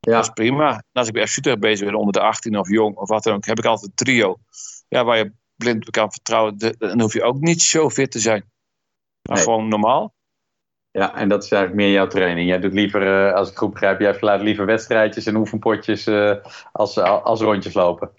Ja. 0.00 0.12
Dat 0.12 0.24
is 0.24 0.30
prima. 0.30 0.72
En 0.74 0.84
als 0.92 1.06
ik 1.06 1.12
bij 1.12 1.26
FC 1.26 1.58
bezig 1.58 1.86
ben 1.86 1.98
onder 1.98 2.12
de 2.12 2.20
18 2.20 2.58
of 2.58 2.68
jong 2.68 2.96
of 2.96 3.08
wat 3.08 3.22
dan 3.22 3.34
ook, 3.34 3.46
heb 3.46 3.58
ik 3.58 3.64
altijd 3.64 3.86
een 3.90 4.06
trio. 4.06 4.36
Ja, 4.88 5.04
waar 5.04 5.16
je 5.16 5.32
blind 5.56 5.90
kan 5.90 6.12
vertrouwen. 6.12 6.58
Dan 6.78 7.00
hoef 7.00 7.12
je 7.12 7.22
ook 7.22 7.40
niet 7.40 7.62
zo 7.62 7.90
fit 7.90 8.10
te 8.10 8.18
zijn. 8.18 8.44
Maar 9.22 9.36
Nee. 9.36 9.44
gewoon 9.44 9.68
normaal. 9.68 10.14
Ja, 10.90 11.14
en 11.14 11.28
dat 11.28 11.44
is 11.44 11.50
eigenlijk 11.50 11.82
meer 11.82 11.92
jouw 11.92 12.06
training. 12.06 12.48
Jij 12.48 12.60
doet 12.60 12.72
liever, 12.72 13.26
eh, 13.28 13.34
als 13.34 13.50
ik 13.50 13.56
goed 13.56 13.70
begrijp, 13.70 14.00
jij 14.00 14.14
verlaat 14.14 14.40
liever 14.40 14.66
wedstrijdjes 14.66 15.26
en 15.26 15.36
oefenpotjes 15.36 16.06
eh, 16.06 16.34
als, 16.72 16.98
als 16.98 17.40
rondjes 17.40 17.74
lopen. 17.74 18.10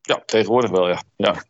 Ja, 0.00 0.22
tegenwoordig 0.26 0.70
wel, 0.70 0.88
ja. 0.88 1.02
ja. 1.16 1.42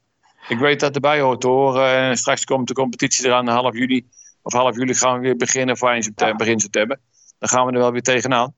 Ik 0.48 0.58
weet 0.58 0.80
dat 0.80 0.94
erbij 0.94 1.20
hoort. 1.20 1.44
En 1.76 2.16
straks 2.16 2.44
komt 2.44 2.68
de 2.68 2.74
competitie 2.74 3.26
eraan, 3.26 3.48
half 3.48 3.74
juli. 3.74 4.06
Of 4.46 4.52
half 4.52 4.76
juli 4.76 4.94
gaan 4.94 5.14
we 5.14 5.20
weer 5.20 5.36
beginnen, 5.36 5.74
of 5.74 5.82
eind 5.82 6.04
september, 6.04 6.36
begin 6.36 6.60
september. 6.60 6.98
Dan 7.38 7.48
gaan 7.48 7.66
we 7.66 7.72
er 7.72 7.78
wel 7.78 7.92
weer 7.92 8.02
tegenaan. 8.02 8.54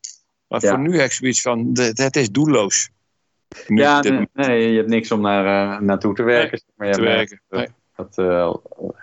Maar 0.49 0.61
Ja. 0.65 0.69
voor 0.69 0.79
nu 0.79 0.97
heb 0.97 1.05
ik 1.07 1.13
zoiets 1.13 1.41
van, 1.41 1.73
de- 1.73 1.93
het 1.95 2.17
is 2.17 2.31
doelloos. 2.31 2.91
Nu, 3.67 3.81
Ja, 3.81 4.01
dit 4.01 4.13
nee, 4.13 4.29
nee, 4.33 4.71
je 4.71 4.77
hebt 4.77 4.89
niks 4.89 5.11
om 5.11 5.21
naar, 5.21 5.75
eh, 5.75 5.81
naartoe 5.81 6.15
te 6.15 6.23
werken. 6.23 6.63
maar 6.77 6.87
je 6.89 6.95
te 6.95 7.01
werken. 7.01 7.41
Nee. 7.51 7.67
Dat 7.97 8.19
uh, 8.19 8.55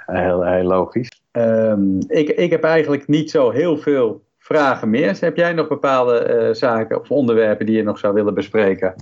heel, 0.06 0.46
heel 0.46 0.64
logisch. 0.64 1.22
Um, 1.32 2.00
ik, 2.08 2.30
ik 2.30 2.50
heb 2.52 2.64
eigenlijk 2.64 3.08
niet 3.08 3.32
zo 3.32 3.52
heel 3.52 3.78
veel 3.78 4.24
vragen 4.40 4.90
meer. 4.90 5.18
Heb 5.20 5.38
jij 5.38 5.54
nog 5.54 5.68
bepaalde 5.68 6.46
uh, 6.48 6.54
zaken 6.54 7.00
of 7.00 7.12
onderwerpen 7.12 7.66
die 7.66 7.76
je 7.76 7.84
nog 7.84 8.00
zou 8.00 8.14
willen 8.14 8.34
bespreken? 8.34 8.96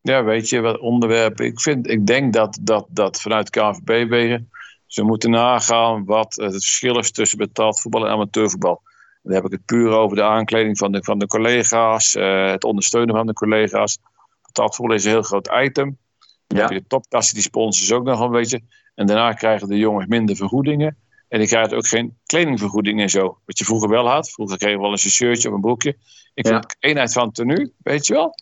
Ja, 0.00 0.24
weet 0.24 0.48
je, 0.48 0.60
wat 0.60 0.78
onderwerpen. 0.78 1.46
Ik, 1.46 1.60
vind, 1.60 1.88
ik 1.90 2.06
denk 2.06 2.32
dat, 2.32 2.58
dat, 2.62 2.86
dat 2.90 3.20
vanuit 3.20 3.50
KNVB 3.50 4.08
wegen 4.08 4.50
ze 4.88 5.02
moeten 5.02 5.30
nagaan 5.30 6.04
wat 6.04 6.34
het 6.34 6.52
verschil 6.52 6.98
is 6.98 7.10
tussen 7.10 7.38
betaald 7.38 7.80
voetbal 7.80 8.06
en 8.06 8.12
amateurvoetbal. 8.12 8.82
Dan 9.22 9.34
heb 9.34 9.44
ik 9.44 9.50
het 9.52 9.64
puur 9.64 9.90
over 9.90 10.16
de 10.16 10.22
aankleding 10.22 10.78
van 10.78 10.92
de, 10.92 11.04
van 11.04 11.18
de 11.18 11.26
collega's, 11.26 12.14
uh, 12.14 12.50
het 12.50 12.64
ondersteunen 12.64 13.14
van 13.14 13.26
de 13.26 13.32
collega's. 13.32 13.98
Betaald 14.42 14.74
voetbal 14.76 14.96
is 14.96 15.04
een 15.04 15.10
heel 15.10 15.22
groot 15.22 15.50
item. 15.62 15.98
Dan 16.46 16.58
Ja. 16.58 16.64
heb 16.64 16.72
je 16.72 16.80
de 16.80 16.86
topkassen, 16.86 17.34
die 17.34 17.42
sponsoren 17.42 17.96
ook 17.98 18.04
nog 18.06 18.20
een 18.20 18.30
beetje. 18.30 18.60
En 18.94 19.06
daarna 19.06 19.32
krijgen 19.32 19.68
de 19.68 19.76
jongens 19.76 20.06
minder 20.06 20.36
vergoedingen. 20.36 20.96
En 21.28 21.38
die 21.38 21.48
krijgen 21.48 21.76
ook 21.76 21.86
geen 21.86 22.18
kledingvergoeding 22.26 23.00
en 23.00 23.10
zo. 23.10 23.38
Wat 23.44 23.58
je 23.58 23.64
vroeger 23.64 23.88
wel 23.88 24.08
had. 24.08 24.30
Vroeger 24.30 24.58
kregen 24.58 24.76
we 24.76 24.82
wel 24.82 24.90
eens 24.90 25.04
een 25.04 25.10
shirtje 25.10 25.48
of 25.48 25.54
een 25.54 25.60
broekje. 25.60 25.96
Ik 26.34 26.46
Ja. 26.46 26.52
vind 26.52 26.76
eenheid 26.78 27.12
van 27.12 27.32
tenue, 27.32 27.72
weet 27.82 28.06
je 28.06 28.14
wel. 28.14 28.34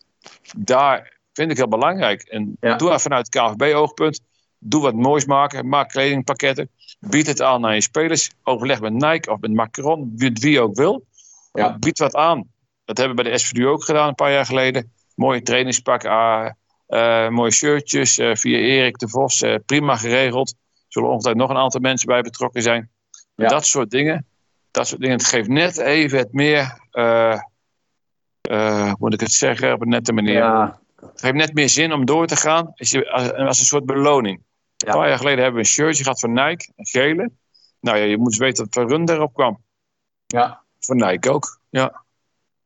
Daar 0.56 1.18
vind 1.32 1.50
ik 1.50 1.56
heel 1.56 1.68
belangrijk. 1.68 2.22
En 2.22 2.56
Ja. 2.60 2.76
doe 2.76 2.88
dat 2.90 3.02
vanuit 3.02 3.28
het 3.32 3.44
KVB-oogpunt. 3.44 4.20
Doe 4.58 4.82
wat 4.82 4.94
moois 4.94 5.24
maken. 5.24 5.68
Maak 5.68 5.88
kledingpakketten. 5.88 6.70
Bied 7.00 7.26
het 7.26 7.42
aan 7.42 7.66
aan 7.66 7.74
je 7.74 7.80
spelers. 7.80 8.30
Overleg 8.42 8.80
met 8.80 8.92
Nike 8.92 9.30
of 9.30 9.40
met 9.40 9.52
Macron. 9.52 10.12
Wie, 10.16 10.32
wie 10.32 10.60
ook 10.60 10.74
wil. 10.74 11.04
Ja. 11.52 11.78
Bied 11.78 11.98
wat 11.98 12.14
aan. 12.14 12.48
Dat 12.84 12.98
hebben 12.98 13.16
we 13.16 13.22
bij 13.22 13.32
de 13.32 13.38
SVU 13.38 13.66
ook 13.66 13.84
gedaan 13.84 14.08
een 14.08 14.14
paar 14.14 14.32
jaar 14.32 14.46
geleden. 14.46 14.92
Mooie 15.14 15.42
trainingspakken. 15.42 16.10
ah, 16.10 16.50
eh, 16.86 17.28
mooie 17.28 17.50
shirtjes 17.50 18.18
eh, 18.18 18.34
via 18.34 18.58
Erik 18.58 18.98
de 18.98 19.08
Vos. 19.08 19.42
eh, 19.42 19.54
prima 19.66 19.96
geregeld. 19.96 20.48
Er 20.50 20.56
zullen 20.88 21.08
ongetwijfeld 21.08 21.46
nog 21.46 21.56
een 21.56 21.62
aantal 21.62 21.80
mensen 21.80 22.06
bij 22.06 22.20
betrokken 22.20 22.62
zijn. 22.62 22.90
Ja. 23.34 23.48
Dat 23.48 23.66
soort 23.66 23.90
dingen. 23.90 24.26
Dat 24.70 24.88
soort 24.88 25.00
dingen. 25.00 25.16
Het 25.16 25.26
geeft 25.26 25.48
net 25.48 25.78
even 25.78 26.18
het 26.18 26.32
meer. 26.32 26.78
hoe 26.90 28.96
moet 28.98 29.14
ik 29.14 29.20
het 29.20 29.32
zeggen 29.32 29.72
op 29.72 29.80
een 29.80 29.88
nette 29.88 30.12
manier. 30.12 30.34
Ja, 30.34 30.80
Het 31.00 31.20
geeft 31.20 31.34
net 31.34 31.54
meer 31.54 31.68
zin 31.68 31.92
om 31.92 32.04
door 32.04 32.26
te 32.26 32.36
gaan. 32.36 32.72
Als, 32.76 32.90
je, 32.90 33.10
als, 33.10 33.32
als 33.32 33.58
een 33.58 33.64
soort 33.64 33.86
beloning. 33.86 34.42
Ja. 34.76 34.88
Een 34.88 34.98
paar 34.98 35.08
jaar 35.08 35.16
geleden 35.18 35.38
hebben 35.42 35.54
we 35.62 35.66
een 35.68 35.72
shirtje 35.74 36.02
gehad 36.02 36.20
van 36.20 36.32
Nike. 36.32 36.72
Een 36.76 36.86
gele. 36.86 37.30
Nou 37.80 37.98
ja, 37.98 38.04
je 38.04 38.18
moet 38.18 38.36
weten 38.36 38.66
dat 38.70 38.90
run 38.90 39.08
erop 39.10 39.34
kwam. 39.34 39.62
ja. 40.26 40.64
Voor 40.80 40.96
Nike 40.96 41.30
ook. 41.30 41.60
Ja. 41.70 42.04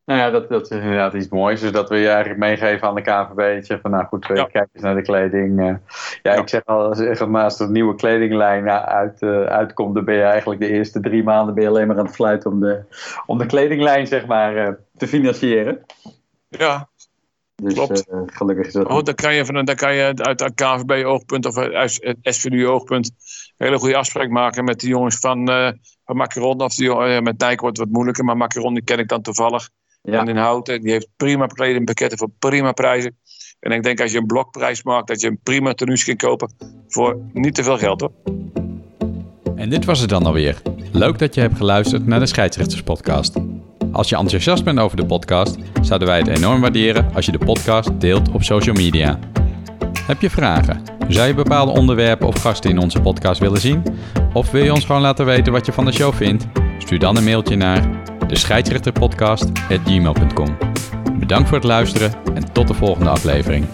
Nou 0.04 0.20
ja, 0.20 0.30
dat, 0.30 0.48
dat 0.48 0.62
is 0.62 0.68
inderdaad 0.70 1.14
iets 1.14 1.28
moois. 1.28 1.60
Dus 1.60 1.72
dat 1.72 1.88
we 1.88 1.96
je 1.96 2.08
eigenlijk 2.08 2.38
meegeven 2.38 2.88
aan 2.88 2.94
de 2.94 3.00
KVB. 3.02 3.80
Van 3.82 3.90
nou 3.90 4.04
goed, 4.04 4.30
eh, 4.30 4.36
Ja. 4.36 4.44
kijk 4.44 4.68
eens 4.72 4.82
naar 4.82 4.94
de 4.94 5.02
kleding. 5.02 5.60
eh. 5.60 5.66
ja, 5.66 5.78
Ja. 6.22 6.34
ik 6.34 6.48
zeg 6.48 6.64
al, 6.64 6.94
zeg, 6.94 7.20
als 7.20 7.60
er 7.60 7.66
een 7.66 7.72
nieuwe 7.72 7.94
kledinglijn 7.94 8.66
eh, 8.68 8.82
uit, 8.82 9.22
eh, 9.22 9.42
uitkomt, 9.42 9.94
dan 9.94 10.04
ben 10.04 10.14
je 10.14 10.22
eigenlijk 10.22 10.60
de 10.60 10.68
eerste 10.68 11.00
drie 11.00 11.22
maanden 11.22 11.54
ben 11.54 11.62
je 11.62 11.68
alleen 11.68 11.86
maar 11.86 11.98
aan 11.98 12.04
het 12.06 12.14
fluiten 12.14 12.50
om 12.50 12.60
de, 12.60 12.82
om 13.26 13.38
de 13.38 13.46
kledinglijn 13.46 14.06
zeg 14.06 14.26
maar, 14.26 14.56
eh, 14.56 14.72
te 14.96 15.08
financieren. 15.08 15.84
ja. 16.48 16.88
Dus 17.60 17.74
Klopt. 17.74 18.08
eh, 18.08 18.18
gelukkig 18.26 18.66
is 18.66 18.72
dat. 18.72 18.86
Oh, 18.86 19.02
dan 19.02 19.14
kan 19.14 19.34
je, 19.34 19.44
van, 19.44 19.64
dan 19.64 19.74
kan 19.74 19.94
je 19.94 20.12
uit 20.14 20.40
het 20.40 20.54
KVB-oogpunt 20.54 21.46
of 21.46 21.56
uit 21.56 21.98
het 22.00 22.16
SVU-oogpunt 22.22 23.06
een 23.06 23.66
hele 23.66 23.78
goede 23.78 23.96
afspraak 23.96 24.28
maken 24.28 24.64
met 24.64 24.80
de 24.80 24.88
jongens 24.88 25.16
van, 25.16 25.48
eh 25.48 25.70
van 26.04 26.16
Macaron. 26.16 26.60
Of 26.60 26.74
die, 26.74 26.90
eh, 26.90 27.20
met 27.20 27.40
Nike 27.40 27.60
wordt 27.60 27.76
het 27.76 27.86
wat 27.86 27.94
moeilijker, 27.94 28.24
maar 28.24 28.36
Macaron 28.36 28.74
die 28.74 28.84
ken 28.84 28.98
ik 28.98 29.08
dan 29.08 29.22
toevallig. 29.22 29.68
Ja. 30.02 30.20
En 30.20 30.28
in 30.28 30.36
Houten, 30.36 30.80
die 30.80 30.92
heeft 30.92 31.08
prima 31.16 31.46
kledingpakketten 31.46 32.18
voor 32.18 32.30
prima 32.38 32.72
prijzen. 32.72 33.18
En 33.60 33.72
ik 33.72 33.82
denk 33.82 34.00
als 34.00 34.12
je 34.12 34.18
een 34.18 34.26
blokprijs 34.26 34.82
maakt, 34.82 35.08
dat 35.08 35.20
je 35.20 35.28
een 35.28 35.40
prima 35.42 35.74
tenues 35.74 36.04
kan 36.04 36.16
kopen 36.16 36.52
voor 36.88 37.18
niet 37.32 37.54
te 37.54 37.62
veel 37.62 37.78
geld 37.78 38.00
hoor. 38.00 38.12
En 39.54 39.70
dit 39.70 39.84
was 39.84 40.00
het 40.00 40.08
dan 40.08 40.26
alweer. 40.26 40.62
Leuk 40.92 41.18
dat 41.18 41.34
je 41.34 41.40
hebt 41.40 41.56
geluisterd 41.56 42.06
naar 42.06 42.18
de 42.18 42.26
Scheidsrechterspodcast. 42.26 43.36
Als 43.92 44.08
je 44.08 44.16
enthousiast 44.16 44.64
bent 44.64 44.78
over 44.78 44.96
de 44.96 45.06
podcast, 45.06 45.56
zouden 45.82 46.08
wij 46.08 46.18
het 46.18 46.28
enorm 46.28 46.60
waarderen 46.60 47.14
als 47.14 47.26
je 47.26 47.32
de 47.32 47.38
podcast 47.38 48.00
deelt 48.00 48.30
op 48.30 48.42
social 48.42 48.74
media. 48.74 49.18
Heb 50.06 50.20
je 50.20 50.30
vragen? 50.30 50.82
Zou 51.08 51.26
je 51.26 51.34
bepaalde 51.34 51.72
onderwerpen 51.72 52.26
of 52.26 52.40
gasten 52.40 52.70
in 52.70 52.78
onze 52.78 53.00
podcast 53.00 53.40
willen 53.40 53.60
zien? 53.60 53.82
Of 54.32 54.50
wil 54.50 54.64
je 54.64 54.72
ons 54.72 54.84
gewoon 54.84 55.00
laten 55.00 55.24
weten 55.24 55.52
wat 55.52 55.66
je 55.66 55.72
van 55.72 55.84
de 55.84 55.92
show 55.92 56.14
vindt? 56.14 56.46
Stuur 56.78 56.98
dan 56.98 57.16
een 57.16 57.24
mailtje 57.24 57.56
naar 57.56 57.88
de 58.26 58.36
scheidsrechterpodcast.gmail.com. 58.36 60.56
Bedankt 61.18 61.48
voor 61.48 61.58
het 61.58 61.66
luisteren 61.66 62.12
en 62.34 62.52
tot 62.52 62.68
de 62.68 62.74
volgende 62.74 63.10
aflevering. 63.10 63.66